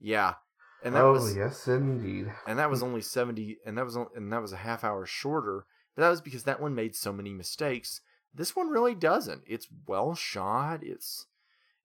Yeah, 0.00 0.34
and 0.82 0.94
that 0.94 1.04
oh 1.04 1.12
was 1.12 1.36
yes, 1.36 1.66
indeed. 1.68 2.32
and 2.46 2.58
that 2.58 2.70
was 2.70 2.82
only 2.82 3.00
70 3.00 3.58
and 3.64 3.78
that 3.78 3.84
was 3.84 3.96
and 3.96 4.32
that 4.32 4.42
was 4.42 4.52
a 4.52 4.56
half 4.58 4.84
hour 4.84 5.06
shorter 5.06 5.66
but 5.94 6.02
that 6.02 6.10
was 6.10 6.20
because 6.20 6.44
that 6.44 6.60
one 6.60 6.74
made 6.74 6.96
so 6.96 7.12
many 7.12 7.32
mistakes 7.32 8.00
this 8.34 8.56
one 8.56 8.68
really 8.68 8.94
doesn't 8.94 9.42
it's 9.46 9.68
well 9.86 10.14
shot 10.14 10.80
it's 10.82 11.26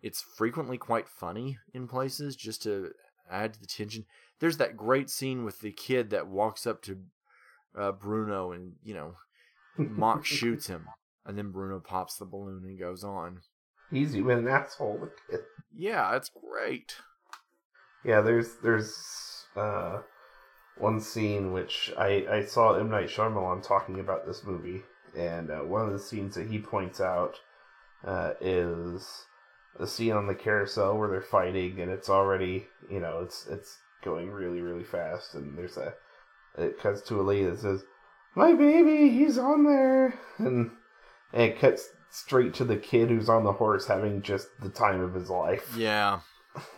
it's 0.01 0.21
frequently 0.21 0.77
quite 0.77 1.07
funny 1.07 1.57
in 1.73 1.87
places 1.87 2.35
just 2.35 2.63
to 2.63 2.91
add 3.29 3.53
to 3.53 3.59
the 3.59 3.67
tension. 3.67 4.05
There's 4.39 4.57
that 4.57 4.77
great 4.77 5.09
scene 5.09 5.43
with 5.43 5.59
the 5.61 5.71
kid 5.71 6.09
that 6.11 6.27
walks 6.27 6.67
up 6.67 6.81
to 6.83 6.99
uh, 7.77 7.91
bruno 7.91 8.51
and 8.51 8.73
you 8.83 8.93
know 8.93 9.13
mock 9.77 10.25
shoots 10.25 10.67
him 10.67 10.87
and 11.25 11.37
then 11.37 11.51
bruno 11.51 11.79
pops 11.79 12.17
the 12.17 12.25
balloon 12.25 12.63
and 12.63 12.79
goes 12.79 13.03
on. 13.03 13.41
Easy 13.91 14.19
even 14.19 14.39
an 14.39 14.47
asshole. 14.47 15.09
yeah 15.75 16.15
it's 16.15 16.29
great. 16.29 16.95
Yeah, 18.03 18.21
there's 18.21 18.55
there's 18.63 19.45
uh, 19.55 19.99
one 20.77 20.99
scene 21.01 21.51
which 21.51 21.91
I 21.97 22.25
I 22.29 22.45
saw 22.45 22.73
M. 22.73 22.89
Night 22.89 23.09
Shyamalan 23.09 23.63
talking 23.63 23.99
about 23.99 24.25
this 24.25 24.43
movie, 24.45 24.83
and 25.17 25.51
uh, 25.51 25.59
one 25.59 25.85
of 25.85 25.91
the 25.91 25.99
scenes 25.99 26.35
that 26.35 26.47
he 26.47 26.59
points 26.59 27.01
out 27.01 27.35
uh, 28.05 28.33
is 28.39 29.25
a 29.79 29.87
scene 29.87 30.13
on 30.13 30.27
the 30.27 30.35
carousel 30.35 30.97
where 30.97 31.09
they're 31.09 31.21
fighting, 31.21 31.79
and 31.79 31.91
it's 31.91 32.09
already 32.09 32.67
you 32.89 32.99
know 32.99 33.19
it's 33.23 33.47
it's 33.47 33.77
going 34.03 34.31
really 34.31 34.61
really 34.61 34.83
fast, 34.83 35.35
and 35.35 35.57
there's 35.57 35.77
a 35.77 35.93
it 36.57 36.79
cuts 36.79 37.01
to 37.03 37.21
a 37.21 37.23
lady 37.23 37.45
that 37.45 37.59
says, 37.59 37.83
"My 38.35 38.53
baby, 38.53 39.09
he's 39.09 39.37
on 39.37 39.63
there," 39.65 40.19
and 40.37 40.71
and 41.33 41.41
it 41.41 41.59
cuts 41.59 41.89
straight 42.09 42.53
to 42.55 42.65
the 42.65 42.77
kid 42.77 43.09
who's 43.09 43.29
on 43.29 43.43
the 43.43 43.53
horse 43.53 43.87
having 43.87 44.21
just 44.21 44.47
the 44.61 44.69
time 44.69 45.01
of 45.01 45.13
his 45.13 45.29
life. 45.29 45.75
Yeah. 45.77 46.21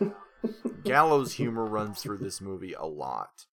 Gallows 0.84 1.34
humor 1.34 1.64
runs 1.64 2.02
through 2.02 2.18
this 2.18 2.40
movie 2.40 2.72
a 2.72 2.86
lot. 2.86 3.46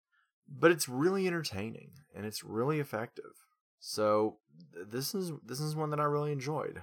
But 0.48 0.72
it's 0.72 0.88
really 0.88 1.28
entertaining 1.28 1.92
and 2.16 2.26
it's 2.26 2.44
really 2.44 2.80
effective. 2.80 3.32
So 3.80 4.38
th- 4.74 4.88
this 4.90 5.16
is 5.16 5.32
this 5.44 5.60
is 5.60 5.76
one 5.76 5.90
that 5.90 6.00
I 6.00 6.04
really 6.04 6.32
enjoyed. 6.32 6.82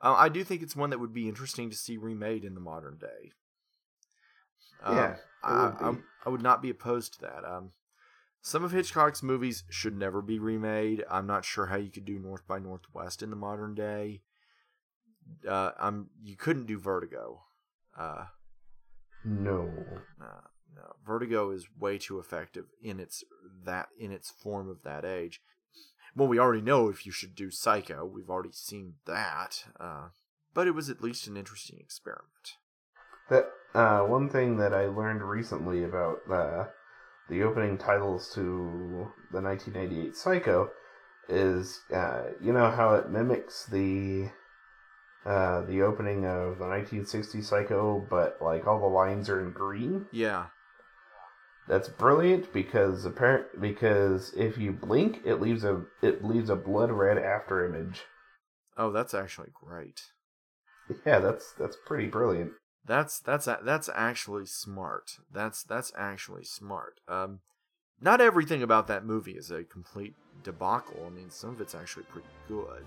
Uh, 0.00 0.14
I 0.16 0.28
do 0.28 0.44
think 0.44 0.62
it's 0.62 0.76
one 0.76 0.90
that 0.90 1.00
would 1.00 1.14
be 1.14 1.28
interesting 1.28 1.70
to 1.70 1.76
see 1.76 1.96
remade 1.96 2.44
in 2.44 2.54
the 2.54 2.60
modern 2.60 2.98
day. 2.98 3.32
Um, 4.82 4.96
Yeah, 4.96 5.16
I, 5.42 5.64
would 5.64 5.74
I. 5.80 5.98
I 6.26 6.28
would 6.28 6.42
not 6.42 6.60
be 6.62 6.70
opposed 6.70 7.14
to 7.14 7.20
that. 7.22 7.44
Um, 7.44 7.70
some 8.42 8.62
of 8.62 8.72
Hitchcock's 8.72 9.22
movies 9.22 9.64
should 9.70 9.96
never 9.96 10.22
be 10.22 10.38
remade. 10.38 11.04
I'm 11.10 11.26
not 11.26 11.44
sure 11.44 11.66
how 11.66 11.76
you 11.76 11.90
could 11.90 12.04
do 12.04 12.18
North 12.18 12.46
by 12.46 12.58
Northwest 12.58 13.22
in 13.22 13.30
the 13.30 13.36
modern 13.36 13.74
day. 13.74 14.22
Uh, 15.48 15.72
I'm 15.78 16.10
you 16.22 16.36
couldn't 16.36 16.66
do 16.66 16.78
Vertigo. 16.78 17.42
Uh, 17.98 18.26
No. 19.24 19.64
no, 20.20 20.40
no. 20.74 20.96
Vertigo 21.04 21.50
is 21.50 21.66
way 21.76 21.98
too 21.98 22.20
effective 22.20 22.66
in 22.80 23.00
its 23.00 23.24
that 23.64 23.88
in 23.98 24.12
its 24.12 24.30
form 24.30 24.68
of 24.68 24.82
that 24.84 25.04
age. 25.04 25.40
Well, 26.16 26.28
we 26.28 26.38
already 26.38 26.62
know 26.62 26.88
if 26.88 27.04
you 27.04 27.12
should 27.12 27.34
do 27.34 27.50
Psycho. 27.50 28.06
We've 28.06 28.30
already 28.30 28.52
seen 28.52 28.94
that. 29.04 29.64
Uh, 29.78 30.08
but 30.54 30.66
it 30.66 30.70
was 30.70 30.88
at 30.88 31.02
least 31.02 31.26
an 31.26 31.36
interesting 31.36 31.78
experiment. 31.78 32.54
That 33.28 33.50
uh, 33.74 34.00
one 34.00 34.30
thing 34.30 34.56
that 34.56 34.72
I 34.72 34.86
learned 34.86 35.20
recently 35.20 35.84
about 35.84 36.20
uh, 36.32 36.64
the 37.28 37.42
opening 37.42 37.76
titles 37.76 38.32
to 38.34 39.12
the 39.30 39.42
1998 39.42 40.16
Psycho 40.16 40.70
is 41.28 41.80
uh, 41.92 42.22
you 42.40 42.52
know 42.52 42.70
how 42.70 42.94
it 42.94 43.10
mimics 43.10 43.66
the 43.66 44.30
uh, 45.26 45.66
the 45.66 45.82
opening 45.82 46.24
of 46.24 46.56
the 46.58 46.66
1960 46.66 47.42
Psycho, 47.42 48.06
but 48.08 48.38
like 48.40 48.66
all 48.66 48.80
the 48.80 48.86
lines 48.86 49.28
are 49.28 49.42
in 49.42 49.50
green. 49.50 50.06
Yeah, 50.12 50.46
That's 51.68 51.88
brilliant 51.88 52.52
because 52.52 53.04
apparent 53.04 53.60
because 53.60 54.32
if 54.36 54.56
you 54.56 54.72
blink, 54.72 55.20
it 55.24 55.40
leaves 55.40 55.64
a 55.64 55.82
it 56.02 56.24
leaves 56.24 56.48
a 56.48 56.56
blood 56.56 56.90
red 56.92 57.18
after 57.18 57.64
image. 57.64 58.02
Oh, 58.76 58.92
that's 58.92 59.14
actually 59.14 59.48
great. 59.52 60.02
Yeah, 61.04 61.18
that's 61.18 61.52
that's 61.52 61.76
pretty 61.84 62.06
brilliant. 62.06 62.52
That's 62.84 63.18
that's 63.18 63.46
that's 63.46 63.90
actually 63.94 64.46
smart. 64.46 65.18
That's 65.32 65.64
that's 65.64 65.92
actually 65.96 66.44
smart. 66.44 67.00
Um, 67.08 67.40
not 68.00 68.20
everything 68.20 68.62
about 68.62 68.86
that 68.86 69.04
movie 69.04 69.32
is 69.32 69.50
a 69.50 69.64
complete 69.64 70.14
debacle. 70.44 71.04
I 71.06 71.10
mean, 71.10 71.30
some 71.30 71.50
of 71.50 71.60
it's 71.60 71.74
actually 71.74 72.04
pretty 72.04 72.28
good. 72.46 72.84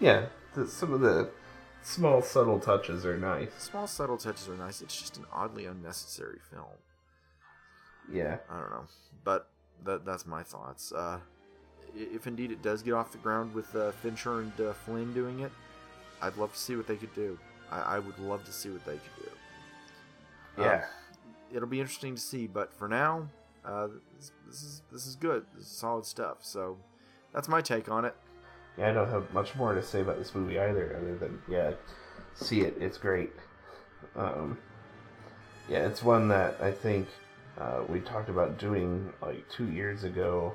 Yeah, 0.00 0.26
the, 0.54 0.66
some 0.66 0.94
of 0.94 1.00
the 1.00 1.30
small 1.82 2.22
subtle 2.22 2.60
touches 2.60 3.04
are 3.04 3.18
nice. 3.18 3.50
Small 3.58 3.86
subtle 3.86 4.16
touches 4.16 4.48
are 4.48 4.56
nice. 4.56 4.80
It's 4.80 4.98
just 4.98 5.18
an 5.18 5.26
oddly 5.32 5.66
unnecessary 5.66 6.38
film. 6.50 6.78
Yeah. 8.12 8.38
I 8.50 8.58
don't 8.60 8.70
know, 8.70 8.84
but 9.24 9.50
that 9.84 10.04
that's 10.04 10.26
my 10.26 10.42
thoughts. 10.42 10.92
Uh, 10.92 11.18
if 11.94 12.26
indeed 12.26 12.50
it 12.50 12.62
does 12.62 12.82
get 12.82 12.92
off 12.94 13.12
the 13.12 13.18
ground 13.18 13.54
with 13.54 13.74
uh, 13.74 13.92
Fincher 13.92 14.40
and 14.40 14.52
uh, 14.60 14.72
Flynn 14.72 15.12
doing 15.14 15.40
it, 15.40 15.52
I'd 16.22 16.36
love 16.36 16.52
to 16.52 16.58
see 16.58 16.76
what 16.76 16.86
they 16.86 16.96
could 16.96 17.14
do. 17.14 17.38
I, 17.70 17.80
I 17.96 17.98
would 17.98 18.18
love 18.18 18.44
to 18.44 18.52
see 18.52 18.70
what 18.70 18.84
they 18.84 18.92
could 18.94 19.24
do. 19.24 20.62
Um, 20.62 20.64
Yeah. 20.64 20.84
it'll 21.52 21.68
be 21.68 21.80
interesting 21.80 22.14
to 22.14 22.20
see. 22.20 22.46
But 22.46 22.72
for 22.72 22.88
now, 22.88 23.28
uh, 23.64 23.88
this, 24.16 24.32
this 24.46 24.62
is 24.62 24.82
this 24.92 25.06
is 25.06 25.16
good. 25.16 25.44
This 25.56 25.66
is 25.66 25.72
solid 25.72 26.04
stuff. 26.04 26.38
So 26.40 26.76
that's 27.32 27.48
my 27.48 27.60
take 27.60 27.90
on 27.90 28.04
it. 28.04 28.14
Yeah, 28.76 28.90
I 28.90 28.92
don't 28.92 29.10
have 29.10 29.32
much 29.34 29.54
more 29.56 29.74
to 29.74 29.82
say 29.82 30.00
about 30.02 30.18
this 30.18 30.34
movie 30.34 30.58
either, 30.58 30.96
other 30.96 31.16
than 31.16 31.42
yeah, 31.48 31.72
see 32.34 32.60
it. 32.60 32.76
It's 32.80 32.96
great. 32.98 33.32
Um, 34.14 34.56
yeah, 35.68 35.86
it's 35.86 36.02
one 36.02 36.28
that 36.28 36.60
I 36.60 36.70
think 36.70 37.08
uh, 37.60 37.82
we 37.88 38.00
talked 38.00 38.28
about 38.28 38.58
doing 38.58 39.12
like 39.20 39.48
two 39.48 39.70
years 39.70 40.04
ago, 40.04 40.54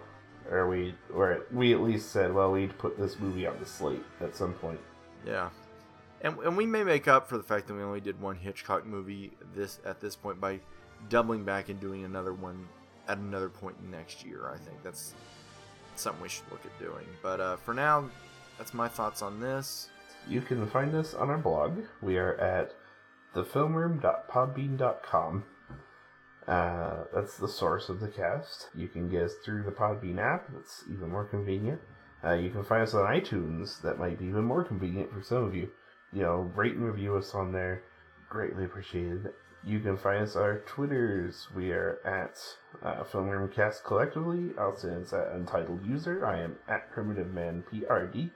or 0.50 0.68
we 0.68 0.96
or 1.14 1.46
we 1.52 1.74
at 1.74 1.82
least 1.82 2.12
said, 2.12 2.34
well, 2.34 2.52
we'd 2.52 2.78
put 2.78 2.98
this 2.98 3.20
movie 3.20 3.46
on 3.46 3.60
the 3.60 3.66
slate 3.66 4.04
at 4.22 4.36
some 4.36 4.54
point. 4.54 4.80
Yeah. 5.26 5.50
And, 6.22 6.38
and 6.40 6.56
we 6.56 6.66
may 6.66 6.86
make 6.86 7.10
up 7.10 7.28
for 7.28 7.38
the 7.38 7.44
fact 7.44 7.68
that 7.68 7.74
we 7.74 7.84
only 7.84 8.00
did 8.00 8.22
one 8.22 8.38
Hitchcock 8.38 8.86
movie 8.86 9.34
this 9.54 9.82
at 9.86 10.00
this 10.00 10.16
point 10.16 10.40
by 10.40 10.62
doubling 11.10 11.44
back 11.44 11.68
and 11.68 11.82
doing 11.82 12.06
another 12.06 12.34
one 12.34 12.66
at 13.10 13.18
another 13.18 13.50
point 13.50 13.76
next 13.92 14.26
year. 14.26 14.50
I 14.50 14.58
think 14.58 14.82
that's 14.84 15.14
something 15.98 16.24
we 16.24 16.30
should 16.30 16.50
look 16.50 16.66
at 16.66 16.80
doing. 16.80 17.06
But 17.22 17.42
uh, 17.42 17.58
for 17.58 17.74
now, 17.74 18.10
that's 18.58 18.74
my 18.74 18.88
thoughts 18.88 19.22
on 19.22 19.42
this. 19.42 19.90
You 20.28 20.40
can 20.40 20.66
find 20.68 20.96
us 20.96 21.14
on 21.14 21.30
our 21.30 21.38
blog. 21.38 21.80
We 22.02 22.18
are 22.18 22.36
at 22.36 22.74
thefilmroom.podbean.com. 23.36 25.44
Uh, 26.48 27.06
that's 27.14 27.38
the 27.38 27.48
source 27.48 27.90
of 27.90 28.00
the 28.00 28.08
cast. 28.08 28.70
You 28.76 28.88
can 28.88 29.10
get 29.10 29.24
us 29.24 29.34
through 29.44 29.64
the 29.64 29.72
Podbean 29.72 30.20
app. 30.20 30.52
That's 30.54 30.84
even 30.92 31.10
more 31.10 31.26
convenient. 31.26 31.80
Uh, 32.24 32.34
you 32.34 32.50
can 32.50 32.64
find 32.64 32.84
us 32.84 32.94
on 32.94 33.06
iTunes. 33.06 33.82
That 33.82 34.00
might 34.00 34.20
be 34.20 34.26
even 34.26 34.44
more 34.44 34.64
convenient 34.64 35.12
for 35.12 35.22
some 35.22 35.44
of 35.44 35.56
you. 35.56 35.70
You 36.12 36.24
know, 36.24 36.52
rate 36.56 36.76
and 36.76 36.86
review 36.86 37.16
us 37.16 37.34
on 37.34 37.52
there. 37.52 37.84
Greatly 38.30 38.66
appreciated. 38.66 39.32
You 39.66 39.80
can 39.80 39.98
find 39.98 40.24
us 40.24 40.36
on 40.36 40.44
our 40.44 40.60
Twitters. 40.60 41.48
We 41.56 41.72
are 41.72 42.00
at 42.06 42.38
uh, 42.86 43.04
Film 43.06 43.30
Room 43.30 43.50
Cast 43.50 43.86
collectively. 43.86 44.52
Austin's 44.58 45.14
at 45.14 45.32
Untitled 45.32 45.86
User. 45.86 46.26
I 46.26 46.42
am 46.42 46.58
at 46.68 46.92
Primitive 46.92 47.34
Man 47.34 47.64
PRD 47.72 48.32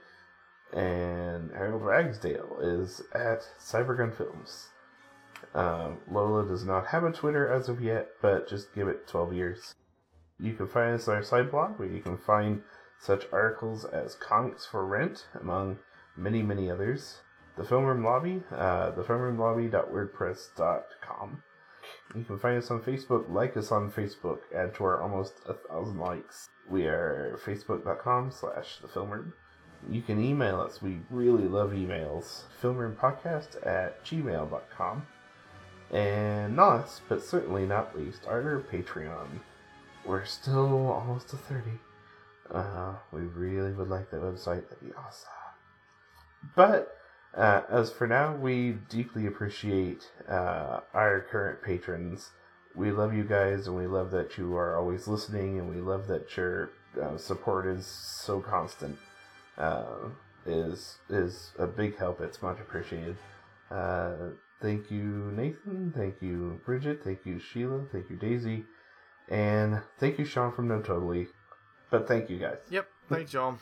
and 0.72 1.50
Harold 1.52 1.82
Ragsdale 1.82 2.58
is 2.60 3.02
at 3.14 3.48
Cybergun 3.58 4.14
Films. 4.14 4.68
Um, 5.54 5.98
Lola 6.10 6.46
does 6.46 6.64
not 6.64 6.88
have 6.88 7.04
a 7.04 7.12
Twitter 7.12 7.48
as 7.48 7.68
of 7.68 7.82
yet, 7.82 8.08
but 8.20 8.48
just 8.48 8.74
give 8.74 8.88
it 8.88 9.06
12 9.06 9.32
years. 9.32 9.74
You 10.40 10.54
can 10.54 10.66
find 10.68 10.94
us 10.94 11.08
on 11.08 11.16
our 11.16 11.22
side 11.22 11.50
blog 11.50 11.78
where 11.78 11.88
you 11.88 12.00
can 12.00 12.16
find 12.16 12.62
such 13.00 13.26
articles 13.32 13.84
as 13.84 14.14
Comics 14.14 14.64
for 14.66 14.86
Rent, 14.86 15.26
among 15.40 15.78
many, 16.16 16.42
many 16.42 16.70
others. 16.70 17.20
The 17.56 17.64
Film 17.64 17.84
Room 17.84 18.04
Lobby, 18.04 18.42
uh, 18.52 18.92
thefilmroomlobby.wordpress.com. 18.92 21.42
You 22.14 22.24
can 22.24 22.38
find 22.38 22.58
us 22.58 22.70
on 22.70 22.82
Facebook, 22.82 23.30
like 23.30 23.56
us 23.56 23.72
on 23.72 23.90
Facebook, 23.90 24.40
add 24.54 24.74
to 24.76 24.84
our 24.84 25.02
almost 25.02 25.34
a 25.46 25.54
thousand 25.54 25.98
likes. 25.98 26.48
We 26.68 26.86
are 26.86 27.40
facebook.com 27.44 28.30
slash 28.30 28.78
the 28.80 28.86
film. 28.88 29.32
You 29.88 30.02
can 30.02 30.22
email 30.22 30.60
us. 30.60 30.82
We 30.82 31.00
really 31.10 31.48
love 31.48 31.70
emails. 31.70 32.42
Filmroompodcast 32.62 33.66
at 33.66 34.04
gmail.com. 34.04 35.06
And 35.90 36.56
last, 36.56 37.02
but 37.08 37.22
certainly 37.22 37.66
not 37.66 37.98
least, 37.98 38.26
our 38.26 38.62
Patreon. 38.70 39.40
We're 40.04 40.24
still 40.24 40.90
almost 40.90 41.30
to 41.30 41.36
30. 41.36 41.70
Uh, 42.50 42.94
we 43.12 43.22
really 43.22 43.72
would 43.72 43.88
like 43.88 44.10
that 44.10 44.20
website. 44.20 44.68
That'd 44.68 44.80
be 44.80 44.94
awesome. 44.94 45.30
But 46.54 46.96
uh, 47.34 47.62
as 47.68 47.90
for 47.90 48.06
now, 48.06 48.34
we 48.34 48.72
deeply 48.88 49.26
appreciate 49.26 50.10
uh, 50.28 50.80
our 50.94 51.26
current 51.30 51.62
patrons. 51.62 52.30
We 52.74 52.90
love 52.90 53.14
you 53.14 53.24
guys, 53.24 53.66
and 53.66 53.76
we 53.76 53.86
love 53.86 54.10
that 54.12 54.38
you 54.38 54.56
are 54.56 54.76
always 54.78 55.08
listening, 55.08 55.58
and 55.58 55.68
we 55.68 55.80
love 55.80 56.06
that 56.08 56.36
your 56.36 56.70
uh, 57.00 57.16
support 57.16 57.66
is 57.66 57.86
so 57.86 58.40
constant 58.40 58.98
uh, 59.56 60.08
is 60.46 60.98
is 61.08 61.52
a 61.58 61.66
big 61.66 61.98
help. 61.98 62.20
It's 62.20 62.40
much 62.42 62.60
appreciated. 62.60 63.16
Thank 64.60 64.90
you, 64.90 65.32
Nathan. 65.36 65.92
Thank 65.96 66.20
you, 66.20 66.60
Bridget. 66.64 67.02
Thank 67.04 67.24
you, 67.24 67.38
Sheila. 67.38 67.84
Thank 67.92 68.10
you, 68.10 68.16
Daisy. 68.16 68.64
And 69.28 69.80
thank 69.98 70.18
you, 70.18 70.24
Sean 70.24 70.52
from 70.52 70.68
No 70.68 70.80
Totally. 70.80 71.28
But 71.90 72.08
thank 72.08 72.28
you 72.28 72.38
guys. 72.38 72.58
Yep. 72.70 72.88
Thanks, 73.08 73.32
y'all. 73.32 73.58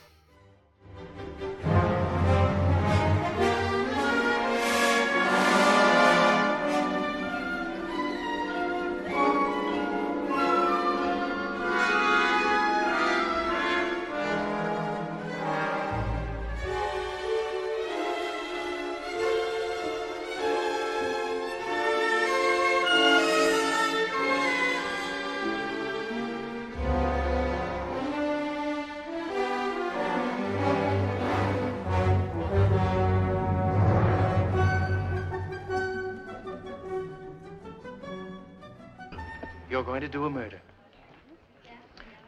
Going 39.99 40.11
to 40.11 40.15
do 40.15 40.25
a 40.25 40.29
murder. 40.29 40.61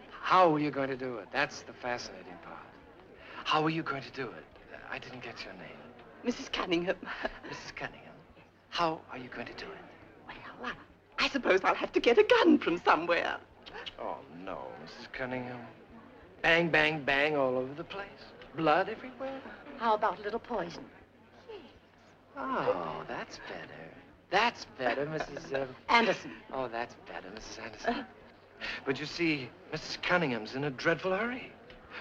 How 0.10 0.56
are 0.56 0.58
you 0.58 0.72
going 0.72 0.90
to 0.90 0.98
do 0.98 1.18
it? 1.18 1.28
That's 1.32 1.62
the 1.62 1.74
fascinating 1.74 2.34
part. 2.44 2.66
How 3.44 3.64
are 3.64 3.70
you 3.70 3.84
going 3.84 4.02
to 4.02 4.12
do 4.12 4.24
it? 4.24 4.44
I 4.92 4.98
didn't 4.98 5.22
get 5.22 5.44
your 5.44 5.54
name. 5.54 5.78
Mrs. 6.26 6.52
Cunningham. 6.52 6.96
Mrs. 7.48 7.76
Cunningham. 7.76 8.16
How 8.70 9.00
are 9.12 9.20
you 9.20 9.30
going 9.30 9.46
to 9.46 9.54
do 9.54 9.68
it? 9.68 10.36
Well, 10.60 10.72
I, 11.20 11.26
I 11.26 11.30
suppose 11.30 11.60
I'll 11.64 11.76
have 11.76 11.92
to 11.92 12.00
get 12.00 12.18
a 12.18 12.24
gun 12.24 12.58
from 12.58 12.80
somewhere. 12.80 13.38
Oh, 14.00 14.18
no, 14.44 14.58
Mrs. 14.84 15.12
Cunningham. 15.12 15.60
Bang, 16.42 16.70
bang, 16.70 17.04
bang 17.04 17.38
all 17.38 17.56
over 17.56 17.76
the 17.76 17.84
place. 17.84 18.24
Blood 18.56 18.90
everywhere. 18.90 19.40
How 19.78 19.94
about 19.94 20.18
a 20.18 20.24
little 20.24 20.40
poison? 20.40 20.86
Oh, 22.36 23.04
that's 23.08 23.38
better. 23.48 23.90
That's 24.32 24.66
better, 24.78 25.06
Mrs. 25.06 25.54
Uh, 25.54 25.66
Anderson. 25.90 26.32
oh, 26.54 26.68
that's 26.68 26.96
better, 27.08 27.28
Mrs. 27.30 27.64
Anderson. 27.64 28.06
But 28.86 29.00
you 29.00 29.06
see, 29.06 29.50
Mrs. 29.74 30.02
Cunningham's 30.02 30.56
in 30.56 30.66
a 30.66 30.70
dreadful 30.70 31.16
hurry. 31.16 31.52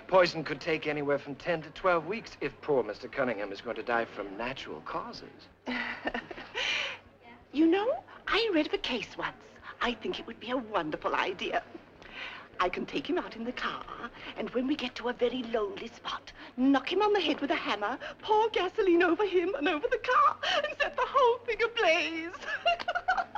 Poison 0.07 0.45
could 0.45 0.61
take 0.61 0.87
anywhere 0.87 1.19
from 1.19 1.35
10 1.37 1.63
to 1.63 1.71
12 1.71 2.07
weeks 2.07 2.37
if 2.41 2.59
poor 2.61 2.83
Mr. 2.83 3.11
Cunningham 3.11 3.53
is 3.53 3.61
going 3.61 3.77
to 3.77 3.83
die 3.83 4.05
from 4.05 4.37
natural 4.37 4.81
causes. 4.81 5.49
you 7.53 7.67
know, 7.67 8.03
I 8.27 8.51
read 8.53 8.67
of 8.67 8.73
a 8.75 8.79
case 8.79 9.09
once. 9.17 9.37
I 9.81 9.95
think 9.95 10.19
it 10.19 10.27
would 10.27 10.41
be 10.41 10.51
a 10.51 10.57
wonderful 10.57 11.15
idea. 11.15 11.63
I 12.61 12.69
can 12.69 12.87
take 12.87 13.09
him 13.09 13.19
out 13.19 13.37
in 13.37 13.45
the 13.45 13.53
car, 13.53 13.85
and 14.37 14.51
when 14.51 14.67
we 14.67 14.75
get 14.75 14.95
to 14.97 15.09
a 15.09 15.13
very 15.13 15.45
lonely 15.45 15.89
spot, 15.89 16.33
knock 16.57 16.93
him 16.93 17.03
on 17.03 17.13
the 17.13 17.21
head 17.21 17.41
with 17.41 17.51
a 17.51 17.55
hammer, 17.55 17.99
pour 18.21 18.49
gasoline 18.51 19.03
over 19.03 19.25
him 19.25 19.55
and 19.55 19.69
over 19.69 19.87
the 19.89 19.99
car, 19.99 20.37
and 20.57 20.67
set 20.79 20.97
the 20.97 21.07
whole 21.07 21.39
thing 21.39 21.59
ablaze. 21.63 22.33